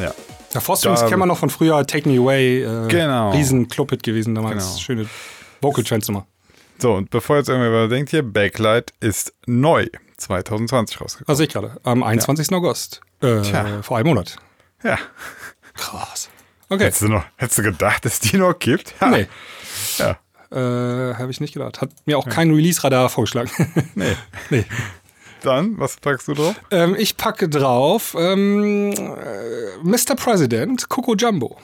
Ja. 0.00 0.12
Ja, 0.54 0.60
Four 0.60 0.76
Strings 0.76 1.00
kennen 1.02 1.18
wir 1.18 1.26
noch 1.26 1.38
von 1.38 1.50
früher, 1.50 1.86
Take 1.86 2.08
Me 2.08 2.18
Away. 2.18 2.62
Äh, 2.62 2.88
Genau. 2.88 3.30
Riesen 3.32 3.68
Clubhit 3.68 4.02
gewesen 4.02 4.34
damals. 4.34 4.64
Genau. 4.66 4.78
Schöne 4.78 5.06
Vocal 5.60 5.84
Trends 5.84 6.08
Nummer. 6.08 6.26
So, 6.78 6.94
und 6.94 7.10
bevor 7.10 7.36
jetzt 7.36 7.48
irgendwer 7.48 7.88
denkt 7.88 8.10
hier, 8.10 8.22
Backlight 8.22 8.92
ist 9.00 9.34
neu 9.46 9.86
2020 10.16 11.00
rausgekommen. 11.00 11.28
Was 11.28 11.38
sehe 11.38 11.46
ich 11.46 11.52
gerade. 11.52 11.76
Am 11.82 12.02
21. 12.02 12.52
August. 12.54 13.00
Äh, 13.20 13.42
Tja. 13.42 13.82
vor 13.82 13.98
einem 13.98 14.08
Monat. 14.08 14.36
Ja. 14.82 14.98
Krass. 15.74 16.30
Okay. 16.70 16.84
Hättest 16.84 17.02
du, 17.02 17.08
noch, 17.08 17.24
hättest 17.36 17.58
du 17.58 17.62
gedacht, 17.64 18.04
dass 18.04 18.20
die 18.20 18.36
noch 18.36 18.56
gibt? 18.58 18.94
Ha. 19.00 19.10
Nee. 19.10 19.26
Ja. 19.98 20.18
Äh, 20.52 21.14
Habe 21.14 21.30
ich 21.30 21.40
nicht 21.40 21.52
gedacht. 21.52 21.80
Hat 21.80 21.90
mir 22.06 22.16
auch 22.16 22.28
kein 22.28 22.52
Release-Radar 22.52 23.08
vorgeschlagen. 23.08 23.50
Nee. 23.94 24.16
nee. 24.50 24.64
Dann, 25.42 25.78
was 25.78 25.96
packst 25.96 26.28
du 26.28 26.34
drauf? 26.34 26.54
Ähm, 26.70 26.94
ich 26.98 27.16
packe 27.16 27.48
drauf 27.48 28.14
ähm, 28.18 28.92
äh, 28.92 29.78
Mr. 29.82 30.14
President, 30.16 30.88
Coco 30.88 31.14
Jumbo. 31.14 31.56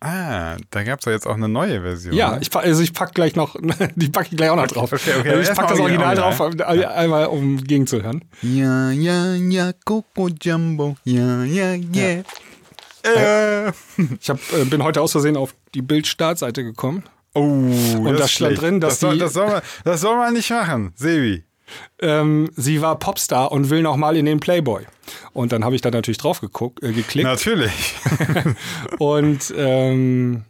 Ah, 0.00 0.56
da 0.70 0.82
gab 0.82 0.98
es 0.98 1.04
ja 1.06 1.12
jetzt 1.12 1.26
auch 1.26 1.36
eine 1.36 1.48
neue 1.48 1.80
Version. 1.80 2.14
Ja, 2.14 2.32
ne? 2.32 2.40
ich, 2.42 2.54
also 2.54 2.82
ich 2.82 2.92
pack 2.92 3.14
gleich 3.14 3.34
noch, 3.34 3.56
die 3.94 4.08
packe 4.08 4.28
ich 4.32 4.36
gleich 4.36 4.50
auch 4.50 4.56
noch 4.56 4.66
drauf. 4.66 4.92
okay, 4.92 5.12
okay, 5.18 5.30
Also 5.30 5.40
ich 5.42 5.48
erstmal 5.48 5.66
pack 5.66 5.76
das 5.76 5.80
Original 5.80 6.14
drauf, 6.16 6.40
äh, 6.40 6.84
einmal 6.84 7.26
um 7.26 7.62
gegenzuhören. 7.62 8.24
Ja, 8.42 8.90
ja, 8.90 9.34
ja, 9.34 9.72
Coco 9.84 10.28
Jumbo. 10.28 10.96
Ja, 11.04 11.44
ja, 11.44 11.74
yeah. 11.74 12.24
Äh. 13.04 13.68
Ich 14.20 14.30
hab, 14.30 14.38
äh, 14.52 14.64
bin 14.64 14.82
heute 14.82 15.00
aus 15.00 15.12
Versehen 15.12 15.36
auf 15.36 15.54
die 15.74 15.82
Bild-Startseite 15.82 16.62
gekommen. 16.64 17.02
Oh, 17.34 17.40
Und 17.40 18.04
das 18.04 18.18
da 18.18 18.28
stand 18.28 18.30
schlecht. 18.30 18.62
drin, 18.62 18.80
dass 18.80 18.94
das 18.94 19.00
soll, 19.00 19.14
die- 19.14 19.18
das, 19.20 19.32
soll 19.32 19.46
man, 19.46 19.62
das 19.84 20.00
soll 20.00 20.16
man 20.16 20.34
nicht 20.34 20.50
machen, 20.50 20.92
Sebi. 20.96 21.44
Ähm, 22.00 22.50
sie 22.54 22.82
war 22.82 22.98
Popstar 22.98 23.50
und 23.50 23.70
will 23.70 23.80
noch 23.80 23.96
mal 23.96 24.16
in 24.18 24.26
den 24.26 24.40
Playboy. 24.40 24.82
Und 25.32 25.52
dann 25.52 25.64
habe 25.64 25.74
ich 25.74 25.80
da 25.80 25.90
natürlich 25.90 26.18
drauf 26.18 26.40
geguckt, 26.40 26.82
äh, 26.82 26.92
geklickt. 26.92 27.24
Natürlich. 27.26 27.94
Und 28.98 29.52
ähm, 29.56 30.44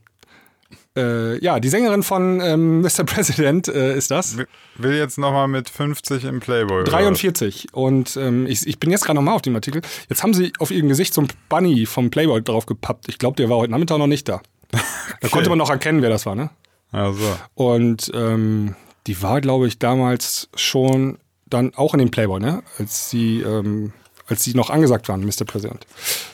äh, 0.97 1.43
ja, 1.43 1.59
die 1.61 1.69
Sängerin 1.69 2.03
von 2.03 2.41
ähm, 2.41 2.81
Mr. 2.83 3.05
President 3.05 3.69
äh, 3.69 3.97
ist 3.97 4.11
das. 4.11 4.37
Will 4.77 4.95
jetzt 4.97 5.19
nochmal 5.19 5.49
mit 5.49 5.69
50 5.71 6.25
im 6.25 6.41
Playboy. 6.41 6.83
oder 6.83 6.93
was? 6.93 6.99
43. 6.99 7.69
Und 7.73 8.17
ähm, 8.17 8.47
ich, 8.47 8.67
ich 8.67 8.79
bin 8.79 8.91
jetzt 8.91 9.05
gerade 9.05 9.17
nochmal 9.17 9.35
auf 9.35 9.43
dem 9.43 9.55
Artikel. 9.55 9.83
Jetzt 10.09 10.23
haben 10.23 10.35
sie 10.35 10.53
auf 10.59 10.71
ihrem 10.71 10.89
Gesicht 10.89 11.15
so 11.15 11.23
ein 11.23 11.29
Bunny 11.49 11.87
vom 11.87 12.11
Playboy 12.11 12.43
draufgepappt. 12.43 13.09
Ich 13.09 13.19
glaube, 13.19 13.37
der 13.37 13.49
war 13.49 13.57
heute 13.59 13.71
Nachmittag 13.71 13.99
noch 13.99 14.07
nicht 14.07 14.29
da. 14.29 14.41
Da 15.21 15.29
konnte 15.29 15.49
man 15.51 15.59
noch 15.59 15.71
erkennen, 15.71 16.03
wer 16.03 16.11
das 16.11 16.27
war, 16.27 16.35
ne? 16.35 16.51
Also. 16.91 17.23
Und 17.55 18.11
ähm, 18.15 18.75
die 19.07 19.23
war, 19.23 19.41
glaube 19.41 19.69
ich, 19.69 19.79
damals 19.79 20.49
schon 20.57 21.19
dann 21.49 21.75
auch 21.75 21.95
in 21.95 21.99
dem 22.01 22.11
Playboy, 22.11 22.41
ne? 22.41 22.63
Als 22.79 23.09
sie, 23.11 23.41
ähm, 23.41 23.93
als 24.27 24.43
sie 24.43 24.55
noch 24.55 24.71
angesagt 24.71 25.09
waren, 25.09 25.25
Mr. 25.25 25.45
President. 25.47 25.87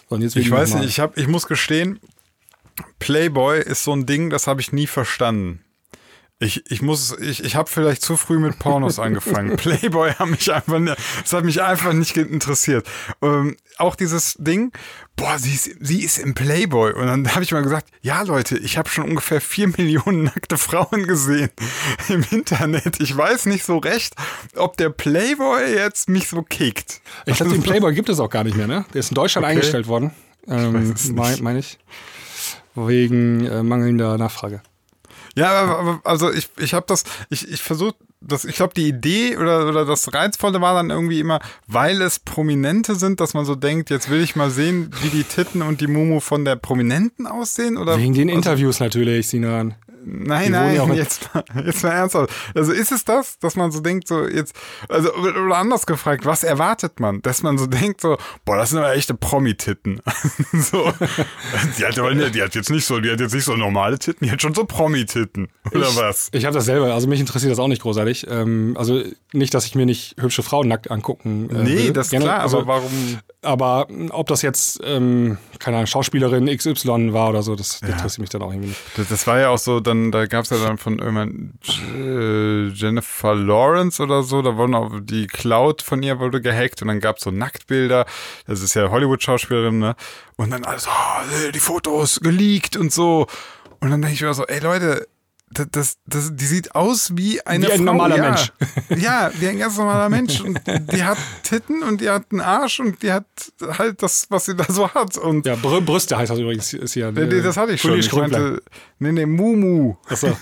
So, 0.09 0.17
Ich 0.17 0.33
die 0.33 0.51
weiß 0.51 0.77
nicht, 0.77 0.89
ich, 0.89 1.01
hab, 1.01 1.19
ich 1.19 1.29
muss 1.29 1.47
gestehen, 1.47 1.99
Playboy 2.99 3.61
ist 3.61 3.85
so 3.85 3.93
ein 3.93 4.07
Ding, 4.07 4.31
das 4.31 4.47
habe 4.47 4.61
ich 4.61 4.73
nie 4.73 4.87
verstanden. 4.87 5.65
Ich, 6.41 6.71
ich 6.71 6.83
muss, 6.83 7.19
ich, 7.19 7.43
ich 7.43 7.57
habe 7.57 7.69
vielleicht 7.69 8.01
zu 8.01 8.17
früh 8.17 8.39
mit 8.39 8.61
Pornos 8.61 8.99
angefangen. 9.01 9.57
Playboy 9.57 10.13
hat 10.13 10.29
mich 10.29 10.53
einfach, 10.53 10.81
das 11.21 11.33
hat 11.33 11.45
mich 11.45 11.61
einfach 11.63 11.93
nicht 11.93 12.17
interessiert. 12.17 12.87
Ähm, 13.21 13.57
auch 13.77 13.97
dieses 13.97 14.35
Ding, 14.39 14.71
boah, 15.17 15.37
sie 15.41 15.55
ist, 15.55 15.71
sie 15.81 16.05
ist 16.05 16.17
im 16.19 16.35
Playboy. 16.35 16.93
Und 16.93 17.07
dann 17.09 17.29
habe 17.35 17.43
ich 17.43 17.51
mal 17.51 17.63
gesagt, 17.63 17.89
ja 18.03 18.23
Leute, 18.23 18.57
ich 18.57 18.79
habe 18.79 18.89
schon 18.89 19.05
ungefähr 19.05 19.41
vier 19.41 19.67
Millionen 19.77 20.25
nackte 20.25 20.59
Frauen 20.59 21.09
gesehen 21.09 21.51
im 22.09 22.25
Internet. 22.31 23.01
Ich 23.01 23.17
weiß 23.17 23.47
nicht 23.47 23.65
so 23.65 23.79
recht, 23.79 24.15
ob 24.55 24.77
der 24.77 24.91
Playboy 24.91 25.75
jetzt 25.75 26.09
mich 26.09 26.29
so 26.29 26.43
kickt. 26.43 27.01
Ich 27.27 27.39
glaube, 27.39 27.51
den 27.51 27.65
Playboy 27.65 27.93
gibt 27.95 28.11
es 28.11 28.21
auch 28.21 28.31
gar 28.31 28.45
nicht 28.45 28.57
mehr, 28.57 28.69
ne? 28.69 28.85
Der 28.95 29.01
ist 29.01 29.11
in 29.11 29.17
Deutschland 29.17 29.45
Okay. 29.45 29.55
eingestellt 29.55 29.89
worden. 29.89 30.13
Ähm, 30.47 30.91
nicht. 30.91 31.09
mein, 31.15 31.43
meine 31.43 31.59
ich. 31.59 31.79
Wegen 32.87 33.45
äh, 33.47 33.63
mangelnder 33.63 34.19
Nachfrage. 34.19 34.63
Ja, 35.37 35.53
aber, 35.53 36.01
also 36.05 36.33
ich, 36.33 36.49
ich 36.59 36.75
habe 36.75 36.87
das, 36.89 37.05
ich, 37.31 37.51
ich 37.51 37.63
versuche 37.63 37.95
das, 38.21 38.45
ich 38.45 38.57
glaube, 38.57 38.75
die 38.75 38.89
Idee 38.89 39.37
oder, 39.37 39.69
oder 39.69 39.85
das 39.85 40.13
Reizvolle 40.13 40.61
war 40.61 40.75
dann 40.75 40.91
irgendwie 40.91 41.21
immer, 41.21 41.39
weil 41.67 42.03
es 42.03 42.19
Prominente 42.19 42.97
sind, 42.97 43.21
dass 43.21 43.35
man 43.35 43.45
so 43.45 43.55
denkt, 43.55 43.91
jetzt 43.91 44.11
will 44.11 44.21
ich 44.21 44.35
mal 44.35 44.51
sehen, 44.51 44.91
wie 45.03 45.09
die 45.09 45.23
Titten 45.23 45.63
und 45.63 45.81
die 45.81 45.87
Mumu 45.87 46.19
von 46.21 46.45
der 46.45 46.57
Prominenten 46.57 47.27
aussehen 47.27 47.77
oder 47.77 47.97
Wegen 47.99 48.15
den 48.15 48.29
also, 48.29 48.39
Interviews 48.39 48.81
natürlich, 48.81 49.29
Sinan. 49.29 49.77
Nein, 50.11 50.53
ja 50.53 50.65
nein, 50.65 50.91
in- 50.91 50.95
jetzt 50.97 51.29
mal, 51.35 51.45
jetzt 51.65 51.83
mal 51.83 51.91
ernsthaft. 51.91 52.31
Also 52.55 52.73
ist 52.73 52.93
es 52.93 53.05
das, 53.05 53.39
dass 53.39 53.57
man 53.57 53.71
so 53.71 53.81
denkt, 53.81 54.09
so 54.09 54.27
jetzt, 54.27 54.55
also 54.89 55.13
oder 55.15 55.57
anders 55.57 55.87
gefragt, 55.87 56.25
was 56.25 56.43
erwartet 56.45 57.01
man? 57.01 57.21
Dass 57.23 57.43
man 57.43 57.59
so 57.59 57.67
denkt, 57.67 58.01
so, 58.01 58.17
boah, 58.45 58.57
das 58.57 58.71
sind 58.71 58.79
aber 58.79 58.95
echte 58.95 59.15
Promi-Titten. 59.15 60.01
so, 60.53 60.93
die 61.79 61.85
hat 61.85 62.35
die 62.35 62.43
hat 62.43 62.55
jetzt 62.55 62.71
nicht 62.71 62.85
so, 62.87 63.01
die 63.01 63.11
hat 63.11 63.21
jetzt 63.21 63.35
nicht 63.35 63.45
so 63.45 63.55
normale 63.57 63.99
Titten, 63.99 64.25
die 64.27 64.31
hat 64.33 64.41
schon 64.41 64.55
so 64.55 64.65
Promi-Titten. 64.65 65.49
Oder 65.73 65.89
ich, 65.89 65.97
was? 65.97 66.29
Ich 66.33 66.45
habe 66.45 66.55
das 66.55 66.65
selber, 66.65 66.95
also 66.95 67.07
mich 67.09 67.21
interessiert 67.21 67.53
das 67.53 67.59
auch 67.59 67.69
nicht 67.69 67.83
großartig. 67.83 68.27
Ähm, 68.31 68.75
also 68.79 69.03
nicht, 69.33 69.53
dass 69.55 69.67
ich 69.67 69.75
mir 69.75 69.87
nicht 69.87 70.17
hübsche 70.19 70.43
Frauen 70.43 70.69
nackt 70.69 70.91
angucken 70.91 71.51
äh, 71.51 71.63
Nee, 71.63 71.77
will. 71.77 71.93
das 71.93 72.07
ist 72.07 72.11
Gerne, 72.11 72.25
klar, 72.27 72.41
also, 72.41 72.59
aber 72.59 72.67
warum? 72.69 73.19
Aber 73.49 73.87
mh, 73.89 74.13
ob 74.13 74.27
das 74.27 74.43
jetzt, 74.43 74.79
ähm, 74.85 75.39
keine 75.59 75.79
Ahnung, 75.79 75.87
Schauspielerin 75.87 76.55
XY 76.55 77.15
war 77.15 77.31
oder 77.31 77.43
so, 77.43 77.57
das 77.57 77.81
interessiert 77.81 78.19
mich 78.19 78.29
dann 78.29 78.43
auch 78.43 78.51
irgendwie 78.51 78.69
nicht. 78.69 78.81
Das, 78.99 79.09
das 79.09 79.27
war 79.27 79.41
ja 79.41 79.49
auch 79.49 79.57
so, 79.57 79.81
dann, 79.81 80.13
da 80.13 80.27
gab 80.27 80.45
es 80.45 80.51
ja 80.51 80.59
dann 80.59 80.77
von 80.77 80.99
irgendwann 80.99 81.55
äh, 81.97 82.67
Jennifer 82.75 83.35
Lawrence 83.35 84.03
oder 84.03 84.23
so, 84.23 84.43
da 84.43 84.59
wurden 84.59 84.75
auch 84.75 84.91
die 85.01 85.27
Cloud 85.27 85.81
von 85.81 86.03
ihr 86.03 86.19
wurde 86.19 86.43
gehackt 86.43 86.83
und 86.83 86.89
dann 86.89 87.01
gab 87.01 87.17
es 87.17 87.23
so 87.23 87.31
Nacktbilder. 87.31 88.05
Das 88.47 88.61
ist 88.61 88.75
ja 88.75 88.91
Hollywood-Schauspielerin, 88.91 89.79
ne? 89.79 89.97
Und 90.37 90.51
dann 90.51 90.67
alles, 90.67 90.87
oh, 90.87 91.51
die 91.51 91.59
Fotos 91.59 92.21
geleakt 92.21 92.77
und 92.77 92.93
so. 92.93 93.29
Und 93.81 93.91
dann 93.91 94.03
denke 94.03 94.15
ich 94.15 94.21
mir 94.21 94.35
so, 94.35 94.45
ey 94.45 94.61
Leute, 94.61 95.09
das, 95.51 95.67
das, 95.71 95.97
das, 96.07 96.37
die 96.37 96.45
sieht 96.47 96.75
aus 96.75 97.17
wie 97.17 97.45
eine 97.47 97.67
Wie 97.67 97.73
ein 97.73 97.79
Frau, 97.79 97.85
normaler 97.85 98.17
ja. 98.17 98.23
Mensch. 98.31 98.53
Ja, 99.03 99.31
wie 99.39 99.49
ein 99.49 99.59
ganz 99.59 99.77
normaler 99.77 100.09
Mensch. 100.09 100.41
Und 100.41 100.61
die 100.93 101.05
hat 101.05 101.19
Titten 101.43 101.83
und 101.83 102.01
die 102.01 102.11
hat 102.11 102.27
einen 102.31 102.41
Arsch 102.41 102.81
und 102.81 103.03
die 103.03 103.13
hat 103.13 103.27
halt 103.61 104.03
das, 104.03 104.27
was 104.31 104.47
sie 104.47 104.55
da 104.57 104.65
so 104.69 104.89
hat. 104.93 105.17
Und 105.17 105.47
Ja, 105.47 105.57
Brü 105.57 105.81
Brüste 105.81 106.17
heißt 106.17 106.31
das 106.31 106.39
übrigens. 106.39 106.73
Ist 106.73 106.93
hier, 106.95 107.11
Nee, 107.13 107.27
nee, 107.27 107.41
das 107.41 107.57
hatte 107.57 107.73
ich 107.73 107.81
schon. 107.81 107.99
Ich 107.99 108.13
meinte, 108.13 108.63
nee, 108.99 109.13
nee, 109.13 109.27
Mumu. 109.27 109.97
Achso. 110.09 110.37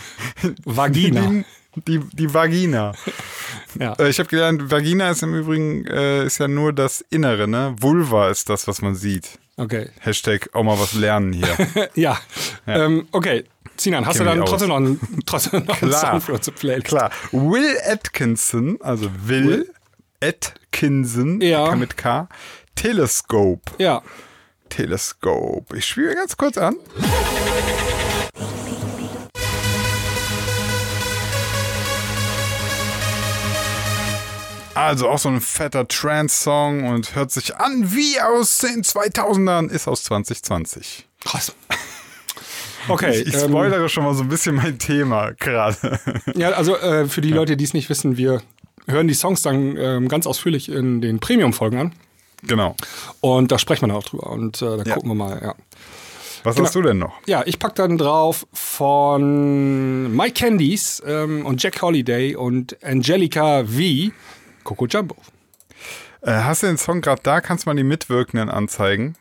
Vagina. 0.64 1.20
Die, 1.20 1.44
die, 1.98 2.00
die 2.12 2.32
Vagina. 2.32 2.92
Ja. 3.78 3.92
Äh, 3.98 4.08
Ich 4.08 4.18
habe 4.18 4.28
gelernt, 4.28 4.70
Vagina 4.70 5.10
ist 5.10 5.22
im 5.22 5.34
Übrigen 5.34 5.86
äh, 5.86 6.24
ist 6.24 6.38
ja 6.38 6.48
nur 6.48 6.72
das 6.72 7.04
Innere, 7.10 7.46
ne? 7.48 7.74
Vulva 7.78 8.30
ist 8.30 8.48
das, 8.48 8.66
was 8.66 8.80
man 8.82 8.94
sieht. 8.94 9.38
Okay. 9.58 9.88
Hashtag 10.00 10.50
auch 10.52 10.62
mal 10.62 10.78
was 10.78 10.92
lernen 10.94 11.32
hier. 11.32 11.48
Ja. 11.94 12.18
Ähm, 12.66 13.08
okay. 13.12 13.44
Sinan, 13.78 14.06
hast 14.06 14.16
Kenn 14.18 14.26
du 14.26 14.34
dann 14.34 14.44
trotzdem 14.46 14.68
noch, 14.68 14.76
einen, 14.76 15.00
trotzdem 15.26 15.64
noch 15.64 15.80
einen 15.82 15.90
Klar. 15.90 16.10
Song 16.12 16.20
für 16.20 16.32
unsere 16.34 16.56
Playlist? 16.56 16.86
Klar. 16.86 17.10
Will 17.32 17.76
Atkinson, 17.86 18.78
also 18.80 19.10
Will, 19.24 19.72
Atkinson, 20.22 21.40
Ja. 21.40 21.74
mit 21.74 21.96
K. 21.96 22.28
Telescope. 22.74 23.72
Ja. 23.78 24.02
Telescope. 24.68 25.76
Ich 25.76 25.86
spiele 25.86 26.14
ganz 26.14 26.36
kurz 26.36 26.58
an. 26.58 26.76
Also 34.76 35.08
auch 35.08 35.18
so 35.18 35.28
ein 35.30 35.40
fetter 35.40 35.88
Trance-Song 35.88 36.84
und 36.88 37.14
hört 37.14 37.30
sich 37.32 37.56
an 37.56 37.92
wie 37.94 38.20
aus 38.20 38.58
den 38.58 38.82
2000ern, 38.82 39.70
ist 39.70 39.88
aus 39.88 40.04
2020. 40.04 41.06
Krass. 41.24 41.54
Okay. 42.88 43.24
Ich 43.26 43.34
ähm, 43.34 43.48
spoilere 43.48 43.88
schon 43.88 44.04
mal 44.04 44.14
so 44.14 44.22
ein 44.22 44.28
bisschen 44.28 44.54
mein 44.54 44.78
Thema 44.78 45.32
gerade. 45.32 45.98
Ja, 46.36 46.50
also 46.50 46.76
äh, 46.76 47.08
für 47.08 47.20
die 47.20 47.30
Leute, 47.32 47.56
die 47.56 47.64
es 47.64 47.74
nicht 47.74 47.88
wissen, 47.90 48.16
wir 48.16 48.42
hören 48.86 49.08
die 49.08 49.14
Songs 49.14 49.42
dann 49.42 49.76
ähm, 49.76 50.06
ganz 50.06 50.24
ausführlich 50.24 50.68
in 50.68 51.00
den 51.00 51.18
Premium-Folgen 51.18 51.78
an. 51.80 51.92
genau. 52.44 52.76
Und 53.20 53.50
da 53.50 53.58
sprechen 53.58 53.82
wir 53.82 53.88
dann 53.88 53.96
auch 53.96 54.04
drüber. 54.04 54.30
Und 54.30 54.62
äh, 54.62 54.76
da 54.76 54.82
Ja. 54.84 54.94
gucken 54.94 55.10
wir 55.10 55.14
mal, 55.16 55.40
ja. 55.42 55.54
Was 56.44 56.54
Genau. 56.54 56.66
hast 56.68 56.76
du 56.76 56.82
denn 56.82 56.98
noch? 56.98 57.14
Ja, 57.26 57.42
ich 57.44 57.58
pack 57.58 57.74
dann 57.74 57.98
drauf 57.98 58.46
von 58.52 60.14
Mike 60.14 60.34
Candies 60.34 61.02
ähm, 61.04 61.44
und 61.44 61.60
Jack 61.60 61.82
Holiday 61.82 62.36
und 62.36 62.76
Angelica 62.84 63.64
V. 63.64 64.12
Coco 64.66 64.86
Jumbo. 64.86 65.16
Äh, 66.22 66.32
hast 66.32 66.62
du 66.62 66.66
den 66.66 66.76
Song 66.76 67.00
gerade 67.00 67.22
da? 67.22 67.40
Kannst 67.40 67.64
du 67.64 67.70
mal 67.70 67.76
die 67.76 67.84
Mitwirkenden 67.84 68.50
anzeigen? 68.50 69.14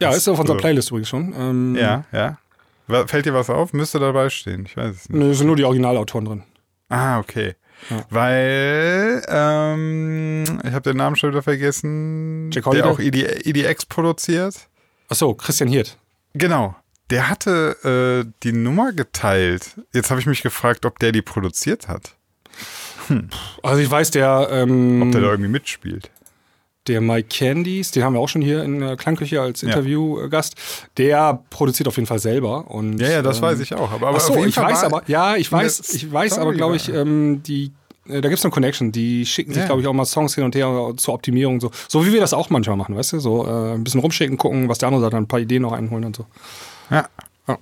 Ja, 0.00 0.12
ist 0.12 0.28
auf 0.28 0.38
unserer 0.38 0.56
Playlist 0.56 0.90
übrigens 0.90 1.08
schon. 1.08 1.34
Ähm, 1.36 1.76
Ja, 1.76 2.04
ja. 2.12 2.38
Fällt 3.06 3.26
dir 3.26 3.34
was 3.34 3.50
auf? 3.50 3.72
Müsste 3.72 3.98
dabei 3.98 4.30
stehen. 4.30 4.64
Ich 4.66 4.76
weiß 4.76 4.94
es 4.96 5.08
nicht. 5.08 5.18
Nö, 5.18 5.34
sind 5.34 5.46
nur 5.46 5.56
die 5.56 5.64
Originalautoren 5.64 6.24
drin. 6.24 6.42
Ah, 6.88 7.18
okay. 7.18 7.54
Ja. 7.88 8.04
Weil, 8.10 9.22
ähm, 9.28 10.60
ich 10.64 10.72
habe 10.72 10.82
den 10.82 10.96
Namen 10.96 11.16
schon 11.16 11.30
wieder 11.30 11.42
vergessen. 11.42 12.50
Jack 12.52 12.64
der 12.64 12.84
Holiday? 12.84 12.90
auch 12.90 12.98
ED, 12.98 13.46
EDX 13.46 13.86
produziert. 13.86 14.68
Achso, 15.08 15.34
Christian 15.34 15.68
Hirt. 15.70 15.98
Genau. 16.34 16.74
Der 17.10 17.28
hatte 17.28 18.24
äh, 18.26 18.30
die 18.42 18.52
Nummer 18.52 18.92
geteilt. 18.92 19.76
Jetzt 19.92 20.10
habe 20.10 20.20
ich 20.20 20.26
mich 20.26 20.42
gefragt, 20.42 20.84
ob 20.84 20.98
der 20.98 21.12
die 21.12 21.22
produziert 21.22 21.88
hat. 21.88 22.16
Also 23.62 23.80
ich 23.82 23.90
weiß, 23.90 24.10
der, 24.12 24.48
ähm, 24.52 25.02
Ob 25.02 25.12
der 25.12 25.20
da 25.20 25.28
irgendwie 25.30 25.50
mitspielt. 25.50 26.10
der 26.86 27.00
Mike 27.00 27.28
Candies, 27.30 27.90
den 27.90 28.02
haben 28.04 28.14
wir 28.14 28.20
auch 28.20 28.28
schon 28.28 28.42
hier 28.42 28.62
in 28.64 28.80
der 28.80 28.96
Klangküche 28.96 29.40
als 29.40 29.62
Interviewgast, 29.62 30.54
der 30.96 31.42
produziert 31.50 31.86
auf 31.88 31.96
jeden 31.96 32.06
Fall 32.06 32.18
selber. 32.18 32.70
Und, 32.70 32.98
Ja, 33.00 33.08
ja, 33.10 33.22
das 33.22 33.36
ähm, 33.36 33.42
weiß 33.42 33.60
ich 33.60 33.74
auch. 33.74 33.90
Aber, 33.92 34.08
aber 34.08 34.20
so, 34.20 34.44
ich 34.44 34.56
weiß 34.56 34.84
aber, 34.84 35.02
ja, 35.06 35.36
ich 35.36 35.50
weiß, 35.52 35.92
ich 35.94 36.10
weiß 36.12 36.32
Story 36.32 36.46
aber, 36.48 36.54
glaube 36.56 36.76
ich, 36.76 36.88
ähm, 36.92 37.42
die, 37.44 37.72
äh, 38.08 38.20
da 38.20 38.28
gibt 38.28 38.38
es 38.38 38.44
eine 38.44 38.50
Connection, 38.52 38.92
die 38.92 39.26
schicken 39.26 39.52
sich, 39.52 39.60
Ja. 39.60 39.66
glaube 39.66 39.82
ich, 39.82 39.86
auch 39.86 39.92
mal 39.92 40.04
Songs 40.06 40.34
hin 40.34 40.44
und 40.44 40.54
her 40.54 40.92
zur 40.96 41.14
Optimierung, 41.14 41.60
so, 41.60 41.70
so 41.88 42.04
wie 42.06 42.12
wir 42.12 42.20
das 42.20 42.32
auch 42.32 42.48
manchmal 42.50 42.76
machen, 42.76 42.96
weißt 42.96 43.12
du, 43.12 43.20
so 43.20 43.46
äh, 43.46 43.74
ein 43.74 43.84
bisschen 43.84 44.00
rumschicken, 44.00 44.36
gucken, 44.38 44.68
was 44.68 44.78
der 44.78 44.88
andere 44.88 45.02
sagt, 45.02 45.12
dann 45.14 45.24
ein 45.24 45.28
paar 45.28 45.40
Ideen 45.40 45.62
noch 45.62 45.72
einholen 45.72 46.04
und 46.06 46.16
so. 46.16 46.26
Ja. 46.90 47.08
Ja. 47.46 47.58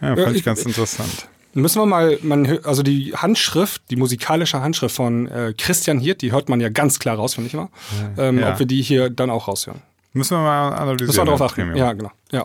Ja, 0.00 0.08
fand 0.08 0.18
Ja, 0.18 0.30
ich 0.30 0.36
ich- 0.38 0.44
ganz 0.44 0.62
interessant. 0.64 1.28
Müssen 1.60 1.80
wir 1.82 1.86
mal, 1.86 2.18
man, 2.22 2.60
also 2.64 2.82
die 2.82 3.14
Handschrift, 3.16 3.82
die 3.90 3.96
musikalische 3.96 4.60
Handschrift 4.60 4.94
von 4.94 5.26
äh, 5.26 5.54
Christian 5.56 5.98
Hirt, 5.98 6.22
die 6.22 6.30
hört 6.30 6.48
man 6.48 6.60
ja 6.60 6.68
ganz 6.68 6.98
klar 7.00 7.16
raus, 7.16 7.34
finde 7.34 7.48
ich 7.48 7.54
mal. 7.54 7.68
Ähm, 8.16 8.38
ja. 8.38 8.52
Ob 8.52 8.60
wir 8.60 8.66
die 8.66 8.80
hier 8.80 9.10
dann 9.10 9.28
auch 9.30 9.48
raushören. 9.48 9.82
Müssen 10.12 10.36
wir 10.36 10.42
mal 10.42 10.68
analysieren. 10.68 11.06
Müssen 11.06 11.18
wir 11.18 11.24
drauf 11.24 11.40
ne? 11.40 11.46
achten. 11.46 11.76
Ja, 11.76 11.92
genau. 11.92 12.12
Ja. 12.30 12.44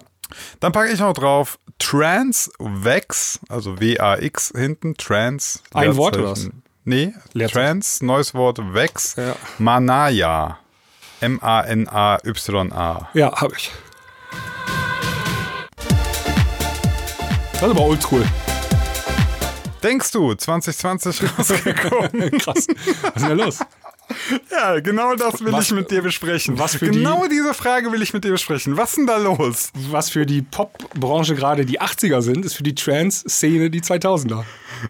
Dann 0.60 0.72
packe 0.72 0.92
ich 0.92 1.00
noch 1.00 1.14
drauf 1.14 1.60
Transvex, 1.78 3.40
also 3.50 3.80
W-A-X 3.80 4.54
hinten, 4.56 4.96
Trans. 4.96 5.62
Ein 5.74 5.96
Wort 5.96 6.18
oder 6.18 6.32
was? 6.32 6.50
Nee, 6.84 7.14
Leerzeichen. 7.34 7.66
Trans, 7.66 8.02
neues 8.02 8.34
Wort, 8.34 8.60
Vex, 8.74 9.16
ja. 9.16 9.36
Manaya. 9.60 10.58
M-A-N-A-Y-A. 11.22 13.10
Ja, 13.14 13.42
habe 13.42 13.54
ich. 13.56 13.72
Das 17.54 17.62
ist 17.62 17.70
aber 17.70 17.82
oldschool. 17.82 18.26
Denkst 19.84 20.12
du, 20.12 20.34
2020 20.34 21.22
rausgekommen? 21.38 22.32
Krass. 22.40 22.68
Was 22.68 23.16
ist 23.16 23.28
denn 23.28 23.38
da 23.38 23.46
los? 23.46 23.60
Ja, 24.52 24.80
genau 24.80 25.16
das 25.16 25.44
will 25.44 25.52
Was- 25.54 25.66
ich 25.66 25.72
mit 25.72 25.90
dir 25.90 26.02
besprechen. 26.02 26.60
was 26.60 26.76
für 26.76 26.90
genau 26.90 27.26
diese 27.28 27.54
Frage 27.54 27.92
will 27.92 28.02
ich 28.02 28.14
mit 28.14 28.24
dir 28.24 28.32
besprechen. 28.32 28.78
Was 28.78 28.90
ist 28.92 28.98
denn 28.98 29.08
da 29.08 29.18
los? 29.18 29.72
Was 29.90 30.10
für 30.10 30.26
die 30.26 30.42
Pop-Branche 30.42 31.36
gerade 31.36 31.66
die 31.66 31.80
80er 31.82 32.22
sind, 32.22 32.46
ist 32.46 32.54
für 32.54 32.64
die 32.64 32.76
Trance-Szene 32.76 33.70
die 33.70 33.82
2000er. 33.82 34.44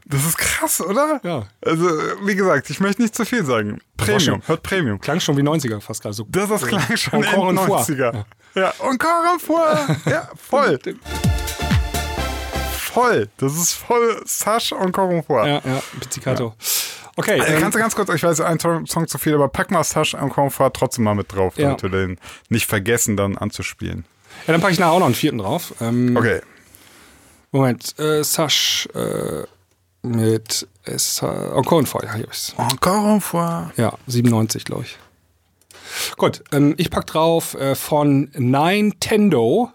Das 0.06 0.26
ist 0.26 0.38
krass, 0.38 0.82
oder? 0.82 1.22
Ja. 1.24 1.48
Also, 1.64 1.88
wie 2.26 2.36
gesagt, 2.36 2.70
ich 2.70 2.80
möchte 2.80 3.02
nicht 3.04 3.16
zu 3.16 3.24
viel 3.26 3.46
sagen. 3.46 3.80
Premium, 3.98 4.20
schon- 4.20 4.48
hört 4.48 4.64
Premium. 4.64 5.00
Klang 5.00 5.20
schon 5.20 5.38
wie 5.38 5.42
90er 5.44 5.80
fast 5.80 6.02
gerade 6.02 6.16
so. 6.16 6.26
Das 6.30 6.50
ist 6.50 6.68
klang 6.68 6.98
schon 6.98 7.24
fois. 7.24 7.88
90er. 7.88 8.26
Ja, 8.56 8.74
encore 8.80 9.34
une 9.34 9.40
fois. 9.40 9.80
Ja, 10.06 10.30
voll. 10.36 10.80
voll. 12.94 13.28
Das 13.38 13.54
ist 13.56 13.74
voll 13.74 14.22
Sash 14.26 14.72
encore 14.74 15.12
une 15.12 15.24
fois. 15.24 15.46
Ja, 15.48 15.62
ja, 15.66 15.82
Pizzicato. 16.00 16.54
Okay, 17.16 17.40
Also, 17.40 17.54
ähm, 17.54 17.60
kannst 17.62 17.76
du 17.76 17.80
ganz 17.80 17.96
kurz, 17.96 18.10
ich 18.14 18.24
weiß, 18.24 18.42
ein 18.42 18.60
Song 18.60 19.08
zu 19.08 19.18
viel, 19.18 19.36
aber 19.36 19.48
pack 19.48 19.70
mal 19.72 19.84
Sash 19.84 20.14
encore 20.16 20.44
une 20.46 20.50
fois 20.52 20.72
trotzdem 20.74 21.04
mal 21.04 21.14
mit 21.16 21.32
drauf, 21.32 21.54
Ja. 21.58 21.68
damit 21.76 21.84
wir 21.84 21.90
den 21.90 22.18
nicht 22.50 22.66
vergessen, 22.68 23.16
dann 23.18 23.38
anzuspielen. 23.38 24.06
ja, 24.48 24.54
dann 24.54 24.62
packe 24.62 24.74
ich 24.74 24.80
nachher 24.80 24.94
auch 24.94 25.00
noch 25.00 25.06
einen 25.08 25.16
vierten 25.16 25.38
drauf. 25.40 25.74
Ähm, 25.82 26.16
Okay. 26.18 26.42
Moment, 27.52 28.00
äh, 28.00 28.24
Sash 28.24 28.88
äh, 28.96 29.44
mit 30.02 30.68
es, 30.86 31.22
äh, 31.22 31.26
Encore 31.26 31.80
une 31.82 31.86
fois, 31.86 32.04
ja, 32.04 32.16
hier 32.16 32.28
ist 32.30 32.56
Encore 32.58 33.14
une 33.14 33.22
fois. 33.22 33.68
Ja, 33.78 33.94
97, 34.08 34.66
glaube 34.66 34.84
ich. 34.84 34.98
Gut, 36.18 36.44
ähm, 36.52 36.74
ich 36.78 36.90
pack 36.90 37.06
drauf 37.06 37.54
äh, 37.54 37.76
von 37.76 38.32
Nintendo 38.34 39.72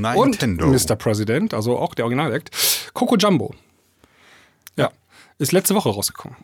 Nintendo. 0.00 0.66
und 0.66 0.72
Mr. 0.72 0.96
President, 0.96 1.54
also 1.54 1.78
auch 1.78 1.94
der 1.94 2.04
Originalakt, 2.04 2.50
Coco 2.94 3.16
Jumbo. 3.16 3.54
Ja, 4.76 4.90
ist 5.38 5.52
letzte 5.52 5.74
Woche 5.74 5.90
rausgekommen. 5.90 6.36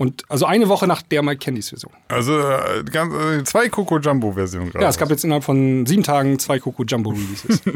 Und 0.00 0.24
also 0.30 0.46
eine 0.46 0.70
Woche 0.70 0.86
nach 0.86 1.02
der 1.02 1.22
Mike 1.22 1.44
Candys 1.44 1.68
Version. 1.68 1.92
Also 2.08 2.40
äh, 2.40 2.82
ganz, 2.90 3.12
äh, 3.12 3.44
zwei 3.44 3.68
Coco 3.68 3.98
Jumbo 3.98 4.32
Versionen 4.32 4.70
gerade. 4.70 4.82
Ja, 4.82 4.88
es 4.88 4.96
gab 4.96 5.10
jetzt 5.10 5.24
innerhalb 5.24 5.44
von 5.44 5.84
sieben 5.84 6.02
Tagen 6.02 6.38
zwei 6.38 6.58
Coco 6.58 6.84
Jumbo 6.84 7.10
Releases. 7.10 7.60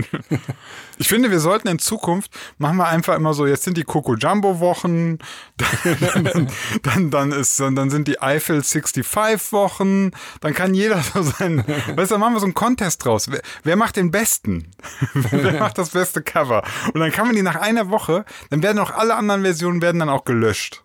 Ich 0.97 1.09
finde, 1.09 1.31
wir 1.33 1.41
sollten 1.41 1.67
in 1.67 1.81
Zukunft 1.81 2.31
machen 2.57 2.77
wir 2.77 2.87
einfach 2.87 3.17
immer 3.17 3.35
so, 3.35 3.47
jetzt 3.47 3.65
sind 3.65 3.77
die 3.77 3.83
Coco 3.83 4.15
Jumbo 4.15 4.61
Wochen, 4.61 5.19
dann, 5.57 5.97
dann, 6.33 6.49
dann, 6.83 7.11
dann 7.11 7.33
ist 7.33 7.59
dann, 7.59 7.75
dann 7.75 7.91
sind 7.91 8.07
die 8.07 8.23
Eiffel 8.23 8.63
65 8.63 9.53
Wochen, 9.53 10.13
dann 10.41 10.55
kann 10.55 10.73
jeder 10.73 11.03
so 11.03 11.23
sein, 11.23 11.65
weißt 11.67 12.11
du, 12.11 12.15
dann 12.15 12.21
machen 12.21 12.35
wir 12.35 12.41
so 12.41 12.47
einen 12.47 12.55
Contest 12.55 13.05
draus. 13.05 13.31
Wer, 13.31 13.41
wer 13.65 13.75
macht 13.77 13.97
den 13.97 14.13
besten? 14.13 14.71
wer 15.15 15.59
macht 15.59 15.79
das 15.79 15.91
beste 15.91 16.23
Cover? 16.23 16.63
Und 16.93 17.01
dann 17.01 17.11
kann 17.11 17.27
man 17.27 17.35
die 17.35 17.43
nach 17.43 17.57
einer 17.57 17.91
Woche, 17.91 18.25
dann 18.51 18.63
werden 18.63 18.79
auch 18.79 18.93
alle 18.93 19.17
anderen 19.17 19.43
Versionen 19.43 19.83
werden 19.83 19.99
dann 19.99 20.09
auch 20.09 20.25
gelöscht. 20.25 20.85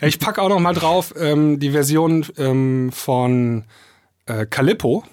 ich 0.00 0.18
packe 0.18 0.40
auch 0.40 0.48
noch 0.48 0.58
mal 0.58 0.74
drauf 0.80 1.14
ähm, 1.18 1.60
die 1.60 1.70
Version 1.70 2.26
ähm, 2.38 2.90
von 2.92 3.64
äh, 4.26 4.46
Calippo, 4.46 5.04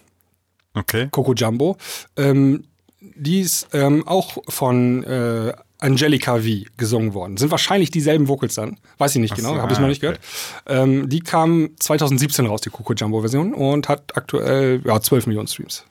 Okay. 0.77 1.07
Coco 1.11 1.33
Jumbo. 1.33 1.77
Ähm, 2.15 2.65
die 2.99 3.41
ist 3.41 3.67
ähm, 3.73 4.07
auch 4.07 4.37
von 4.47 5.03
äh, 5.03 5.53
Angelica 5.79 6.37
V 6.37 6.47
gesungen 6.77 7.13
worden. 7.13 7.37
Sind 7.37 7.51
wahrscheinlich 7.51 7.91
dieselben 7.91 8.27
Vocals 8.27 8.55
dann. 8.55 8.77
Weiß 8.97 9.15
ich 9.15 9.21
nicht 9.21 9.35
genau, 9.35 9.55
so, 9.55 9.61
habe 9.61 9.71
ich 9.71 9.77
ah, 9.77 9.81
noch 9.81 9.87
nicht 9.87 10.03
okay. 10.03 10.17
gehört. 10.65 10.87
Ähm, 10.87 11.09
die 11.09 11.19
kam 11.19 11.71
2017 11.79 12.45
raus, 12.45 12.61
die 12.61 12.69
Coco 12.69 12.93
Jumbo 12.93 13.21
Version, 13.21 13.53
und 13.53 13.89
hat 13.89 14.15
aktuell 14.15 14.81
ja, 14.85 14.99
12 14.99 15.27
Millionen 15.27 15.47
Streams. 15.47 15.83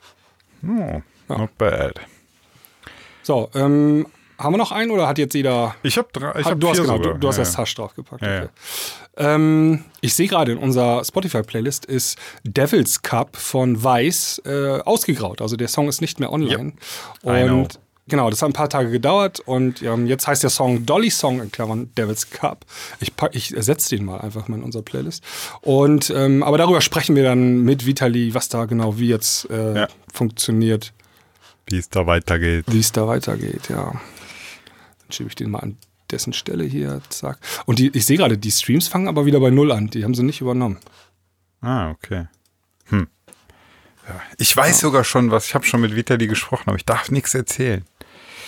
Oh, 0.67 1.03
not 1.29 1.57
bad. 1.59 2.01
So, 3.23 3.51
ähm, 3.55 4.07
haben 4.39 4.53
wir 4.53 4.59
noch 4.59 4.73
einen 4.73 4.91
oder 4.91 5.07
hat 5.09 5.19
jetzt 5.19 5.35
jeder. 5.35 5.75
Ich 5.83 5.97
habe 5.99 6.09
drei, 6.13 6.39
ich 6.41 6.47
hab 6.47 6.61
du 6.61 6.69
hast 6.69 6.81
genau, 6.81 6.99
du, 6.99 7.15
du 7.15 7.29
hast 7.29 7.37
ja, 7.37 7.43
das 7.43 7.55
ja. 7.55 7.59
Hash 7.61 7.75
draufgepackt. 7.75 8.23
Ja, 8.23 8.35
ja. 8.35 8.43
okay. 8.43 8.49
Ähm, 9.19 9.85
ich 10.03 10.15
sehe 10.15 10.29
gerade 10.29 10.53
in 10.53 10.59
unserer 10.59 11.03
Spotify-Playlist 11.05 11.87
ist 11.87 12.19
Devil's 12.45 13.01
Cup 13.03 13.37
von 13.37 13.83
Vice 13.83 14.43
äh, 14.45 14.81
ausgegraut. 14.81 15.41
Also 15.41 15.57
der 15.57 15.69
Song 15.69 15.89
ist 15.89 16.01
nicht 16.01 16.21
mehr 16.21 16.31
online. 16.33 16.75
Know. 17.23 17.31
Und 17.33 17.81
genau, 18.09 18.29
das 18.29 18.43
hat 18.43 18.51
ein 18.51 18.53
paar 18.53 18.69
Tage 18.69 18.91
gedauert 18.91 19.41
und 19.41 19.83
ähm, 19.83 20.07
jetzt 20.07 20.27
heißt 20.27 20.43
der 20.43 20.51
Song 20.51 20.85
Dolly 20.85 21.11
Song 21.11 21.41
in 21.41 21.51
Klammern 21.51 21.91
Devil's 21.97 22.29
Cup. 22.29 22.67
Ich, 23.01 23.17
pack, 23.17 23.35
ich 23.35 23.57
ersetze 23.57 23.97
den 23.97 24.05
mal 24.05 24.21
einfach 24.21 24.49
mal 24.49 24.57
in 24.57 24.63
unserer 24.63 24.83
Playlist. 24.83 25.25
Und 25.63 26.11
ähm, 26.11 26.43
aber 26.43 26.59
darüber 26.59 26.83
sprechen 26.83 27.17
wir 27.17 27.23
dann 27.25 27.63
mit 27.63 27.87
Vitali, 27.87 28.35
was 28.35 28.51
da 28.51 28.67
genau 28.67 28.99
wie 28.99 29.09
jetzt 29.09 29.49
äh, 29.51 29.81
Ja. 29.81 29.89
funktioniert, 30.13 30.93
Wie 31.69 31.79
es 31.79 31.89
da 31.89 32.07
weitergeht. 32.07 32.67
wie 32.69 32.81
es 32.81 32.93
da 32.93 33.07
weitergeht, 33.09 33.71
ja. 33.71 33.93
Dann 35.07 35.13
schiebe 35.13 35.29
ich 35.29 35.35
den 35.35 35.51
mal 35.51 35.61
an 35.61 35.77
dessen 36.11 36.33
Stelle 36.33 36.65
hier, 36.65 37.01
zack. 37.09 37.39
Und 37.67 37.79
die, 37.79 37.89
ich 37.97 38.07
sehe 38.07 38.17
gerade, 38.17 38.39
die 38.39 38.51
Streams 38.51 38.89
fangen 38.89 39.09
aber 39.09 39.27
wieder 39.27 39.41
bei 39.41 39.51
Null 39.51 39.73
an. 39.73 39.89
Die 39.89 40.05
haben 40.05 40.15
sie 40.15 40.23
nicht 40.23 40.41
übernommen. 40.41 40.79
Ah, 41.61 41.91
okay. 41.91 42.27
Hm. 42.87 43.09
Ja, 44.09 44.21
ich 44.39 44.57
weiß 44.57 44.79
sogar 44.81 45.03
schon 45.05 45.31
was. 45.31 45.47
Ich 45.47 45.55
habe 45.55 45.65
schon 45.65 45.81
mit 45.81 45.97
Vitali 45.97 46.27
gesprochen, 46.29 46.65
aber 46.69 46.77
ich 46.77 46.85
darf 46.85 47.11
nichts 47.11 47.35
erzählen. 47.35 47.85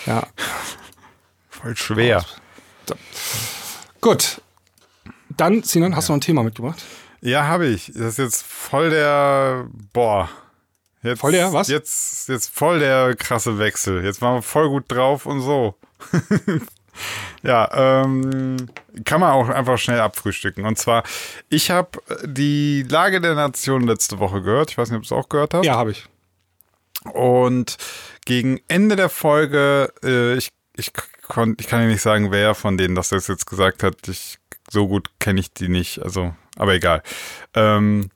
Ja, 0.07 0.27
Voll 1.51 1.77
schwer. 1.77 2.25
gut. 4.01 4.41
Dann, 5.37 5.63
Sinan, 5.63 5.95
hast 5.97 6.09
du 6.09 6.13
noch 6.13 6.19
ein 6.19 6.23
Thema 6.23 6.43
mitgebracht? 6.45 6.83
Ja, 7.21 7.47
habe 7.47 7.67
ich. 7.67 7.87
Das 7.95 8.13
ist 8.13 8.19
jetzt 8.19 8.43
voll 8.45 8.91
der. 8.91 9.67
Boah. 9.93 10.29
Jetzt, 11.03 11.21
Voll 11.21 11.33
der 11.33 11.53
was? 11.53 11.69
Jetzt, 11.69 12.29
jetzt 12.29 12.51
voll 12.51 12.79
der 12.81 13.15
krasse 13.17 13.59
Wechsel. 13.59 14.05
Jetzt 14.05 14.21
waren 14.21 14.37
wir 14.37 14.43
voll 14.43 14.69
gut 14.69 14.85
drauf 14.89 15.27
und 15.27 15.41
so. 15.41 15.75
ja, 17.43 18.03
ähm, 18.05 18.57
kann 19.05 19.21
man 19.21 19.33
auch 19.33 19.49
einfach 19.49 19.79
schnell 19.79 20.01
abfrühstücken. 20.01 20.65
Und 20.65 20.79
zwar, 20.79 21.05
ich 21.49 21.71
habe 21.71 21.91
die 22.25 22.85
Lage 22.89 23.21
der 23.21 23.35
Nation 23.35 23.87
letzte 23.87 24.19
Woche 24.19 24.43
gehört. 24.43 24.71
Ich 24.71 24.79
weiß 24.79 24.91
nicht, 24.91 24.97
ob 24.97 25.03
du 25.03 25.15
es 25.15 25.19
auch 25.19 25.29
gehört 25.29 25.55
hast. 25.55 25.65
Ja, 25.65 25.77
habe 25.77 25.93
ich. 25.93 26.07
Und 27.13 27.77
gegen 28.25 28.61
Ende 28.69 28.97
der 28.97 29.09
Folge, 29.09 29.93
äh, 30.03 30.35
ich, 30.35 30.51
ich, 30.77 30.93
kon, 31.27 31.57
ich 31.59 31.69
kann 31.69 31.81
ja 31.81 31.87
nicht 31.87 32.03
sagen, 32.03 32.31
wer 32.31 32.55
von 32.55 32.77
denen 32.77 32.95
das 32.95 33.11
jetzt 33.11 33.47
gesagt 33.47 33.83
hat. 33.83 34.09
Ich, 34.09 34.39
so 34.71 34.89
gut 34.89 35.11
kenne 35.19 35.41
ich 35.41 35.53
die 35.53 35.69
nicht, 35.69 36.03
also, 36.03 36.35
aber 36.57 36.75
egal. 36.75 37.03
Ähm, 37.55 38.11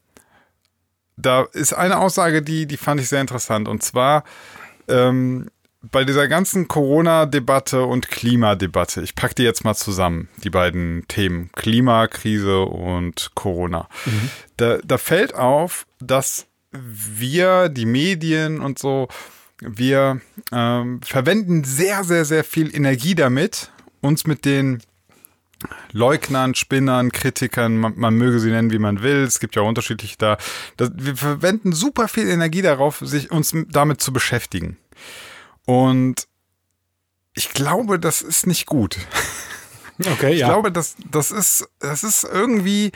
da 1.15 1.43
ist 1.53 1.73
eine 1.73 1.99
Aussage, 1.99 2.41
die, 2.41 2.65
die 2.65 2.77
fand 2.77 2.99
ich 2.99 3.09
sehr 3.09 3.21
interessant. 3.21 3.67
Und 3.67 3.83
zwar 3.83 4.23
ähm, 4.87 5.49
bei 5.91 6.05
dieser 6.05 6.27
ganzen 6.27 6.67
Corona-Debatte 6.67 7.83
und 7.83 8.09
Klimadebatte, 8.09 9.01
ich 9.01 9.15
packe 9.15 9.35
die 9.35 9.43
jetzt 9.43 9.65
mal 9.65 9.75
zusammen, 9.75 10.29
die 10.43 10.49
beiden 10.49 11.05
Themen, 11.07 11.49
Klimakrise 11.53 12.61
und 12.61 13.31
Corona. 13.35 13.89
Da, 14.57 14.77
da 14.83 14.97
fällt 14.97 15.35
auf, 15.35 15.85
dass 15.99 16.47
wir, 16.71 17.69
die 17.69 17.85
Medien 17.85 18.61
und 18.61 18.79
so, 18.79 19.09
wir 19.59 20.21
ähm, 20.51 21.01
verwenden 21.03 21.63
sehr, 21.63 22.03
sehr, 22.03 22.25
sehr 22.25 22.43
viel 22.43 22.73
Energie 22.73 23.15
damit, 23.15 23.71
uns 24.01 24.25
mit 24.25 24.45
den 24.45 24.81
Leugnern, 25.91 26.55
Spinnern, 26.55 27.11
Kritikern, 27.11 27.77
man, 27.77 27.93
man 27.95 28.15
möge 28.15 28.39
sie 28.39 28.49
nennen, 28.49 28.71
wie 28.71 28.79
man 28.79 29.01
will. 29.01 29.23
Es 29.23 29.39
gibt 29.39 29.55
ja 29.55 29.61
auch 29.61 29.67
unterschiedliche 29.67 30.17
da. 30.17 30.37
Das, 30.77 30.91
wir 30.95 31.15
verwenden 31.15 31.71
super 31.73 32.07
viel 32.07 32.27
Energie 32.27 32.61
darauf, 32.61 32.99
sich 32.99 33.31
uns 33.31 33.53
damit 33.69 34.01
zu 34.01 34.11
beschäftigen. 34.11 34.77
Und 35.65 36.27
ich 37.33 37.51
glaube, 37.51 37.99
das 37.99 38.21
ist 38.21 38.47
nicht 38.47 38.65
gut. 38.65 38.97
Okay, 39.99 40.33
Ich 40.33 40.39
ja. 40.39 40.47
glaube, 40.47 40.71
das, 40.71 40.95
das 41.11 41.31
ist, 41.31 41.67
das 41.79 42.03
ist 42.03 42.23
irgendwie, 42.23 42.91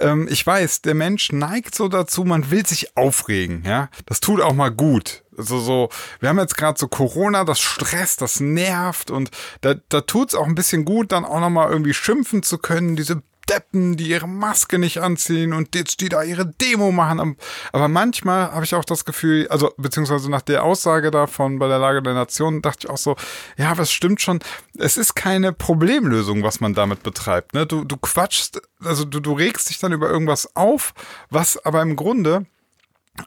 ähm, 0.00 0.26
ich 0.30 0.44
weiß, 0.44 0.82
der 0.82 0.94
Mensch 0.94 1.30
neigt 1.32 1.74
so 1.74 1.88
dazu, 1.88 2.24
man 2.24 2.50
will 2.50 2.66
sich 2.66 2.96
aufregen, 2.96 3.62
ja. 3.64 3.88
Das 4.06 4.20
tut 4.20 4.40
auch 4.40 4.52
mal 4.52 4.70
gut. 4.70 5.22
Also 5.38 5.60
so, 5.60 5.88
wir 6.18 6.28
haben 6.28 6.38
jetzt 6.38 6.56
gerade 6.56 6.78
so 6.78 6.88
Corona, 6.88 7.44
das 7.44 7.60
stresst, 7.60 8.20
das 8.20 8.40
nervt 8.40 9.10
und 9.10 9.30
da, 9.60 9.74
da 9.88 10.00
tut's 10.02 10.34
auch 10.34 10.46
ein 10.46 10.54
bisschen 10.56 10.84
gut, 10.84 11.12
dann 11.12 11.24
auch 11.24 11.40
nochmal 11.40 11.70
irgendwie 11.70 11.94
schimpfen 11.94 12.42
zu 12.42 12.58
können, 12.58 12.96
diese 12.96 13.22
Deppen, 13.48 13.96
die 13.96 14.08
ihre 14.08 14.28
Maske 14.28 14.78
nicht 14.78 14.98
anziehen 14.98 15.52
und 15.52 15.74
jetzt 15.74 16.00
die 16.00 16.08
da 16.08 16.22
ihre 16.22 16.46
Demo 16.46 16.92
machen. 16.92 17.36
Aber 17.72 17.88
manchmal 17.88 18.52
habe 18.52 18.64
ich 18.64 18.74
auch 18.74 18.84
das 18.84 19.04
Gefühl, 19.04 19.48
also 19.48 19.72
beziehungsweise 19.76 20.30
nach 20.30 20.42
der 20.42 20.64
Aussage 20.64 21.10
davon 21.10 21.58
bei 21.58 21.68
der 21.68 21.78
Lage 21.78 22.02
der 22.02 22.14
Nation, 22.14 22.62
dachte 22.62 22.86
ich 22.86 22.90
auch 22.90 22.98
so, 22.98 23.16
ja, 23.56 23.76
was 23.78 23.90
stimmt 23.92 24.20
schon, 24.20 24.40
es 24.78 24.96
ist 24.96 25.14
keine 25.14 25.52
Problemlösung, 25.52 26.42
was 26.42 26.60
man 26.60 26.74
damit 26.74 27.02
betreibt. 27.02 27.54
Ne? 27.54 27.66
Du, 27.66 27.84
du 27.84 27.96
quatschst, 27.96 28.60
also 28.84 29.04
du, 29.04 29.20
du 29.20 29.32
regst 29.32 29.70
dich 29.70 29.78
dann 29.78 29.92
über 29.92 30.08
irgendwas 30.08 30.54
auf, 30.56 30.94
was 31.30 31.64
aber 31.64 31.82
im 31.82 31.96
Grunde 31.96 32.46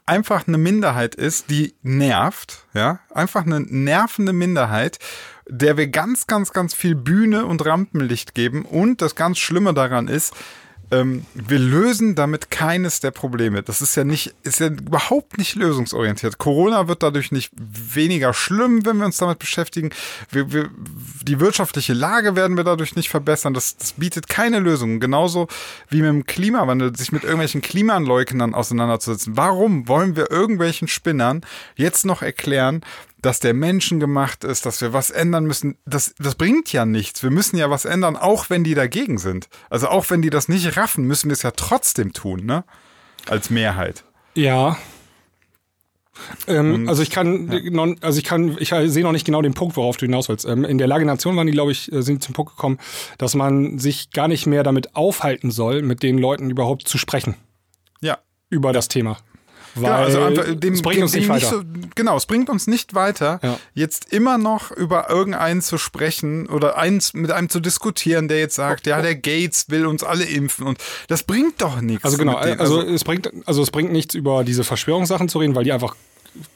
einfach 0.06 0.46
eine 0.46 0.58
Minderheit 0.58 1.14
ist, 1.14 1.50
die 1.50 1.74
nervt, 1.82 2.66
ja, 2.74 3.00
einfach 3.12 3.44
eine 3.44 3.60
nervende 3.60 4.32
Minderheit, 4.32 4.98
der 5.46 5.76
wir 5.76 5.88
ganz, 5.88 6.26
ganz, 6.26 6.52
ganz 6.52 6.74
viel 6.74 6.94
Bühne 6.94 7.46
und 7.46 7.64
Rampenlicht 7.64 8.34
geben. 8.34 8.64
Und 8.64 9.02
das 9.02 9.14
ganz 9.14 9.38
Schlimme 9.38 9.74
daran 9.74 10.08
ist, 10.08 10.34
ähm, 10.90 11.26
wir 11.34 11.58
lösen 11.58 12.14
damit 12.14 12.50
keines 12.50 13.00
der 13.00 13.10
Probleme. 13.10 13.62
Das 13.62 13.80
ist 13.80 13.96
ja 13.96 14.04
nicht, 14.04 14.34
ist 14.42 14.60
ja 14.60 14.68
überhaupt 14.68 15.38
nicht 15.38 15.54
lösungsorientiert. 15.54 16.38
Corona 16.38 16.88
wird 16.88 17.02
dadurch 17.02 17.32
nicht 17.32 17.50
weniger 17.56 18.34
schlimm, 18.34 18.84
wenn 18.84 18.98
wir 18.98 19.06
uns 19.06 19.16
damit 19.16 19.38
beschäftigen. 19.38 19.90
Wir, 20.30 20.52
wir, 20.52 20.70
die 21.22 21.40
wirtschaftliche 21.40 21.94
Lage 21.94 22.36
werden 22.36 22.56
wir 22.56 22.64
dadurch 22.64 22.96
nicht 22.96 23.08
verbessern. 23.08 23.54
Das, 23.54 23.76
das 23.76 23.92
bietet 23.94 24.28
keine 24.28 24.58
Lösung. 24.58 25.00
Genauso 25.00 25.48
wie 25.88 26.02
mit 26.02 26.10
dem 26.10 26.26
Klimawandel, 26.26 26.96
sich 26.96 27.12
mit 27.12 27.24
irgendwelchen 27.24 27.62
Klimaleugnern 27.62 28.54
auseinanderzusetzen. 28.54 29.36
Warum 29.36 29.88
wollen 29.88 30.16
wir 30.16 30.30
irgendwelchen 30.30 30.88
Spinnern 30.88 31.42
jetzt 31.76 32.04
noch 32.04 32.22
erklären, 32.22 32.82
dass 33.24 33.40
der 33.40 33.54
Menschen 33.54 34.00
gemacht 34.00 34.44
ist, 34.44 34.66
dass 34.66 34.82
wir 34.82 34.92
was 34.92 35.10
ändern 35.10 35.46
müssen, 35.46 35.78
das, 35.86 36.14
das 36.18 36.34
bringt 36.34 36.72
ja 36.72 36.84
nichts. 36.84 37.22
Wir 37.22 37.30
müssen 37.30 37.56
ja 37.56 37.70
was 37.70 37.86
ändern, 37.86 38.16
auch 38.16 38.50
wenn 38.50 38.64
die 38.64 38.74
dagegen 38.74 39.16
sind. 39.16 39.48
Also 39.70 39.88
auch 39.88 40.10
wenn 40.10 40.20
die 40.20 40.28
das 40.28 40.48
nicht 40.48 40.76
raffen, 40.76 41.04
müssen 41.06 41.30
wir 41.30 41.32
es 41.32 41.42
ja 41.42 41.50
trotzdem 41.50 42.12
tun, 42.12 42.44
ne? 42.44 42.64
Als 43.26 43.48
Mehrheit. 43.48 44.04
Ja. 44.34 44.76
Ähm, 46.46 46.86
also 46.86 47.02
ich 47.02 47.10
kann, 47.10 47.50
ja. 47.50 47.70
non, 47.70 47.96
also 48.02 48.18
ich 48.18 48.24
kann, 48.24 48.58
ich 48.58 48.68
sehe 48.68 49.02
noch 49.02 49.12
nicht 49.12 49.24
genau 49.24 49.40
den 49.40 49.54
Punkt, 49.54 49.76
worauf 49.76 49.96
du 49.96 50.04
hinaus 50.04 50.28
willst. 50.28 50.44
Ähm, 50.44 50.64
in 50.64 50.76
der 50.76 50.86
Lage 50.86 51.06
Nation 51.06 51.34
waren 51.36 51.46
die, 51.46 51.52
glaube 51.52 51.72
ich, 51.72 51.90
äh, 51.90 52.02
sind 52.02 52.22
zum 52.22 52.34
Punkt 52.34 52.52
gekommen, 52.52 52.78
dass 53.16 53.34
man 53.34 53.78
sich 53.78 54.10
gar 54.10 54.28
nicht 54.28 54.46
mehr 54.46 54.62
damit 54.62 54.94
aufhalten 54.94 55.50
soll, 55.50 55.80
mit 55.80 56.02
den 56.02 56.18
Leuten 56.18 56.50
überhaupt 56.50 56.88
zu 56.88 56.98
sprechen. 56.98 57.36
Ja. 58.02 58.18
Über 58.50 58.74
das 58.74 58.88
Thema. 58.88 59.16
Weil 59.74 59.82
genau, 59.82 59.94
also 59.94 60.22
einfach, 60.22 60.54
dem, 60.54 60.74
es 60.74 60.82
bringt 60.82 61.02
uns 61.02 61.14
nicht 61.14 61.28
weiter. 61.28 61.58
Nicht 61.58 61.82
so, 61.82 61.88
genau, 61.94 62.16
es 62.16 62.26
bringt 62.26 62.48
uns 62.48 62.66
nicht 62.66 62.94
weiter, 62.94 63.40
ja. 63.42 63.58
jetzt 63.74 64.12
immer 64.12 64.38
noch 64.38 64.70
über 64.70 65.10
irgendeinen 65.10 65.62
zu 65.62 65.78
sprechen 65.78 66.48
oder 66.48 66.76
eins 66.76 67.14
mit 67.14 67.30
einem 67.30 67.48
zu 67.48 67.60
diskutieren, 67.60 68.28
der 68.28 68.38
jetzt 68.38 68.54
sagt, 68.54 68.86
ja, 68.86 69.02
der 69.02 69.14
Gates 69.14 69.66
will 69.68 69.86
uns 69.86 70.04
alle 70.04 70.24
impfen 70.24 70.66
und 70.66 70.78
das 71.08 71.22
bringt 71.22 71.60
doch 71.60 71.80
nichts. 71.80 72.04
Also 72.04 72.18
genau, 72.18 72.34
also, 72.34 72.80
also 72.80 72.82
es 72.82 73.04
bringt, 73.04 73.30
also 73.46 73.62
es 73.62 73.70
bringt 73.70 73.92
nichts 73.92 74.14
über 74.14 74.44
diese 74.44 74.64
Verschwörungssachen 74.64 75.28
zu 75.28 75.38
reden, 75.38 75.54
weil 75.54 75.64
die 75.64 75.72
einfach 75.72 75.94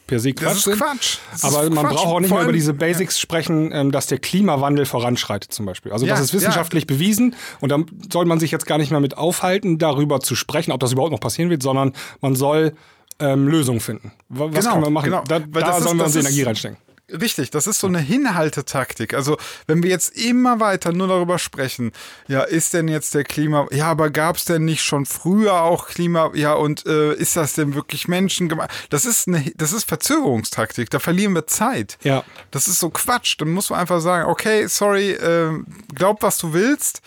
per 0.07 0.19
se 0.19 0.33
Quatsch 0.33 0.67
das 0.67 0.67
ist 0.67 0.79
Quatsch. 0.79 1.19
Das 1.33 1.45
Aber 1.45 1.65
ist 1.65 1.73
man 1.73 1.87
Quatsch. 1.87 1.97
braucht 1.97 2.07
auch 2.07 2.21
nicht 2.21 2.31
mehr 2.31 2.43
über 2.43 2.53
diese 2.53 2.75
Basics 2.75 3.17
ja. 3.17 3.21
sprechen, 3.21 3.71
ähm, 3.73 3.93
dass 3.93 4.07
der 4.07 4.19
Klimawandel 4.19 4.87
voranschreitet 4.87 5.53
zum 5.53 5.67
Beispiel. 5.67 5.93
Also 5.93 6.07
ja, 6.07 6.15
das 6.15 6.21
ist 6.23 6.35
wissenschaftlich 6.35 6.85
ja. 6.85 6.95
bewiesen 6.95 7.35
und 7.61 7.69
dann 7.69 7.87
soll 8.13 8.25
man 8.25 8.41
sich 8.41 8.51
jetzt 8.51 8.67
gar 8.67 8.79
nicht 8.79 8.91
mehr 8.91 9.01
mit 9.01 9.17
aufhalten, 9.17 9.79
darüber 9.79 10.21
zu 10.21 10.35
sprechen, 10.35 10.73
ob 10.73 10.81
das 10.81 10.93
überhaupt 10.93 11.13
noch 11.13 11.21
passieren 11.21 11.51
wird, 11.51 11.63
sondern 11.63 11.93
man 12.21 12.35
soll 12.35 12.75
ähm, 13.19 13.49
Lösungen 13.49 13.81
finden. 13.81 14.13
Was 14.29 14.53
genau, 14.53 14.73
können 14.73 14.85
wir 14.85 14.91
machen? 14.91 15.05
Genau. 15.07 15.25
Da, 15.25 15.39
da 15.39 15.81
sollen 15.81 15.97
ist, 15.97 15.99
wir 15.99 16.05
unsere 16.05 16.25
Energie 16.25 16.43
reinstecken. 16.43 16.79
Richtig, 17.11 17.51
das 17.51 17.67
ist 17.67 17.81
so 17.81 17.87
eine 17.87 18.01
Hinhaltetaktik. 18.01 19.15
Also 19.15 19.39
wenn 19.67 19.83
wir 19.83 19.89
jetzt 19.89 20.15
immer 20.15 20.61
weiter 20.61 20.93
nur 20.93 21.09
darüber 21.09 21.39
sprechen, 21.39 21.93
ja, 22.27 22.43
ist 22.43 22.75
denn 22.75 22.87
jetzt 22.87 23.15
der 23.15 23.25
Klima, 23.25 23.67
ja, 23.71 23.87
aber 23.87 24.11
gab 24.11 24.37
es 24.37 24.45
denn 24.45 24.67
nicht 24.67 24.83
schon 24.83 25.07
früher 25.07 25.63
auch 25.63 25.89
Klima, 25.89 26.31
ja, 26.35 26.53
und 26.53 26.85
äh, 26.85 27.15
ist 27.15 27.35
das 27.35 27.55
denn 27.55 27.75
wirklich 27.75 28.09
menschengemacht? 28.09 28.71
Das 28.91 29.07
ist 29.07 29.27
eine, 29.27 29.51
das 29.57 29.73
ist 29.73 29.89
Verzögerungstaktik, 29.89 30.91
da 30.91 30.99
verlieren 30.99 31.35
wir 31.35 31.47
Zeit. 31.47 31.97
Ja. 32.03 32.25
Das 32.51 32.69
ist 32.69 32.79
so 32.79 32.91
Quatsch. 32.91 33.37
Dann 33.39 33.49
muss 33.49 33.71
man 33.71 33.81
einfach 33.81 34.01
sagen, 34.01 34.29
okay, 34.29 34.67
sorry, 34.67 35.13
äh, 35.13 35.53
glaub, 35.95 36.23
was 36.23 36.37
du 36.37 36.53
willst. 36.53 37.01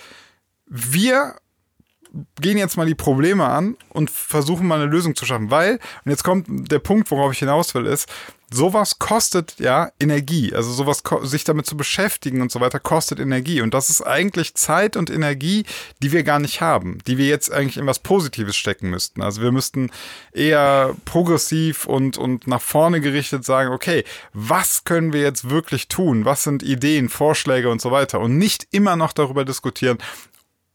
Wir 0.65 1.35
gehen 2.39 2.57
jetzt 2.57 2.77
mal 2.77 2.85
die 2.85 2.95
Probleme 2.95 3.45
an 3.45 3.77
und 3.89 4.09
versuchen 4.09 4.67
mal 4.67 4.81
eine 4.81 4.91
Lösung 4.91 5.15
zu 5.15 5.25
schaffen. 5.25 5.51
Weil, 5.51 5.79
und 6.03 6.11
jetzt 6.11 6.23
kommt 6.23 6.71
der 6.71 6.79
Punkt, 6.79 7.09
worauf 7.11 7.31
ich 7.31 7.39
hinaus 7.39 7.73
will, 7.73 7.85
ist, 7.85 8.09
sowas 8.53 8.99
kostet 8.99 9.55
ja 9.59 9.91
Energie. 9.99 10.53
Also 10.53 10.71
sowas, 10.71 11.03
sich 11.23 11.43
damit 11.45 11.65
zu 11.65 11.77
beschäftigen 11.77 12.41
und 12.41 12.51
so 12.51 12.59
weiter, 12.59 12.79
kostet 12.79 13.19
Energie. 13.19 13.61
Und 13.61 13.73
das 13.73 13.89
ist 13.89 14.01
eigentlich 14.01 14.55
Zeit 14.55 14.97
und 14.97 15.09
Energie, 15.09 15.63
die 16.03 16.11
wir 16.11 16.23
gar 16.23 16.39
nicht 16.39 16.59
haben, 16.59 16.97
die 17.07 17.17
wir 17.17 17.27
jetzt 17.27 17.51
eigentlich 17.51 17.77
in 17.77 17.87
was 17.87 17.99
Positives 17.99 18.57
stecken 18.57 18.89
müssten. 18.89 19.21
Also 19.21 19.41
wir 19.41 19.51
müssten 19.51 19.89
eher 20.33 20.95
progressiv 21.05 21.85
und, 21.85 22.17
und 22.17 22.45
nach 22.45 22.61
vorne 22.61 22.99
gerichtet 22.99 23.45
sagen, 23.45 23.71
okay, 23.71 24.03
was 24.33 24.83
können 24.83 25.13
wir 25.13 25.21
jetzt 25.21 25.49
wirklich 25.49 25.87
tun? 25.87 26.25
Was 26.25 26.43
sind 26.43 26.61
Ideen, 26.61 27.07
Vorschläge 27.07 27.69
und 27.69 27.81
so 27.81 27.91
weiter? 27.91 28.19
Und 28.19 28.37
nicht 28.37 28.67
immer 28.71 28.97
noch 28.97 29.13
darüber 29.13 29.45
diskutieren, 29.45 29.97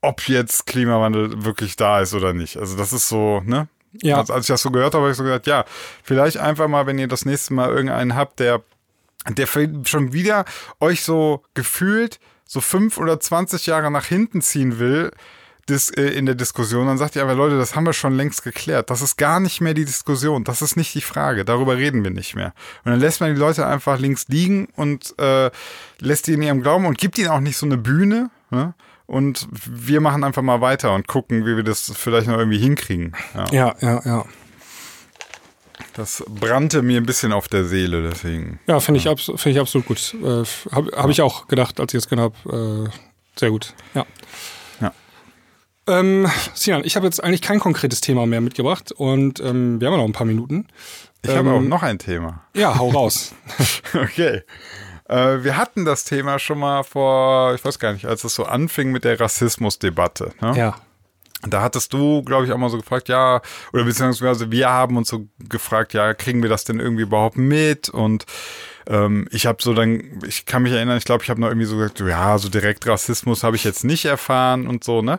ob 0.07 0.29
jetzt 0.29 0.67
Klimawandel 0.67 1.45
wirklich 1.45 1.77
da 1.77 2.01
ist 2.01 2.15
oder 2.15 2.33
nicht. 2.33 2.57
Also 2.57 2.77
das 2.77 2.93
ist 2.93 3.09
so, 3.09 3.43
ne? 3.45 3.69
Ja. 4.03 4.19
Also, 4.19 4.35
als 4.35 4.45
ich 4.45 4.49
das 4.49 4.63
so 4.63 4.71
gehört 4.71 4.95
habe, 4.95 5.05
habe 5.05 5.13
ich 5.13 5.17
so 5.17 5.23
gesagt, 5.23 5.47
ja, 5.47 5.65
vielleicht 6.03 6.37
einfach 6.37 6.69
mal, 6.69 6.87
wenn 6.87 6.99
ihr 6.99 7.09
das 7.09 7.25
nächste 7.25 7.55
Mal 7.55 7.71
irgendeinen 7.71 8.15
habt, 8.15 8.41
der, 8.41 8.63
der 9.29 9.47
schon 9.47 10.13
wieder 10.13 10.45
euch 10.81 11.03
so 11.03 11.43
gefühlt 11.55 12.21
so 12.45 12.61
fünf 12.61 12.99
oder 12.99 13.19
zwanzig 13.21 13.67
Jahre 13.67 13.91
nach 13.91 14.07
hinten 14.07 14.41
ziehen 14.41 14.79
will, 14.79 15.11
dis, 15.69 15.91
äh, 15.91 16.03
in 16.03 16.27
der 16.27 16.35
Diskussion, 16.35 16.87
dann 16.87 16.99
sagt 16.99 17.17
ihr 17.17 17.23
aber, 17.23 17.35
Leute, 17.35 17.59
das 17.59 17.75
haben 17.75 17.87
wir 17.87 17.93
schon 17.93 18.17
längst 18.17 18.45
geklärt. 18.45 18.91
Das 18.91 19.03
ist 19.03 19.17
gar 19.17 19.41
nicht 19.41 19.61
mehr 19.61 19.75
die 19.75 19.85
Diskussion. 19.85 20.45
Das 20.45 20.63
ist 20.63 20.77
nicht 20.77 20.95
die 20.95 21.01
Frage. 21.01 21.45
Darüber 21.45 21.77
reden 21.77 22.05
wir 22.05 22.13
nicht 22.13 22.37
mehr. 22.37 22.55
Und 22.85 22.93
dann 22.93 23.01
lässt 23.01 23.21
man 23.21 23.35
die 23.35 23.41
Leute 23.41 23.67
einfach 23.67 23.99
links 23.99 24.27
liegen 24.29 24.69
und 24.77 25.19
äh, 25.19 25.51
lässt 25.99 26.27
die 26.27 26.35
in 26.35 26.43
ihrem 26.43 26.63
Glauben 26.63 26.87
und 26.87 26.99
gibt 26.99 27.19
ihnen 27.19 27.31
auch 27.31 27.41
nicht 27.41 27.57
so 27.57 27.67
eine 27.67 27.79
Bühne. 27.79 28.31
Ne? 28.51 28.75
Und 29.07 29.47
wir 29.51 30.01
machen 30.01 30.25
einfach 30.25 30.43
mal 30.43 30.61
weiter 30.61 30.95
und 30.95 31.07
gucken, 31.07 31.47
wie 31.47 31.57
wir 31.57 31.63
das 31.63 31.93
vielleicht 31.95 32.27
noch 32.27 32.39
irgendwie 32.39 32.59
hinkriegen. 32.59 33.15
Ja, 33.35 33.47
ja, 33.53 33.77
ja. 33.81 34.03
ja. 34.05 34.25
Das 35.95 36.23
brannte 36.29 36.83
mir 36.83 37.01
ein 37.01 37.07
bisschen 37.07 37.33
auf 37.33 37.49
der 37.49 37.65
Seele, 37.65 38.09
deswegen. 38.11 38.61
Ja, 38.67 38.81
finde 38.81 38.99
ich, 38.99 39.05
find 39.05 39.47
ich 39.47 39.59
absolut 39.59 39.87
gut. 39.87 40.15
Äh, 40.23 40.45
Habe 40.71 40.91
hab 40.95 41.11
ich 41.11 41.23
auch 41.23 41.49
gedacht, 41.49 41.81
als 41.81 41.95
ich 41.95 41.99
es 41.99 42.09
gehört 42.09 42.35
habe. 42.45 42.87
Äh, 42.87 43.39
sehr 43.39 43.51
gut, 43.51 43.75
ja. 43.95 44.05
ja. 44.81 44.93
Ähm, 45.87 46.29
Sinan, 46.55 46.83
ich 46.85 46.97
habe 46.97 47.07
jetzt 47.07 47.23
eigentlich 47.23 47.43
kein 47.43 47.61
konkretes 47.61 48.01
Thema 48.01 48.27
mehr 48.27 48.41
mitgebracht 48.41 48.93
und 48.93 49.41
ähm, 49.41 49.81
wir 49.81 49.89
haben 49.89 49.95
ja 49.95 49.99
noch 49.99 50.09
ein 50.09 50.13
paar 50.13 50.27
Minuten. 50.27 50.67
Ich 51.23 51.31
ähm, 51.31 51.39
habe 51.39 51.53
auch 51.53 51.61
noch 51.61 51.83
ein 51.83 51.99
Thema. 51.99 52.43
Ja, 52.55 52.79
hau 52.79 52.91
raus. 52.91 53.35
okay. 53.95 54.43
Äh, 55.09 55.45
wir 55.45 55.57
hatten 55.57 55.85
das 55.85 56.05
Thema 56.05 56.39
schon 56.39 56.59
mal 56.59 56.83
vor, 56.83 57.55
ich 57.55 57.65
weiß 57.65 57.79
gar 57.79 57.93
nicht, 57.93 58.07
als 58.07 58.25
es 58.25 58.35
so 58.35 58.45
anfing 58.45 58.93
mit 58.93 59.05
der 59.05 59.21
Rassismusdebatte. 59.21 60.33
Ne? 60.41 60.57
Ja. 60.57 60.77
Da 61.43 61.63
hattest 61.63 61.93
du, 61.93 62.23
glaube 62.23 62.47
ich, 62.47 62.53
auch 62.53 62.57
mal 62.57 62.71
so 62.71 62.79
gefragt, 62.79 63.09
ja, 63.09 63.41
oder 63.73 63.85
beziehungsweise 63.85 64.51
wir 64.51 64.69
haben 64.69 64.97
uns 64.97 65.09
so 65.09 65.27
gefragt, 65.39 65.93
ja, 65.93 66.15
kriegen 66.15 66.43
wir 66.43 66.49
das 66.49 66.65
denn 66.65 66.81
irgendwie 66.81 67.03
überhaupt 67.03 67.37
mit? 67.37 67.89
Und 67.89 68.25
ähm, 68.89 69.29
ich 69.31 69.47
habe 69.47 69.63
so 69.63 69.75
dann, 69.75 70.21
ich 70.27 70.47
kann 70.47 70.63
mich 70.63 70.73
erinnern, 70.73 70.97
ich 70.97 71.05
glaube, 71.05 71.23
ich 71.23 71.31
habe 71.31 71.41
noch 71.41 71.49
irgendwie 71.49 71.67
so 71.67 71.77
gesagt, 71.77 72.01
ja, 72.01 72.39
so 72.39 72.49
direkt 72.49 72.87
Rassismus 72.87 73.45
habe 73.45 73.57
ich 73.57 73.65
jetzt 73.65 73.85
nicht 73.85 74.07
erfahren 74.07 74.67
und 74.67 74.83
so, 74.83 75.03
ne? 75.03 75.19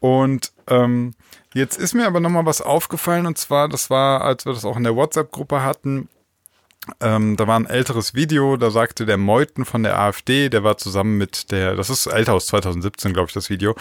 Und 0.00 0.52
ähm, 0.68 1.14
jetzt 1.54 1.78
ist 1.78 1.94
mir 1.94 2.06
aber 2.06 2.20
nochmal 2.20 2.46
was 2.46 2.60
aufgefallen 2.60 3.26
und 3.26 3.38
zwar, 3.38 3.68
das 3.68 3.88
war, 3.88 4.20
als 4.20 4.44
wir 4.44 4.52
das 4.52 4.66
auch 4.66 4.76
in 4.76 4.84
der 4.84 4.96
WhatsApp-Gruppe 4.96 5.62
hatten, 5.62 6.08
ähm, 7.00 7.36
da 7.36 7.46
war 7.46 7.58
ein 7.58 7.66
älteres 7.66 8.14
Video, 8.14 8.56
da 8.56 8.70
sagte 8.70 9.06
der 9.06 9.16
Meuthen 9.16 9.64
von 9.64 9.82
der 9.82 9.98
AfD, 9.98 10.48
der 10.48 10.64
war 10.64 10.76
zusammen 10.76 11.16
mit 11.16 11.50
der, 11.50 11.76
das 11.76 11.90
ist 11.90 12.06
älter 12.06 12.34
aus 12.34 12.46
2017, 12.46 13.12
glaube 13.12 13.28
ich, 13.28 13.34
das 13.34 13.48
Video. 13.48 13.74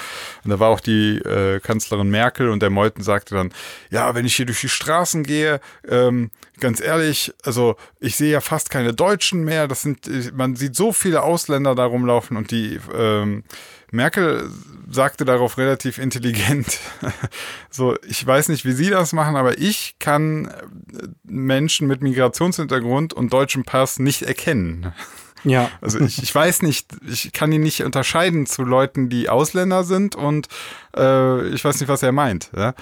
Und 0.44 0.52
da 0.52 0.60
war 0.60 0.70
auch 0.70 0.80
die 0.80 1.18
äh, 1.18 1.60
Kanzlerin 1.60 2.10
Merkel 2.10 2.50
und 2.50 2.62
der 2.62 2.70
Meuthen 2.70 3.04
sagte 3.04 3.36
dann, 3.36 3.52
ja, 3.90 4.16
wenn 4.16 4.26
ich 4.26 4.36
hier 4.36 4.46
durch 4.46 4.62
die 4.62 4.70
Straßen 4.70 5.24
gehe, 5.24 5.60
ähm, 5.88 6.32
ganz 6.60 6.80
ehrlich, 6.82 7.34
also 7.44 7.76
ich 8.00 8.16
sehe 8.16 8.32
ja 8.32 8.42
fast 8.42 8.70
keine 8.70 8.94
Deutschen 8.94 9.44
mehr. 9.44 9.68
Das 9.68 9.82
sind, 9.82 10.36
man 10.36 10.56
sieht 10.56 10.76
so 10.76 10.92
viele 10.92 11.24
Ausländer 11.24 11.76
da 11.76 11.86
rumlaufen 11.86 12.38
und 12.38 12.52
die 12.52 12.80
ähm, 12.96 13.44
Merkel 13.92 14.50
sagte 14.90 15.24
darauf 15.24 15.58
relativ 15.58 16.00
intelligent, 16.00 16.80
so, 17.70 17.96
ich 18.08 18.26
weiß 18.26 18.50
nicht, 18.50 18.66
wie 18.66 18.72
Sie 18.72 18.90
das 18.90 19.14
machen, 19.14 19.36
aber 19.36 19.60
ich 19.60 19.96
kann 20.00 20.46
äh, 20.46 21.08
Menschen 21.24 21.88
mit 21.88 22.02
Migrationshintergrund 22.02 23.14
und 23.14 23.32
deutschem 23.32 23.64
Pass 23.64 24.00
nicht 24.00 24.24
erkennen. 24.24 24.94
Ja. 25.46 25.70
Also 25.82 26.00
ich, 26.00 26.24
ich 26.24 26.34
weiß 26.34 26.62
nicht, 26.62 26.88
ich 27.06 27.34
kann 27.34 27.52
ihn 27.52 27.64
nicht 27.64 27.84
unterscheiden 27.84 28.46
zu 28.46 28.64
Leuten, 28.64 29.10
die 29.10 29.28
Ausländer 29.28 29.84
sind 29.84 30.16
und 30.16 30.48
äh, 30.96 31.50
ich 31.50 31.66
weiß 31.66 31.82
nicht, 31.82 31.90
was 31.90 32.02
er 32.02 32.14
meint. 32.14 32.50
Ja? 32.56 32.76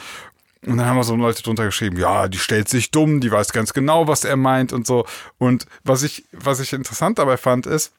Und 0.65 0.77
dann 0.77 0.85
haben 0.85 0.97
wir 0.97 1.03
so 1.03 1.15
Leute 1.15 1.41
drunter 1.41 1.65
geschrieben, 1.65 1.97
ja, 1.97 2.27
die 2.27 2.37
stellt 2.37 2.69
sich 2.69 2.91
dumm, 2.91 3.19
die 3.19 3.31
weiß 3.31 3.51
ganz 3.51 3.73
genau, 3.73 4.07
was 4.07 4.23
er 4.23 4.35
meint 4.35 4.73
und 4.73 4.85
so. 4.85 5.05
Und 5.39 5.65
was 5.83 6.03
ich, 6.03 6.25
was 6.31 6.59
ich 6.59 6.73
interessant 6.73 7.17
dabei 7.17 7.37
fand, 7.37 7.65
ist, 7.65 7.93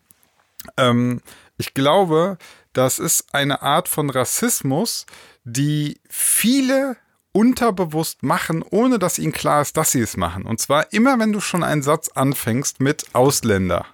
ähm, 0.77 1.21
ich 1.57 1.75
glaube, 1.75 2.39
das 2.73 2.99
ist 2.99 3.35
eine 3.35 3.63
Art 3.63 3.89
von 3.89 4.11
Rassismus, 4.11 5.07
die 5.45 6.01
viele 6.09 6.97
unterbewusst 7.33 8.23
machen, 8.23 8.63
ohne 8.63 8.99
dass 8.99 9.19
ihnen 9.19 9.33
klar 9.33 9.63
ist, 9.63 9.77
dass 9.77 9.91
sie 9.91 10.01
es 10.01 10.17
machen. 10.17 10.45
Und 10.45 10.61
zwar 10.61 10.93
immer, 10.93 11.19
wenn 11.19 11.33
du 11.33 11.41
schon 11.41 11.65
einen 11.65 11.83
Satz 11.83 12.11
anfängst 12.15 12.81
mit 12.81 13.07
Ausländer. 13.15 13.87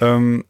Ähm, 0.00 0.44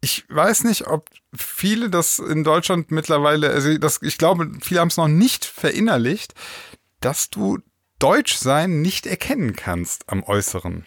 ich 0.00 0.24
weiß 0.28 0.64
nicht, 0.64 0.86
ob 0.86 1.10
viele 1.34 1.90
das 1.90 2.18
in 2.18 2.44
Deutschland 2.44 2.90
mittlerweile, 2.90 3.50
also 3.50 3.76
das, 3.78 4.00
ich 4.02 4.18
glaube, 4.18 4.50
viele 4.60 4.80
haben 4.80 4.88
es 4.88 4.96
noch 4.96 5.08
nicht 5.08 5.44
verinnerlicht, 5.44 6.34
dass 7.00 7.30
du 7.30 7.58
Deutsch 7.98 8.36
sein 8.36 8.80
nicht 8.80 9.06
erkennen 9.06 9.56
kannst 9.56 10.08
am 10.08 10.22
Äußeren. 10.22 10.84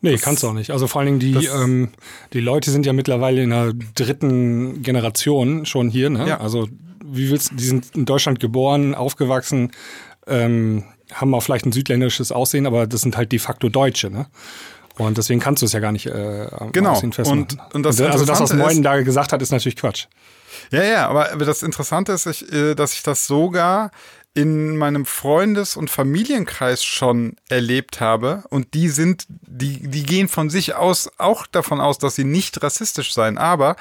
Nee, 0.00 0.12
das, 0.12 0.22
kannst 0.22 0.42
du 0.44 0.48
auch 0.48 0.52
nicht. 0.52 0.70
Also 0.70 0.86
vor 0.86 1.00
allen 1.00 1.18
Dingen 1.18 1.40
die, 1.40 1.46
ähm, 1.46 1.90
die 2.32 2.40
Leute 2.40 2.70
sind 2.70 2.86
ja 2.86 2.92
mittlerweile 2.92 3.42
in 3.42 3.50
der 3.50 3.72
dritten 3.72 4.82
Generation 4.82 5.66
schon 5.66 5.90
hier, 5.90 6.10
ne? 6.10 6.28
Ja. 6.28 6.40
Also 6.40 6.68
wie 7.04 7.30
willst 7.30 7.52
die 7.56 7.64
sind 7.64 7.96
in 7.96 8.04
Deutschland 8.04 8.38
geboren, 8.38 8.94
aufgewachsen, 8.94 9.72
ähm, 10.28 10.84
haben 11.12 11.34
auch 11.34 11.42
vielleicht 11.42 11.66
ein 11.66 11.72
südländisches 11.72 12.30
Aussehen, 12.30 12.66
aber 12.66 12.86
das 12.86 13.00
sind 13.00 13.16
halt 13.16 13.32
de 13.32 13.40
facto 13.40 13.68
Deutsche, 13.68 14.10
ne? 14.10 14.26
Und 14.98 15.16
deswegen 15.18 15.40
kannst 15.40 15.62
du 15.62 15.66
es 15.66 15.72
ja 15.72 15.80
gar 15.80 15.92
nicht 15.92 16.06
äh, 16.06 16.46
Genau. 16.72 16.98
Und- 17.00 17.18
und 17.72 17.82
das 17.82 18.00
also 18.00 18.24
das, 18.24 18.40
was 18.40 18.52
Moin 18.52 18.82
da 18.82 19.00
gesagt 19.02 19.32
hat, 19.32 19.40
ist 19.42 19.50
natürlich 19.52 19.76
Quatsch. 19.76 20.06
Ja, 20.70 20.82
ja, 20.84 21.08
aber 21.08 21.44
das 21.44 21.62
Interessante 21.62 22.12
ist, 22.12 22.26
äh, 22.26 22.74
dass 22.74 22.92
ich 22.94 23.02
das 23.02 23.26
sogar 23.26 23.90
in 24.34 24.76
meinem 24.78 25.04
Freundes- 25.04 25.76
und 25.76 25.90
Familienkreis 25.90 26.82
schon 26.84 27.36
erlebt 27.48 28.00
habe. 28.00 28.44
Und 28.48 28.72
die 28.74 28.88
sind, 28.88 29.26
die, 29.28 29.86
die 29.88 30.04
gehen 30.04 30.28
von 30.28 30.48
sich 30.48 30.74
aus 30.74 31.10
auch 31.18 31.46
davon 31.46 31.80
aus, 31.80 31.98
dass 31.98 32.14
sie 32.14 32.24
nicht 32.24 32.62
rassistisch 32.62 33.12
seien. 33.12 33.36
Aber 33.36 33.76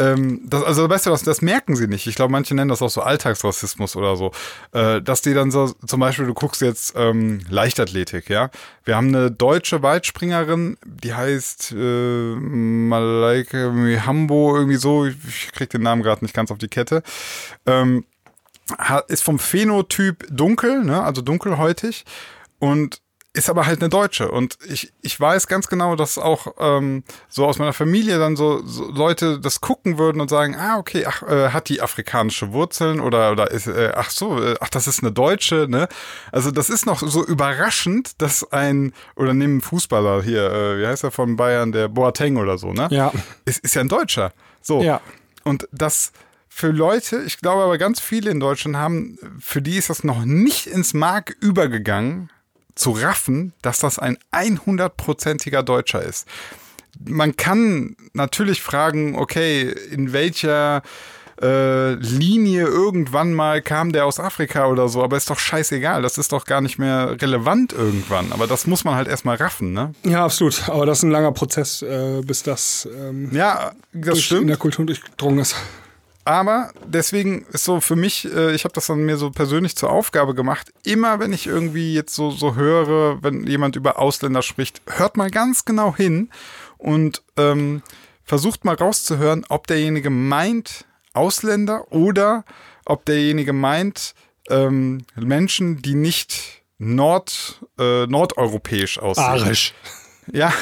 ähm, 0.00 0.40
das, 0.44 0.64
also 0.64 0.88
weißt 0.88 1.06
du 1.06 1.10
was, 1.10 1.22
das 1.22 1.42
merken 1.42 1.76
sie 1.76 1.86
nicht. 1.86 2.06
Ich 2.06 2.14
glaube, 2.14 2.32
manche 2.32 2.54
nennen 2.54 2.70
das 2.70 2.80
auch 2.80 2.88
so 2.88 3.02
Alltagsrassismus 3.02 3.96
oder 3.96 4.16
so. 4.16 4.32
Äh, 4.72 5.02
dass 5.02 5.20
die 5.20 5.34
dann 5.34 5.50
so, 5.50 5.66
zum 5.86 6.00
Beispiel, 6.00 6.26
du 6.26 6.34
guckst 6.34 6.62
jetzt 6.62 6.94
ähm, 6.96 7.40
Leichtathletik, 7.48 8.30
ja. 8.30 8.50
Wir 8.84 8.96
haben 8.96 9.08
eine 9.08 9.30
deutsche 9.30 9.82
Weitspringerin, 9.82 10.78
die 10.86 11.12
heißt 11.12 11.72
äh, 11.72 12.34
Malaike 12.34 13.70
Mihambo, 13.70 14.56
irgendwie 14.56 14.78
so, 14.78 15.04
ich, 15.06 15.52
krieg 15.52 15.68
den 15.68 15.82
Namen 15.82 16.02
gerade 16.02 16.24
nicht 16.24 16.34
ganz 16.34 16.50
auf 16.50 16.58
die 16.58 16.68
Kette. 16.68 17.02
Ähm, 17.66 18.04
ist 19.08 19.22
vom 19.22 19.38
Phänotyp 19.38 20.26
dunkel, 20.30 20.84
ne, 20.84 21.02
also 21.02 21.22
dunkelhäutig 21.22 22.04
und 22.58 23.02
ist 23.32 23.48
aber 23.48 23.66
halt 23.66 23.80
eine 23.80 23.88
Deutsche. 23.88 24.30
Und 24.30 24.58
ich, 24.66 24.92
ich 25.02 25.18
weiß 25.18 25.46
ganz 25.46 25.68
genau, 25.68 25.94
dass 25.94 26.18
auch 26.18 26.54
ähm, 26.58 27.04
so 27.28 27.46
aus 27.46 27.58
meiner 27.58 27.72
Familie 27.72 28.18
dann 28.18 28.34
so, 28.34 28.60
so 28.66 28.90
Leute 28.90 29.38
das 29.38 29.60
gucken 29.60 29.98
würden 29.98 30.20
und 30.20 30.28
sagen, 30.28 30.56
ah, 30.56 30.78
okay, 30.78 31.06
ach, 31.06 31.22
äh, 31.22 31.50
hat 31.50 31.68
die 31.68 31.80
afrikanische 31.80 32.52
Wurzeln 32.52 32.98
oder, 33.00 33.30
oder 33.30 33.50
ist, 33.50 33.68
äh, 33.68 33.92
ach 33.94 34.10
so, 34.10 34.42
äh, 34.42 34.56
ach, 34.60 34.68
das 34.68 34.88
ist 34.88 35.02
eine 35.02 35.12
Deutsche, 35.12 35.66
ne? 35.68 35.88
Also 36.32 36.50
das 36.50 36.70
ist 36.70 36.86
noch 36.86 37.00
so 37.06 37.24
überraschend, 37.24 38.20
dass 38.20 38.50
ein, 38.52 38.92
oder 39.14 39.32
nehmen 39.32 39.60
Fußballer 39.60 40.24
hier, 40.24 40.50
äh, 40.50 40.80
wie 40.80 40.86
heißt 40.86 41.04
er 41.04 41.12
von 41.12 41.36
Bayern, 41.36 41.70
der 41.70 41.86
Boateng 41.86 42.36
oder 42.36 42.58
so, 42.58 42.72
ne? 42.72 42.88
Ja. 42.90 43.12
Ist, 43.44 43.60
ist 43.60 43.74
ja 43.74 43.80
ein 43.80 43.88
Deutscher. 43.88 44.32
So. 44.60 44.82
Ja. 44.82 45.00
Und 45.44 45.68
das 45.70 46.10
für 46.48 46.72
Leute, 46.72 47.22
ich 47.22 47.38
glaube 47.38 47.62
aber 47.62 47.78
ganz 47.78 48.00
viele 48.00 48.32
in 48.32 48.40
Deutschland 48.40 48.76
haben, 48.76 49.18
für 49.38 49.62
die 49.62 49.78
ist 49.78 49.88
das 49.88 50.02
noch 50.02 50.24
nicht 50.24 50.66
ins 50.66 50.94
Mark 50.94 51.36
übergegangen, 51.40 52.28
zu 52.74 52.90
raffen, 52.92 53.52
dass 53.62 53.78
das 53.80 53.98
ein 53.98 54.18
100%iger 54.32 55.62
Deutscher 55.62 56.02
ist. 56.02 56.26
Man 57.04 57.36
kann 57.36 57.96
natürlich 58.12 58.62
fragen, 58.62 59.16
okay, 59.16 59.62
in 59.90 60.12
welcher 60.12 60.82
äh, 61.42 61.94
Linie 61.94 62.64
irgendwann 62.66 63.32
mal 63.32 63.62
kam 63.62 63.92
der 63.92 64.04
aus 64.04 64.20
Afrika 64.20 64.66
oder 64.66 64.88
so, 64.90 65.02
aber 65.02 65.16
ist 65.16 65.30
doch 65.30 65.38
scheißegal, 65.38 66.02
das 66.02 66.18
ist 66.18 66.32
doch 66.32 66.44
gar 66.44 66.60
nicht 66.60 66.78
mehr 66.78 67.16
relevant 67.22 67.72
irgendwann. 67.72 68.32
Aber 68.32 68.46
das 68.46 68.66
muss 68.66 68.84
man 68.84 68.94
halt 68.96 69.08
erstmal 69.08 69.36
raffen, 69.36 69.72
ne? 69.72 69.94
Ja, 70.04 70.24
absolut. 70.24 70.68
Aber 70.68 70.84
das 70.84 70.98
ist 70.98 71.04
ein 71.04 71.10
langer 71.10 71.32
Prozess, 71.32 71.80
äh, 71.80 72.20
bis 72.22 72.42
das, 72.42 72.86
ähm, 72.94 73.30
Ja, 73.32 73.72
das 73.92 74.04
durch- 74.04 74.16
in 74.18 74.22
stimmt. 74.22 74.50
der 74.50 74.56
Kultur 74.58 74.84
durchgedrungen 74.84 75.38
ist. 75.38 75.54
Aber 76.24 76.70
deswegen 76.84 77.46
ist 77.52 77.64
so 77.64 77.80
für 77.80 77.96
mich, 77.96 78.26
äh, 78.32 78.54
ich 78.54 78.64
habe 78.64 78.74
das 78.74 78.86
dann 78.86 79.04
mir 79.04 79.16
so 79.16 79.30
persönlich 79.30 79.76
zur 79.76 79.90
Aufgabe 79.90 80.34
gemacht, 80.34 80.72
immer 80.84 81.18
wenn 81.18 81.32
ich 81.32 81.46
irgendwie 81.46 81.94
jetzt 81.94 82.14
so, 82.14 82.30
so 82.30 82.54
höre, 82.54 83.22
wenn 83.22 83.46
jemand 83.46 83.76
über 83.76 83.98
Ausländer 83.98 84.42
spricht, 84.42 84.82
hört 84.86 85.16
mal 85.16 85.30
ganz 85.30 85.64
genau 85.64 85.96
hin 85.96 86.30
und 86.78 87.22
ähm, 87.36 87.82
versucht 88.24 88.64
mal 88.64 88.74
rauszuhören, 88.74 89.44
ob 89.48 89.66
derjenige 89.66 90.10
meint 90.10 90.84
Ausländer 91.14 91.90
oder 91.90 92.44
ob 92.84 93.04
derjenige 93.04 93.52
meint 93.52 94.14
ähm, 94.50 95.04
Menschen, 95.16 95.82
die 95.82 95.94
nicht 95.94 96.62
nord, 96.78 97.60
äh, 97.78 98.06
nordeuropäisch 98.06 98.98
aussehen. 98.98 99.24
Arisch. 99.24 99.74
Ja, 100.32 100.52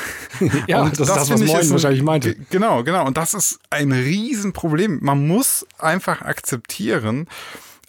Ja, 0.69 0.83
Und 0.83 0.93
das, 0.99 1.09
ist 1.09 1.17
das, 1.17 1.31
was 1.31 1.41
Moin 1.41 1.61
ist 1.61 1.67
ein- 1.67 1.71
wahrscheinlich 1.73 2.03
meinte. 2.03 2.35
Ge- 2.35 2.45
Genau, 2.51 2.83
genau. 2.85 3.07
Und 3.07 3.17
das 3.17 3.35
ist 3.35 3.59
ein 3.71 3.93
Riesenproblem. 3.93 4.99
Man 5.03 5.27
muss 5.27 5.67
einfach 5.79 6.23
akzeptieren, 6.23 7.27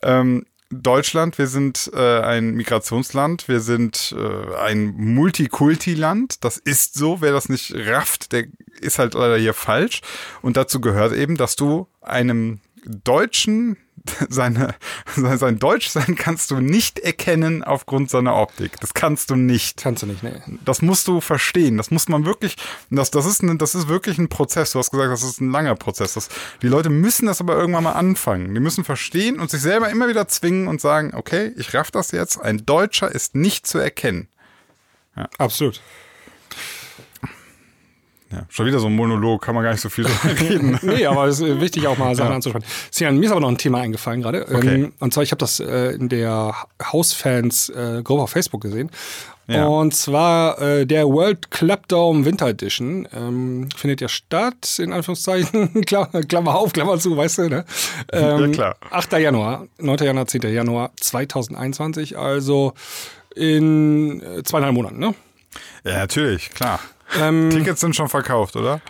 ähm, 0.02 0.46
Deutschland, 0.72 1.40
wir 1.40 1.48
sind 1.48 1.90
äh, 1.96 2.20
ein 2.22 2.52
Migrationsland, 2.54 3.48
wir 3.48 3.60
sind 3.60 4.16
äh, 4.18 4.56
ein 4.56 4.94
Multikulti-Land. 4.98 6.44
Das 6.44 6.58
ist 6.58 6.94
so. 6.94 7.22
Wer 7.22 7.32
das 7.32 7.50
nicht 7.50 7.74
rafft, 7.76 8.32
der 8.32 8.46
ist 8.80 9.00
halt 9.00 9.16
leider 9.16 9.38
hier 9.38 9.56
falsch. 9.56 10.02
Und 10.44 10.58
dazu 10.58 10.80
gehört 10.80 11.14
eben, 11.14 11.38
dass 11.38 11.56
du 11.56 11.88
einem 12.02 12.60
Deutschen 12.86 13.78
seine, 14.30 14.76
sein, 15.16 15.38
sein 15.38 15.60
Deutschsein 15.60 16.16
kannst 16.16 16.52
du 16.52 16.60
nicht 16.60 17.00
erkennen 17.00 17.64
aufgrund 17.64 18.10
seiner 18.10 18.36
Optik. 18.36 18.80
Das 18.80 18.94
kannst 18.94 19.30
du 19.30 19.36
nicht. 19.36 19.82
Kannst 19.82 20.04
du 20.04 20.08
nicht, 20.08 20.24
ne? 20.24 20.42
Das 20.66 20.82
musst 20.82 21.08
du 21.08 21.22
verstehen. 21.22 21.78
Das 21.78 21.92
muss 21.92 22.10
man 22.10 22.26
wirklich, 22.26 22.56
das, 22.90 23.12
das, 23.12 23.26
ist, 23.26 23.44
ein, 23.44 23.58
das 23.58 23.76
ist 23.76 23.88
wirklich 23.88 24.18
ein 24.18 24.30
Prozess. 24.30 24.72
Du 24.72 24.80
hast 24.80 24.92
gesagt, 24.92 25.12
das 25.12 25.24
ist 25.24 25.42
ein 25.42 25.52
langer 25.52 25.76
Prozess. 25.76 26.14
Das, 26.14 26.30
die 26.62 26.68
Leute 26.68 26.90
müssen 26.90 27.26
das 27.26 27.42
aber 27.42 27.56
irgendwann 27.56 27.84
mal 27.84 27.94
anfangen. 27.94 28.54
Die 28.54 28.60
müssen 28.60 28.84
verstehen 28.84 29.40
und 29.40 29.50
sich 29.50 29.62
selber 29.62 29.90
immer 29.90 30.08
wieder 30.08 30.28
zwingen 30.28 30.68
und 30.68 30.82
sagen, 30.82 31.14
okay, 31.14 31.54
ich 31.58 31.74
raff 31.74 31.92
das 31.92 32.12
jetzt. 32.12 32.40
Ein 32.40 32.66
Deutscher 32.66 33.12
ist 33.12 33.36
nicht 33.36 33.68
zu 33.68 33.78
erkennen. 33.78 34.28
Absolut. 35.38 35.82
Ja, 38.32 38.44
schon 38.50 38.68
wieder 38.68 38.78
so 38.80 38.86
ein 38.88 38.96
Monolog, 38.96 39.42
kann 39.42 39.56
man 39.56 39.64
gar 39.64 39.72
nicht 39.72 39.82
so 39.82 39.90
viel 39.90 40.04
drüber 40.06 40.40
reden. 40.40 40.80
Nee, 40.84 41.06
aber 41.08 41.26
es 41.26 41.40
ist 41.40 41.60
wichtig, 41.62 41.88
auch 41.88 41.98
mal 41.98 42.14
Sachen 42.16 42.30
Ja. 42.30 42.36
anzusprechen. 42.36 42.66
Sian, 42.92 43.18
mir 43.18 43.26
ist 43.26 43.32
aber 43.32 43.42
noch 43.42 43.50
ein 43.50 43.58
Thema 43.58 43.80
eingefallen 43.82 44.22
gerade. 44.22 44.46
Okay. 44.54 44.76
Ähm, 44.76 44.94
und 45.00 45.14
zwar, 45.14 45.24
ich 45.24 45.32
habe 45.32 45.40
das 45.40 45.60
äh, 45.60 45.94
in 45.96 46.10
der 46.10 46.54
Hausfans-Gruppe 46.84 48.22
auf 48.22 48.30
Facebook 48.30 48.62
gesehen. 48.62 48.92
Ja. 49.48 49.66
Und 49.66 49.96
zwar 49.96 50.62
äh, 50.62 50.86
der 50.86 51.08
World 51.08 51.50
Clubdome 51.50 52.24
Winter 52.24 52.48
Edition 52.50 53.08
ähm, 53.18 53.68
findet 53.76 54.00
ja 54.00 54.08
statt, 54.08 54.78
in 54.78 54.94
Anführungszeichen, 54.94 55.82
Klammer, 55.88 56.22
Klammer 56.28 56.54
auf, 56.56 56.72
Klammer 56.72 57.00
zu, 57.00 57.18
weißt 57.18 57.40
du, 57.40 57.50
ne? 57.50 57.66
Ähm, 58.14 58.40
Ja, 58.42 58.48
klar. 58.50 58.76
8. 58.92 59.14
Januar, 59.14 59.66
9. 59.80 59.98
Januar, 60.06 60.28
10. 60.28 60.42
Januar 60.54 60.92
2021, 61.00 62.16
also 62.16 62.74
in 63.36 64.22
äh, 64.22 64.44
zweieinhalb 64.44 64.76
Monaten, 64.76 65.00
ne? 65.00 65.16
Ja, 65.84 65.98
natürlich, 65.98 66.52
klar. 66.52 66.80
Ähm, 67.18 67.50
Tickets 67.54 67.82
sind 67.82 67.96
schon 67.96 68.10
verkauft, 68.10 68.56
oder? 68.56 68.82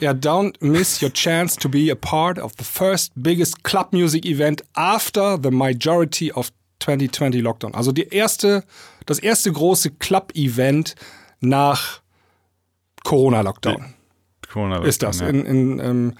Yeah, 0.00 0.12
don't 0.12 0.54
miss 0.60 1.00
your 1.00 1.12
chance 1.12 1.56
to 1.56 1.68
be 1.68 1.90
a 1.90 1.94
part 1.94 2.38
of 2.38 2.52
the 2.58 2.64
first 2.64 3.12
biggest 3.14 3.62
club 3.62 3.92
music 3.92 4.26
event 4.26 4.64
after 4.74 5.38
the 5.40 5.50
majority 5.50 6.32
of 6.32 6.50
2020 6.80 7.40
Lockdown. 7.40 7.74
Also 7.74 7.92
die 7.92 8.08
erste, 8.08 8.64
das 9.06 9.20
erste 9.20 9.52
große 9.52 9.92
Club-Event 9.92 10.96
nach 11.40 12.00
Corona-Lockdown 13.04 13.94
Corona 14.52 14.84
ist 14.84 15.02
das 15.02 15.20
ja. 15.20 15.28
in, 15.28 15.46
in 15.46 15.78
ähm, 15.78 16.14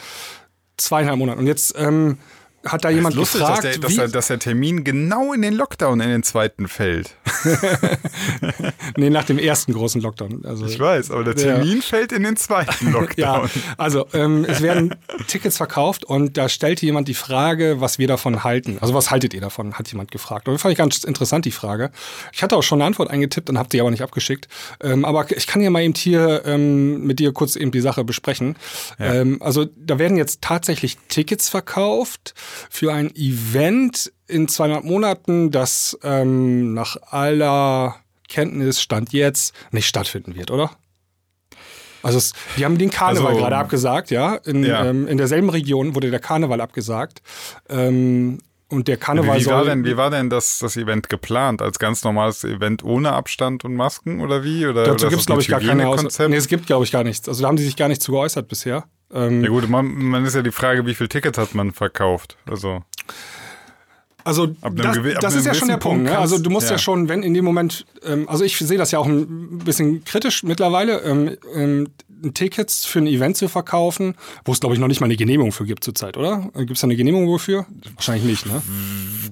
zweieinhalb 0.77 1.19
Monaten. 1.19 1.41
Und 1.41 1.47
jetzt 1.47 1.75
ähm, 1.77 2.19
hat 2.65 2.85
da 2.85 2.91
jemand 2.91 3.15
Lustig, 3.17 3.41
gefragt, 3.41 3.65
dass 3.65 3.73
der, 3.73 3.81
dass, 3.81 3.95
der, 3.95 4.09
dass 4.09 4.27
der 4.29 4.39
Termin 4.39 4.85
genau 4.85 5.33
in 5.33 5.43
den 5.43 5.55
Lockdown 5.55 6.01
in 6.01 6.09
den 6.09 6.23
zweiten 6.23 6.69
fällt. 6.69 7.17
nee, 8.97 9.11
nach 9.11 9.25
dem 9.25 9.39
ersten 9.39 9.73
großen 9.73 10.01
Lockdown. 10.01 10.45
Also, 10.45 10.67
Ich 10.67 10.79
weiß, 10.79 11.11
aber 11.11 11.25
der 11.25 11.35
Ja. 11.35 11.57
Termin 11.57 11.83
fällt 11.83 12.13
in 12.13 12.23
den 12.23 12.37
zweiten 12.37 12.93
Lockdown. 12.93 13.17
Ja, 13.17 13.61
also 13.77 14.07
ähm, 14.13 14.45
es 14.49 14.63
werden 14.63 14.95
Tickets 15.27 15.57
verkauft 15.57 16.05
und 16.05 16.37
da 16.37 16.49
stellte 16.49 16.87
jemand 16.87 17.09
die 17.09 17.15
Frage, 17.15 17.81
was 17.81 17.99
wir 17.99 18.07
davon 18.09 18.45
halten. 18.45 18.79
Also 18.81 18.95
was 18.95 19.11
haltet 19.11 19.35
ihr 19.35 19.41
davon, 19.41 19.75
hat 19.75 19.89
jemand 19.91 20.11
gefragt. 20.11 20.49
Und 20.49 20.55
das 20.55 20.63
fand 20.63 20.73
ich 20.73 20.79
ganz 20.79 21.05
interessant, 21.05 21.45
die 21.45 21.51
Frage. 21.51 21.91
Ich 22.33 22.43
hatte 22.43 22.57
auch 22.57 22.63
schon 22.63 22.81
eine 22.81 22.87
Antwort 22.87 23.11
eingetippt 23.11 23.51
und 23.51 23.59
habe 23.59 23.69
die 23.69 23.81
aber 23.81 23.91
nicht 23.91 24.03
abgeschickt. 24.03 24.49
Ähm, 24.83 25.05
aber 25.05 25.27
ich 25.37 25.47
kann 25.47 25.63
ja 25.63 25.71
mal 25.71 25.83
eben 25.83 25.95
hier 25.95 26.43
ähm, 26.45 27.05
mit 27.05 27.19
dir 27.19 27.33
kurz 27.33 27.57
eben 27.57 27.71
die 27.71 27.81
Sache 27.81 28.05
besprechen. 28.05 28.57
Ähm, 28.99 29.39
also 29.41 29.67
da 29.77 29.99
werden 29.99 30.17
jetzt 30.17 30.43
tatsächlich 30.43 30.99
Tickets 31.09 31.49
verkauft 31.49 32.35
für 32.71 32.93
ein 32.93 33.15
Event 33.15 34.13
in 34.27 34.49
200 34.49 34.85
Monaten, 34.85 35.51
das 35.51 35.99
ähm, 36.03 36.75
nach 36.75 36.97
aller 37.11 37.97
Kenntnis 38.29 38.81
Stand 38.81 39.13
jetzt 39.13 39.55
nicht 39.71 39.87
stattfinden 39.87 40.35
wird, 40.35 40.51
oder? 40.51 40.71
Also 42.03 42.19
es, 42.19 42.33
die 42.57 42.65
haben 42.65 42.79
den 42.79 42.91
Karneval 42.91 43.29
Also, 43.29 43.41
gerade 43.41 43.57
abgesagt, 43.57 44.11
ja. 44.11 44.35
In, 44.35 44.65
ja. 44.65 44.85
Ähm, 44.85 45.07
in 45.07 45.19
derselben 45.19 45.51
Region 45.51 45.95
wurde 45.95 46.11
der 46.11 46.19
Karneval 46.21 46.61
abgesagt. 46.61 47.23
Ähm, 47.69 48.39
und 48.69 48.89
der 48.89 48.97
Wie, 48.97 49.01
Karneval 49.01 49.39
wie, 49.39 49.43
soll. 49.43 49.55
war 49.55 49.65
denn, 49.67 49.85
wie 49.85 49.97
war 49.97 50.11
denn 50.11 50.31
das, 50.31 50.59
das 50.59 50.77
Event 50.77 51.11
geplant? 51.11 51.61
Als 51.61 51.79
ganz 51.79 52.03
normales 52.05 52.43
Event 52.43 52.83
ohne 52.83 53.13
Abstand 53.13 53.65
und 53.65 53.75
Masken 53.75 54.21
oder 54.23 54.43
wie? 54.43 54.67
Oder, 54.67 54.85
dazu 54.85 55.09
gibt 55.09 55.21
es, 55.21 55.27
glaube 55.27 55.43
ich, 55.43 55.49
gar 55.49 55.61
keine 55.61 55.85
Konzept? 55.85 56.31
Nee, 56.31 56.37
es 56.37 56.49
gibt, 56.49 56.67
glaube 56.67 56.85
ich, 56.85 56.91
gar 56.91 57.05
nichts. 57.05 57.29
Also 57.29 57.43
da 57.43 57.49
haben 57.49 57.57
die 57.57 57.65
sich 57.65 57.77
gar 57.77 57.89
nicht 57.89 58.03
zu 58.03 58.13
geäußert 58.13 58.49
bisher. 58.49 58.85
Ähm, 59.13 59.43
Ja 59.43 59.51
gut, 59.51 59.69
man, 59.69 59.87
man 59.87 60.25
ist 60.25 60.35
ja 60.35 60.43
die 60.43 60.53
Frage, 60.53 60.87
wie 60.87 60.95
viel 60.95 61.09
Tickets 61.09 61.39
hat 61.39 61.55
man 61.55 61.73
verkauft? 61.73 62.37
Also 62.47 62.83
Also 64.25 64.47
das, 64.47 64.99
das 65.21 65.35
ist 65.35 65.47
ja 65.47 65.55
schon 65.55 65.69
der 65.69 65.79
Punkt. 65.79 66.05
Punkt 66.05 66.11
Ne? 66.11 66.19
Also 66.19 66.39
du 66.39 66.51
musst 66.51 66.69
ja. 66.69 66.75
ja. 66.75 66.79
schon, 66.79 67.09
wenn 67.09 67.23
in 67.23 67.35
dem 67.35 67.45
Moment, 67.45 67.87
ähm, 68.05 68.29
also 68.29 68.45
ich 68.45 68.57
sehe 68.57 68.79
das 68.79 68.91
ja 68.91 68.99
auch 68.99 69.07
ein 69.07 69.59
bisschen 69.59 70.05
kritisch 70.05 70.43
mittlerweile. 70.45 71.01
Ähm, 71.03 71.37
ähm, 71.55 71.89
Tickets 72.35 72.85
für 72.87 73.01
ein 73.01 73.07
Event 73.07 73.37
zu 73.37 73.49
verkaufen, 73.49 74.15
wo 74.45 74.53
es, 74.53 74.61
glaube 74.61 74.75
ich, 74.75 74.81
noch 74.81 74.89
nicht 74.89 75.01
mal 75.01 75.07
eine 75.07 75.17
Genehmigung 75.17 75.53
für 75.53 75.65
gibt 75.65 75.85
zurzeit, 75.85 76.17
oder? 76.17 76.51
Gibt 76.57 76.73
es 76.73 76.81
da 76.81 76.87
eine 76.87 76.97
Genehmigung 76.97 77.29
wofür? 77.29 77.67
Wahrscheinlich 77.97 78.25
nicht, 78.25 78.47
ne? 78.47 78.63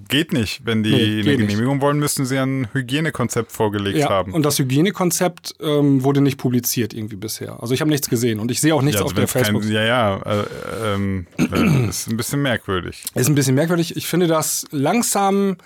Geht 0.08 0.32
nicht. 0.32 0.62
Wenn 0.64 0.82
die 0.82 0.90
Nee, 0.90 0.96
eine 0.96 1.14
geht 1.22 1.38
nicht. 1.38 1.48
Genehmigung 1.48 1.80
wollen, 1.80 1.98
müssten 1.98 2.26
sie 2.26 2.38
ein 2.38 2.68
Hygienekonzept 2.72 3.52
vorgelegt 3.52 3.98
Ja, 3.98 4.08
haben. 4.08 4.32
und 4.34 4.44
das 4.44 4.58
Hygienekonzept 4.58 5.54
ähm, 5.60 6.02
wurde 6.02 6.20
nicht 6.20 6.36
publiziert 6.38 6.92
irgendwie 6.94 7.16
bisher. 7.16 7.60
Also 7.62 7.74
ich 7.74 7.80
habe 7.80 7.90
nichts 7.90 8.08
gesehen 8.10 8.40
und 8.40 8.50
ich 8.50 8.60
sehe 8.60 8.74
auch 8.74 8.82
nichts 8.82 8.98
ja, 9.00 9.04
auf 9.04 9.12
also 9.12 9.14
der 9.14 9.22
wenn's 9.22 9.32
kein, 9.32 9.54
Facebook. 9.54 9.64
ja, 9.72 9.84
ja, 9.84 10.16
äh, 10.22 10.94
ähm, 10.94 11.26
äh, 11.38 11.88
ist 11.88 12.08
ein 12.08 12.16
bisschen 12.16 12.42
merkwürdig. 12.42 13.04
Ist 13.14 13.28
ein 13.28 13.34
bisschen 13.34 13.54
merkwürdig. 13.54 13.96
Ich 13.96 14.06
finde 14.06 14.26
das 14.26 14.66
langsam 14.70 15.56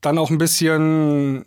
dann 0.00 0.16
auch 0.18 0.30
ein 0.30 0.38
bisschen 0.38 1.44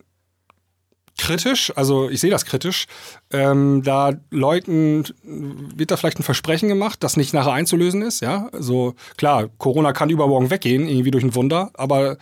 kritisch, 1.17 1.71
also 1.75 2.09
ich 2.09 2.19
sehe 2.19 2.31
das 2.31 2.45
kritisch, 2.45 2.85
ähm, 3.31 3.81
da 3.83 4.13
Leuten 4.31 5.03
wird 5.23 5.91
da 5.91 5.97
vielleicht 5.97 6.19
ein 6.19 6.23
Versprechen 6.23 6.69
gemacht, 6.69 7.03
das 7.03 7.17
nicht 7.17 7.33
nachher 7.33 7.53
einzulösen 7.53 8.01
ist, 8.01 8.21
ja. 8.21 8.49
Also 8.51 8.95
klar, 9.17 9.49
Corona 9.57 9.93
kann 9.93 10.09
übermorgen 10.09 10.49
weggehen, 10.49 10.87
irgendwie 10.87 11.11
durch 11.11 11.23
ein 11.23 11.35
Wunder, 11.35 11.69
aber 11.75 12.17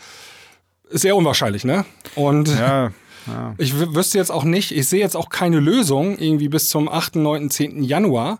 ist 0.89 1.01
sehr 1.01 1.15
unwahrscheinlich, 1.15 1.63
ne? 1.63 1.85
Und 2.15 2.49
Ja, 2.49 2.91
ja. 3.27 3.55
ich 3.57 3.71
wü- 3.73 3.95
wüsste 3.95 4.17
jetzt 4.17 4.31
auch 4.31 4.43
nicht, 4.43 4.71
ich 4.75 4.87
sehe 4.89 4.99
jetzt 4.99 5.15
auch 5.15 5.29
keine 5.29 5.59
Lösung 5.59 6.17
irgendwie 6.17 6.49
bis 6.49 6.67
zum 6.69 6.89
8., 6.89 7.15
9., 7.15 7.49
10. 7.49 7.83
Januar. 7.83 8.39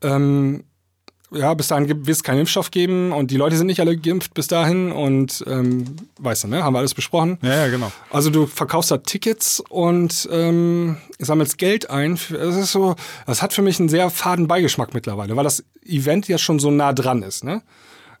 Ähm, 0.00 0.64
ja, 1.34 1.54
bis 1.54 1.68
dahin 1.68 1.88
wird 1.88 2.08
es 2.08 2.22
keinen 2.22 2.40
Impfstoff 2.40 2.70
geben 2.70 3.12
und 3.12 3.30
die 3.30 3.36
Leute 3.36 3.56
sind 3.56 3.66
nicht 3.66 3.80
alle 3.80 3.96
geimpft 3.96 4.34
bis 4.34 4.46
dahin 4.46 4.92
und 4.92 5.44
ähm, 5.46 5.84
weißt 6.18 6.44
du, 6.44 6.48
ne, 6.48 6.62
haben 6.62 6.74
wir 6.74 6.78
alles 6.78 6.94
besprochen. 6.94 7.38
ja, 7.42 7.54
ja, 7.54 7.68
genau. 7.68 7.92
Also 8.10 8.30
du 8.30 8.46
verkaufst 8.46 8.90
da 8.90 8.98
Tickets 8.98 9.60
und 9.68 10.28
ähm, 10.30 10.96
sammelst 11.18 11.58
Geld 11.58 11.90
ein. 11.90 12.18
Das 12.30 12.56
ist 12.56 12.72
so, 12.72 12.96
das 13.26 13.42
hat 13.42 13.52
für 13.52 13.62
mich 13.62 13.78
einen 13.78 13.88
sehr 13.88 14.10
faden 14.10 14.48
Beigeschmack 14.48 14.94
mittlerweile, 14.94 15.36
weil 15.36 15.44
das 15.44 15.64
Event 15.84 16.28
ja 16.28 16.38
schon 16.38 16.58
so 16.58 16.70
nah 16.70 16.92
dran 16.92 17.22
ist, 17.22 17.44
ne? 17.44 17.62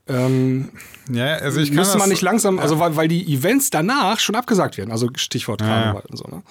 Ähm, 0.08 0.70
Ja, 1.10 1.34
also 1.36 1.60
ich 1.60 1.68
kann 1.68 1.76
müsste 1.76 1.98
man 1.98 2.08
nicht 2.08 2.22
langsam, 2.22 2.58
also 2.58 2.78
weil, 2.78 2.96
weil 2.96 3.08
die 3.08 3.32
Events 3.32 3.70
danach 3.70 4.18
schon 4.18 4.34
abgesagt 4.34 4.76
werden, 4.76 4.90
also 4.90 5.08
Stichwort 5.14 5.60
ja. 5.60 5.66
Karneval 5.68 6.02
und 6.08 6.16
so, 6.16 6.24
ne? 6.24 6.42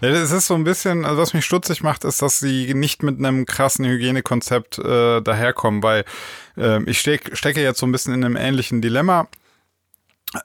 Ja, 0.00 0.12
das 0.12 0.30
ist 0.30 0.46
so 0.46 0.54
ein 0.54 0.62
bisschen, 0.62 1.04
also 1.04 1.20
was 1.20 1.34
mich 1.34 1.44
stutzig 1.44 1.82
macht, 1.82 2.04
ist, 2.04 2.22
dass 2.22 2.38
sie 2.38 2.72
nicht 2.74 3.02
mit 3.02 3.18
einem 3.18 3.46
krassen 3.46 3.84
Hygienekonzept 3.84 4.78
äh, 4.78 5.20
daherkommen, 5.20 5.82
weil 5.82 6.04
ähm, 6.56 6.86
ich 6.86 7.00
steck, 7.00 7.36
stecke 7.36 7.60
jetzt 7.60 7.80
so 7.80 7.86
ein 7.86 7.92
bisschen 7.92 8.14
in 8.14 8.24
einem 8.24 8.36
ähnlichen 8.36 8.80
Dilemma. 8.80 9.26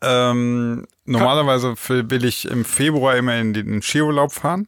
Ähm, 0.02 0.88
normalerweise 1.06 1.76
will 1.88 2.10
will 2.10 2.26
ich 2.26 2.46
im 2.50 2.66
Februar 2.66 3.16
immer 3.16 3.36
in 3.36 3.54
den 3.54 3.82
Skiurlaub 3.82 4.32
fahren 4.32 4.68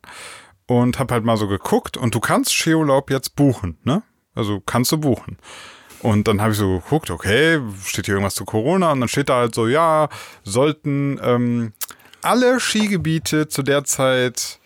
und 0.68 0.99
habe 0.99 1.13
halt 1.13 1.24
mal 1.24 1.38
so 1.38 1.47
geguckt 1.47 1.97
und 1.97 2.13
du 2.13 2.20
kannst 2.20 2.53
Skiurlaub 2.53 3.09
jetzt 3.09 3.36
buchen, 3.36 3.78
ne? 3.84 4.03
Also 4.36 4.59
kannst 4.59 4.91
du 4.91 4.97
buchen. 4.97 5.38
Und 6.06 6.28
dann 6.28 6.39
habe 6.39 6.51
ich 6.51 6.58
so 6.60 6.80
geguckt, 6.80 7.10
okay, 7.10 7.60
steht 7.84 8.06
hier 8.06 8.14
irgendwas 8.14 8.36
zu 8.36 8.45
Corona? 8.45 8.91
Und 8.91 8.99
dann 8.99 9.10
steht 9.10 9.28
da 9.28 9.38
halt 9.38 9.56
so, 9.56 9.68
ja, 9.68 10.08
sollten 10.43 11.20
ähm, 11.24 11.74
alle 12.22 12.60
Skigebiete 12.60 13.47
zu 13.47 13.64
der 13.64 13.86
Zeit 13.86 14.60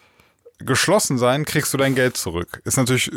geschlossen 0.59 1.17
sein, 1.17 1.45
kriegst 1.45 1.73
du 1.73 1.77
dein 1.77 1.95
Geld 1.95 2.17
zurück. 2.17 2.61
Ist 2.65 2.75
natürlich 2.75 3.09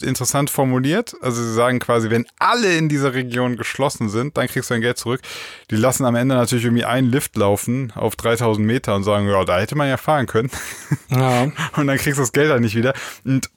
interessant 0.00 0.48
formuliert. 0.48 1.16
Also 1.20 1.42
sie 1.42 1.54
sagen 1.54 1.80
quasi, 1.80 2.08
wenn 2.08 2.26
alle 2.38 2.76
in 2.76 2.88
dieser 2.88 3.14
Region 3.14 3.56
geschlossen 3.56 4.08
sind, 4.08 4.36
dann 4.36 4.46
kriegst 4.46 4.70
du 4.70 4.74
dein 4.74 4.82
Geld 4.82 4.98
zurück. 4.98 5.20
Die 5.72 5.76
lassen 5.76 6.04
am 6.04 6.14
Ende 6.14 6.36
natürlich 6.36 6.66
irgendwie 6.66 6.84
einen 6.84 7.10
Lift 7.10 7.36
laufen 7.36 7.92
auf 7.96 8.14
3000 8.14 8.64
Meter 8.64 8.94
und 8.94 9.02
sagen, 9.02 9.28
ja, 9.28 9.44
da 9.44 9.58
hätte 9.58 9.74
man 9.74 9.88
ja 9.88 9.96
fahren 9.96 10.26
können. 10.26 10.52
Ja. 11.08 11.42
und 11.76 11.88
dann 11.88 11.98
kriegst 11.98 12.18
du 12.18 12.22
das 12.22 12.30
Geld 12.30 12.52
halt 12.52 12.60
nicht 12.60 12.76
wieder. 12.76 12.94
Und 13.24 13.50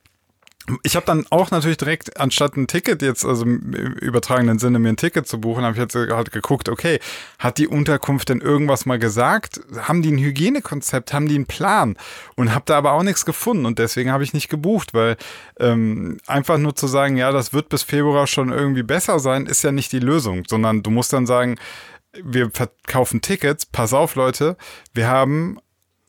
ich 0.83 0.95
habe 0.95 1.05
dann 1.05 1.25
auch 1.29 1.51
natürlich 1.51 1.77
direkt, 1.77 2.19
anstatt 2.19 2.55
ein 2.55 2.67
Ticket 2.67 3.01
jetzt, 3.01 3.25
also 3.25 3.43
im 3.43 3.73
übertragenen 3.73 4.59
Sinne 4.59 4.79
mir 4.79 4.89
ein 4.89 4.97
Ticket 4.97 5.27
zu 5.27 5.39
buchen, 5.39 5.63
habe 5.63 5.73
ich 5.73 5.79
jetzt 5.79 5.95
halt 5.95 6.31
geguckt, 6.31 6.69
okay, 6.69 6.99
hat 7.39 7.57
die 7.57 7.67
Unterkunft 7.67 8.29
denn 8.29 8.41
irgendwas 8.41 8.85
mal 8.85 8.99
gesagt? 8.99 9.61
Haben 9.77 10.01
die 10.01 10.11
ein 10.11 10.17
Hygienekonzept? 10.17 11.13
Haben 11.13 11.27
die 11.27 11.35
einen 11.35 11.45
Plan? 11.45 11.97
Und 12.35 12.53
habe 12.53 12.65
da 12.65 12.77
aber 12.77 12.91
auch 12.91 13.03
nichts 13.03 13.25
gefunden 13.25 13.65
und 13.65 13.79
deswegen 13.79 14.11
habe 14.11 14.23
ich 14.23 14.33
nicht 14.33 14.49
gebucht, 14.49 14.93
weil 14.93 15.17
ähm, 15.59 16.17
einfach 16.27 16.57
nur 16.57 16.75
zu 16.75 16.87
sagen, 16.87 17.17
ja, 17.17 17.31
das 17.31 17.53
wird 17.53 17.69
bis 17.69 17.83
Februar 17.83 18.27
schon 18.27 18.51
irgendwie 18.51 18.83
besser 18.83 19.19
sein, 19.19 19.45
ist 19.45 19.63
ja 19.63 19.71
nicht 19.71 19.91
die 19.91 19.99
Lösung, 19.99 20.43
sondern 20.47 20.83
du 20.83 20.91
musst 20.91 21.13
dann 21.13 21.25
sagen, 21.25 21.57
wir 22.13 22.49
verkaufen 22.51 23.21
Tickets, 23.21 23.65
pass 23.65 23.93
auf 23.93 24.15
Leute, 24.15 24.57
wir 24.93 25.07
haben 25.07 25.59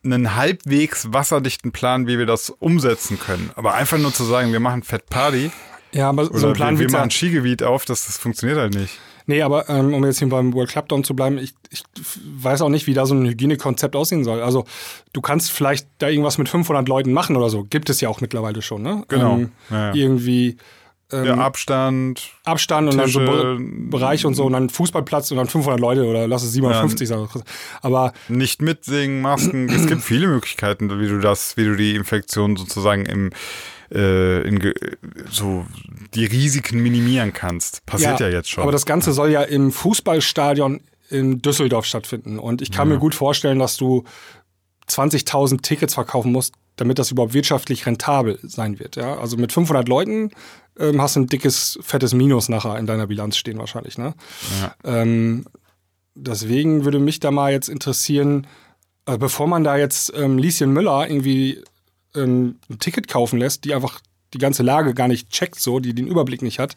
einen 0.05 0.37
halbwegs 0.37 1.13
wasserdichten 1.13 1.73
Plan, 1.73 2.07
wie 2.07 2.19
wir 2.19 2.27
das 2.27 2.51
umsetzen 2.51 3.19
können. 3.19 3.51
Aber 3.57 3.75
einfach 3.75 3.99
nur 3.99 4.13
zu 4.13 4.25
sagen, 4.25 4.53
wir 4.53 4.61
machen 4.61 4.83
Fett 4.83 5.07
Party 5.11 5.51
Ja, 5.93 6.09
aber 6.09 6.25
so 6.27 6.49
ein 6.49 6.53
Plan 6.55 6.79
wir, 6.79 6.87
wir 6.87 6.93
machen 6.93 7.05
ein 7.05 7.11
Skigebiet 7.11 7.63
auf, 7.63 7.85
das, 7.85 8.07
das 8.07 8.17
funktioniert 8.17 8.59
halt 8.59 8.75
nicht. 8.75 8.99
Nee, 9.27 9.43
aber 9.43 9.69
ähm, 9.69 9.95
um 9.95 10.05
jetzt 10.05 10.19
hier 10.19 10.29
beim 10.29 10.53
World 10.55 10.71
Club 10.71 10.89
Down 10.89 11.05
zu 11.05 11.15
bleiben, 11.15 11.39
ich, 11.39 11.55
ich 11.71 11.85
weiß 12.25 12.63
auch 12.63 12.69
nicht, 12.69 12.87
wie 12.87 12.95
da 12.95 13.07
so 13.07 13.15
ein 13.15 13.27
Hygienekonzept 13.27 13.95
aussehen 13.95 14.25
soll. 14.25 14.43
Also 14.43 14.65
du 15.13 15.21
kannst 15.21 15.53
vielleicht 15.53 15.87
da 15.99 16.09
irgendwas 16.09 16.39
mit 16.39 16.49
500 16.49 16.89
Leuten 16.89 17.13
machen 17.13 17.37
oder 17.37 17.49
so. 17.49 17.65
Gibt 17.65 17.91
es 17.91 18.01
ja 18.01 18.09
auch 18.09 18.21
mittlerweile 18.21 18.61
schon, 18.63 18.83
ne? 18.83 19.05
Genau, 19.09 19.37
Ähm, 19.37 19.53
ja, 19.71 19.77
ja. 19.89 19.95
Irgendwie 19.95 20.57
Der 21.13 21.39
Abstand, 21.39 22.31
Abstand 22.45 22.91
und 22.91 22.99
dann 22.99 23.09
so 23.09 23.21
Tische, 23.21 23.57
Be 23.59 23.59
Bereich 23.91 24.25
und 24.27 24.35
so 24.35 24.45
und 24.45 24.53
dann 24.53 24.71
Fußballplatz 24.71 25.31
und 25.31 25.37
dann 25.37 25.49
500 25.49 25.81
Leute 25.81 26.05
oder 26.05 26.29
lass 26.29 26.43
es 26.43 26.53
750 26.53 27.09
sein. 27.09 27.29
Aber 27.83 28.13
nicht 28.29 28.63
mitsingen, 28.63 29.21
Masken. 29.21 29.69
es 29.69 29.87
gibt 29.87 30.03
viele 30.03 30.29
Möglichkeiten, 30.29 30.89
wie 31.01 31.09
du 31.09 31.19
das, 31.19 31.57
wie 31.57 31.65
du 31.65 31.77
die 31.77 31.95
Infektion 31.95 32.57
sozusagen 32.57 33.07
im 33.07 33.31
äh, 33.93 34.43
in, 34.43 34.73
so 35.31 35.67
die 36.15 36.25
Risiken 36.25 36.81
minimieren 36.81 37.33
kannst. 37.33 37.85
Passiert 37.87 38.21
ja, 38.21 38.29
jetzt 38.29 38.51
schon. 38.51 38.63
Aber 38.63 38.73
das 38.73 38.87
Ganze 38.87 39.13
soll 39.13 39.31
ja 39.31 39.43
im 39.43 39.73
Fußballstadion 39.73 40.81
in 41.09 41.43
Düsseldorf 41.43 41.87
stattfinden. 41.87 42.39
Und 42.39 42.63
ich 42.63 42.71
kann 42.71 42.89
mir 42.89 42.99
gut 42.99 43.15
vorstellen, 43.15 43.59
dass 43.59 43.77
du 43.77 44.05
20.000 44.89 45.63
Tickets 45.63 45.95
verkaufen 45.95 46.33
musst, 46.33 46.55
damit 46.77 46.99
das 46.99 47.11
überhaupt 47.11 47.35
wirtschaftlich 47.35 47.87
rentabel 47.87 48.39
sein 48.43 48.79
wird. 48.79 48.97
Ja? 48.97 49.19
Also 49.19 49.37
mit 49.37 49.53
500 49.53 49.89
Leuten 49.89 50.31
ähm, 50.79 51.01
hast 51.01 51.17
ein 51.17 51.27
dickes, 51.27 51.79
fettes 51.83 52.15
Minus 52.15 52.49
nachher 52.49 52.79
in 52.79 52.87
deiner 52.87 53.07
Bilanz 53.07 53.37
stehen 53.37 53.59
wahrscheinlich. 53.59 53.99
Ne? 53.99 54.15
Ähm, 54.85 55.45
deswegen 56.15 56.85
würde 56.85 56.99
mich 56.99 57.21
da 57.21 57.31
mal 57.31 57.53
jetzt 57.53 57.69
interessieren, 57.69 58.47
äh, 59.07 59.19
bevor 59.19 59.47
man 59.47 59.65
da 59.65 59.77
jetzt 59.77 60.13
ähm, 60.17 60.39
Lieschen 60.39 60.73
Müller 60.73 61.09
irgendwie 61.09 61.63
ähm, 62.15 62.59
ein 62.69 62.79
Ticket 62.79 63.09
kaufen 63.09 63.39
lässt, 63.39 63.65
die 63.65 63.75
einfach 63.75 64.01
die 64.33 64.39
ganze 64.39 64.63
Lage 64.63 64.95
gar 64.95 65.09
nicht 65.09 65.31
checkt, 65.31 65.59
so, 65.59 65.81
die 65.81 65.95
den 65.95 66.07
Überblick 66.07 66.43
nicht 66.43 66.59
hat, 66.59 66.77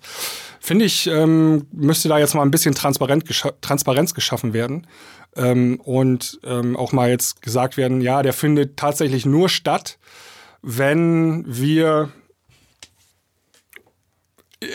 finde 0.60 0.86
ich, 0.86 1.08
ähm, 1.08 1.68
müsste 1.72 2.10
da 2.10 2.18
jetzt 2.18 2.34
mal 2.34 2.42
ein 2.42 2.52
bisschen 2.52 2.74
gescha 2.74 3.52
Transparenz 3.62 4.14
geschaffen 4.14 4.54
werden. 4.54 4.88
Ähm, 5.36 5.80
und 5.84 6.40
ähm, 6.44 6.76
auch 6.76 6.92
mal 6.92 7.10
jetzt 7.10 7.42
gesagt 7.42 7.78
werden, 7.78 8.02
ja, 8.02 8.22
der 8.22 8.34
findet 8.34 8.78
tatsächlich 8.78 9.26
nur 9.26 9.50
statt, 9.50 9.98
wenn 10.62 11.44
wir 11.48 12.12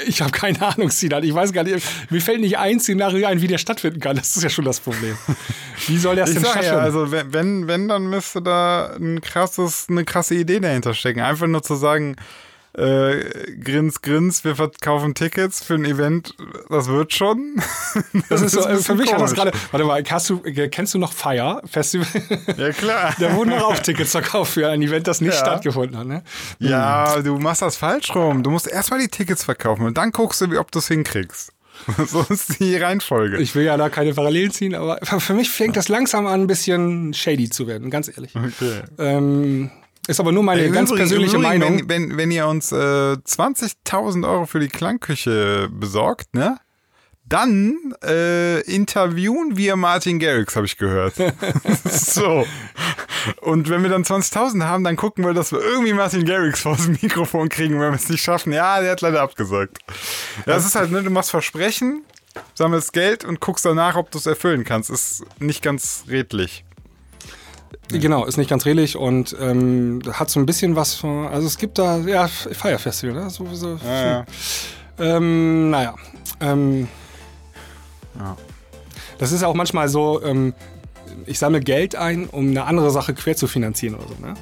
ich 0.06 0.20
habe 0.20 0.30
keine 0.30 0.60
Ahnung, 0.62 0.90
Sinan. 0.90 1.24
Ich 1.24 1.34
weiß 1.34 1.52
gar 1.52 1.64
nicht. 1.64 1.84
Mir 2.10 2.20
fällt 2.20 2.40
nicht 2.40 2.58
ein 2.58 2.80
Szenario 2.80 3.26
ein, 3.26 3.40
wie 3.40 3.46
der 3.46 3.58
stattfinden 3.58 4.00
kann. 4.00 4.16
Das 4.16 4.36
ist 4.36 4.42
ja 4.42 4.50
schon 4.50 4.64
das 4.64 4.80
Problem. 4.80 5.16
Wie 5.86 5.98
soll 5.98 6.16
das 6.16 6.30
ich 6.30 6.36
denn 6.36 6.44
sag 6.44 6.52
stattfinden? 6.52 6.76
ja, 6.76 6.82
also 6.82 7.10
wenn, 7.10 7.32
wenn, 7.32 7.68
wenn, 7.68 7.88
dann 7.88 8.08
müsste 8.08 8.42
da 8.42 8.96
ein 8.96 9.20
krasses, 9.20 9.86
eine 9.88 10.04
krasse 10.04 10.34
Idee 10.34 10.60
dahinter 10.60 10.94
stecken. 10.94 11.20
Einfach 11.20 11.46
nur 11.46 11.62
zu 11.62 11.74
sagen, 11.74 12.16
äh, 12.78 13.52
grins, 13.62 14.00
grins, 14.02 14.44
wir 14.44 14.56
verkaufen 14.56 15.14
Tickets 15.14 15.62
für 15.64 15.74
ein 15.74 15.84
Event, 15.84 16.34
das 16.70 16.88
wird 16.88 17.12
schon. 17.12 17.60
das 18.28 18.42
ist 18.42 18.52
so, 18.52 18.60
äh, 18.66 18.76
für 18.76 18.94
mich 18.94 19.12
hat 19.12 19.20
das 19.20 19.34
komisch. 19.34 19.52
gerade. 19.52 19.58
Warte 19.72 19.84
mal, 19.86 20.02
hast 20.08 20.30
du, 20.30 20.42
äh, 20.44 20.68
kennst 20.68 20.94
du 20.94 20.98
noch 20.98 21.12
Fire 21.12 21.60
Festival? 21.66 22.06
Ja, 22.56 22.70
klar. 22.70 23.14
da 23.18 23.34
wurden 23.34 23.50
doch 23.50 23.62
auch 23.70 23.78
Tickets 23.78 24.12
verkauft 24.12 24.52
für 24.54 24.68
ein 24.68 24.80
Event, 24.82 25.06
das 25.06 25.20
nicht 25.20 25.34
Ja. 25.34 25.38
stattgefunden 25.40 25.98
hat. 25.98 26.06
Ne? 26.06 26.22
Ja, 26.58 27.20
du 27.20 27.38
machst 27.38 27.62
das 27.62 27.76
falsch 27.76 28.14
rum. 28.14 28.42
Du 28.42 28.50
musst 28.50 28.66
erstmal 28.68 29.00
die 29.00 29.08
Tickets 29.08 29.44
verkaufen 29.44 29.84
und 29.86 29.98
dann 29.98 30.12
guckst 30.12 30.40
du, 30.40 30.58
ob 30.58 30.70
du 30.70 30.78
es 30.78 30.88
hinkriegst. 30.88 31.52
So 32.08 32.26
ist 32.28 32.58
die 32.58 32.76
Reihenfolge. 32.76 33.38
Ich 33.38 33.54
will 33.54 33.64
ja 33.64 33.76
da 33.76 33.88
keine 33.88 34.12
Parallelen 34.12 34.50
ziehen, 34.50 34.74
aber 34.74 34.98
für 35.04 35.32
mich 35.34 35.48
fängt 35.48 35.76
das 35.76 35.88
langsam 35.88 36.26
an, 36.26 36.40
ein 36.42 36.46
bisschen 36.48 37.14
shady 37.14 37.50
zu 37.50 37.68
werden, 37.68 37.88
ganz 37.88 38.08
ehrlich. 38.08 38.34
okay. 38.34 38.82
Ähm, 38.98 39.70
ist 40.08 40.18
aber 40.20 40.32
nur 40.32 40.42
meine 40.42 40.62
Im 40.64 40.72
ganz 40.72 40.90
Übrigen- 40.90 40.98
persönliche 41.08 41.36
Übrigen, 41.36 41.60
Meinung. 41.60 41.78
Wenn, 41.88 42.10
wenn, 42.10 42.16
wenn 42.18 42.30
ihr 42.30 42.46
uns 42.48 42.72
äh, 42.72 42.76
20.000 42.76 44.28
Euro 44.28 44.46
für 44.46 44.58
die 44.60 44.68
Klangküche 44.68 45.68
besorgt, 45.70 46.34
ne? 46.34 46.58
Dann 47.24 47.76
äh, 48.02 48.60
interviewen 48.62 49.58
wir 49.58 49.76
Martin 49.76 50.18
Garrix, 50.18 50.56
habe 50.56 50.64
ich 50.64 50.78
gehört. 50.78 51.12
so. 51.84 52.46
Und 53.42 53.68
wenn 53.68 53.82
wir 53.82 53.90
dann 53.90 54.02
20.000 54.02 54.64
haben, 54.64 54.82
dann 54.82 54.96
gucken 54.96 55.26
wir, 55.26 55.34
dass 55.34 55.52
wir 55.52 55.60
irgendwie 55.60 55.92
Martin 55.92 56.24
Garrix 56.24 56.62
vor 56.62 56.74
das 56.74 56.88
Mikrofon 56.88 57.50
kriegen. 57.50 57.74
Wenn 57.74 57.90
wir 57.90 57.96
es 57.96 58.08
nicht 58.08 58.22
schaffen, 58.22 58.54
ja, 58.54 58.80
der 58.80 58.92
hat 58.92 59.02
leider 59.02 59.20
abgesagt. 59.20 59.76
Ja, 60.46 60.54
das 60.54 60.64
ist 60.64 60.74
halt, 60.74 60.90
ne, 60.90 61.02
du 61.02 61.10
machst 61.10 61.30
Versprechen, 61.30 62.02
sammelst 62.54 62.94
Geld 62.94 63.26
und 63.26 63.40
guckst 63.40 63.66
danach, 63.66 63.96
ob 63.96 64.10
du 64.10 64.16
es 64.16 64.24
erfüllen 64.24 64.64
kannst. 64.64 64.88
Ist 64.88 65.22
nicht 65.38 65.62
ganz 65.62 66.04
redlich. 66.08 66.64
Genau, 67.88 68.24
ist 68.26 68.36
nicht 68.36 68.50
ganz 68.50 68.66
redlich 68.66 68.96
und 68.96 69.34
ähm, 69.40 70.00
hat 70.12 70.28
so 70.30 70.38
ein 70.40 70.46
bisschen 70.46 70.76
was 70.76 70.94
von, 70.94 71.26
also 71.26 71.46
es 71.46 71.56
gibt 71.56 71.78
da, 71.78 71.98
ja, 71.98 72.26
Fire 72.28 72.78
Festival, 72.78 73.14
ne? 73.14 73.30
So, 73.30 73.46
so, 73.52 73.78
Ja, 73.84 74.06
ja. 74.06 74.26
Ähm, 74.98 75.70
naja. 75.70 75.94
Ähm, 76.40 76.88
Ja. 78.18 78.36
Das 79.18 79.32
ist 79.32 79.42
auch 79.42 79.54
manchmal 79.54 79.88
so, 79.88 80.22
ähm, 80.22 80.54
ich 81.26 81.38
sammle 81.38 81.60
Geld 81.60 81.94
ein, 81.96 82.26
um 82.26 82.48
eine 82.48 82.64
andere 82.64 82.90
Sache 82.90 83.14
quer 83.14 83.36
zu 83.36 83.46
finanzieren 83.46 83.94
oder 83.96 84.04
so. 84.08 84.14
Ne? 84.26 84.34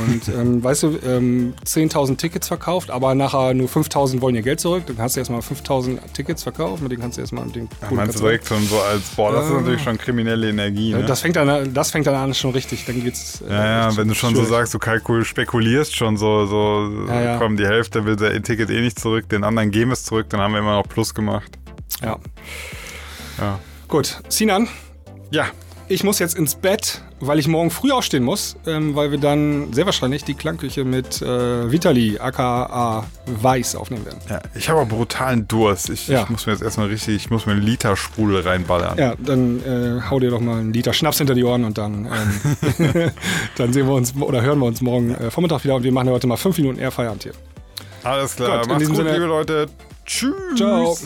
Und 0.00 0.28
ähm, 0.34 0.62
weißt 0.62 0.82
du, 0.84 0.98
ähm, 1.06 1.54
10.000 1.64 2.16
Tickets 2.16 2.48
verkauft, 2.48 2.90
aber 2.90 3.14
nachher 3.14 3.54
nur 3.54 3.68
5.000 3.68 4.20
wollen 4.20 4.34
ihr 4.34 4.42
Geld 4.42 4.60
zurück. 4.60 4.84
Dann 4.86 4.98
hast 4.98 5.16
du 5.16 5.20
erstmal 5.20 5.40
5.000 5.40 5.98
Tickets 6.12 6.42
verkauft, 6.42 6.82
mit 6.82 6.92
denen 6.92 7.02
kannst 7.02 7.16
du 7.18 7.22
erstmal 7.22 7.46
den 7.48 7.68
Kohle 7.88 7.94
meinst 7.96 8.16
du 8.16 8.20
direkt 8.20 8.46
schon 8.48 8.62
so 8.66 8.78
als, 8.80 9.02
boah, 9.16 9.32
das 9.32 9.44
ist 9.46 9.50
Ja. 9.52 9.60
natürlich 9.60 9.82
schon 9.82 9.98
kriminelle 9.98 10.48
Energie, 10.50 10.92
ne? 10.92 11.04
Das 11.04 11.20
fängt, 11.20 11.36
dann, 11.36 11.72
das 11.74 11.90
fängt 11.90 12.06
dann 12.06 12.14
an 12.14 12.34
schon 12.34 12.50
richtig, 12.52 12.84
dann 12.86 13.02
geht's. 13.02 13.42
äh, 13.42 13.52
ja, 13.52 13.88
ja, 13.90 13.96
wenn 13.96 14.08
du 14.08 14.14
schon 14.14 14.30
so 14.34 14.42
schwierig. 14.42 14.50
sagst, 14.50 14.74
du 14.74 14.78
kalkul 14.78 15.24
spekulierst 15.24 15.94
schon 15.96 16.16
so, 16.16 16.46
so 16.46 16.90
Ja, 17.08 17.22
ja. 17.22 17.38
komm, 17.38 17.56
die 17.56 17.66
Hälfte 17.66 18.04
will 18.04 18.16
der 18.16 18.42
Ticket 18.42 18.70
eh 18.70 18.80
nicht 18.80 18.98
zurück, 18.98 19.28
den 19.28 19.44
anderen 19.44 19.70
geben 19.70 19.90
es 19.92 20.04
zurück, 20.04 20.26
dann 20.30 20.40
haben 20.40 20.52
wir 20.52 20.58
immer 20.60 20.74
noch 20.76 20.88
Plus 20.88 21.14
gemacht. 21.14 21.58
Ja. 22.02 22.18
Ja. 23.38 23.58
Gut, 23.88 24.20
Sinan, 24.28 24.68
Ja, 25.30 25.46
ich 25.88 26.02
muss 26.04 26.18
jetzt 26.18 26.36
ins 26.36 26.54
Bett, 26.54 27.02
weil 27.20 27.38
ich 27.38 27.46
morgen 27.48 27.70
früh 27.70 27.90
aufstehen 27.92 28.22
muss, 28.22 28.56
ähm, 28.66 28.94
weil 28.96 29.10
wir 29.10 29.18
dann 29.18 29.72
sehr 29.72 29.84
wahrscheinlich 29.86 30.24
die 30.24 30.34
Klangküche 30.34 30.84
mit 30.84 31.20
äh, 31.22 31.70
Vitali, 31.70 32.18
aka 32.18 33.04
Weiß, 33.26 33.76
aufnehmen 33.76 34.04
werden. 34.06 34.18
ja. 34.28 34.40
ich 34.54 34.68
habe 34.68 34.84
brutalen 34.86 35.46
Durst. 35.48 35.90
Ich, 35.90 36.08
Ja. 36.08 36.22
ich 36.22 36.28
muss 36.30 36.46
mir 36.46 36.52
jetzt 36.52 36.62
erstmal 36.62 36.88
richtig, 36.88 37.16
ich 37.16 37.30
muss 37.30 37.46
mir 37.46 37.52
einen 37.52 37.62
Liter 37.62 37.96
Sprudel 37.96 38.40
reinballern. 38.40 38.96
Ja, 38.98 39.14
dann 39.18 39.60
äh, 39.64 40.00
hau 40.10 40.20
dir 40.20 40.30
doch 40.30 40.40
mal 40.40 40.58
einen 40.60 40.72
Liter 40.72 40.92
Schnaps 40.92 41.18
hinter 41.18 41.34
die 41.34 41.44
Ohren 41.44 41.64
und 41.64 41.76
dann, 41.78 42.06
ähm, 42.06 43.10
dann 43.56 43.72
sehen 43.72 43.86
wir 43.86 43.94
uns 43.94 44.14
oder 44.16 44.42
hören 44.42 44.58
wir 44.58 44.66
uns 44.66 44.80
morgen 44.80 45.14
äh, 45.14 45.30
Vormittag 45.30 45.64
wieder 45.64 45.74
und 45.74 45.82
wir 45.84 45.92
machen 45.92 46.08
heute 46.10 46.26
mal 46.26 46.36
fünf 46.36 46.56
Minuten 46.58 46.78
eher 46.78 46.90
Feierabend 46.90 47.22
hier. 47.24 47.32
Alles 48.02 48.36
klar, 48.36 48.60
Gut, 48.60 48.68
macht's 48.68 48.86
gut, 48.88 48.96
Sinne- 48.96 49.12
liebe 49.12 49.26
Leute. 49.26 49.66
Tschüss. 50.04 50.34
Ciao. 50.56 50.96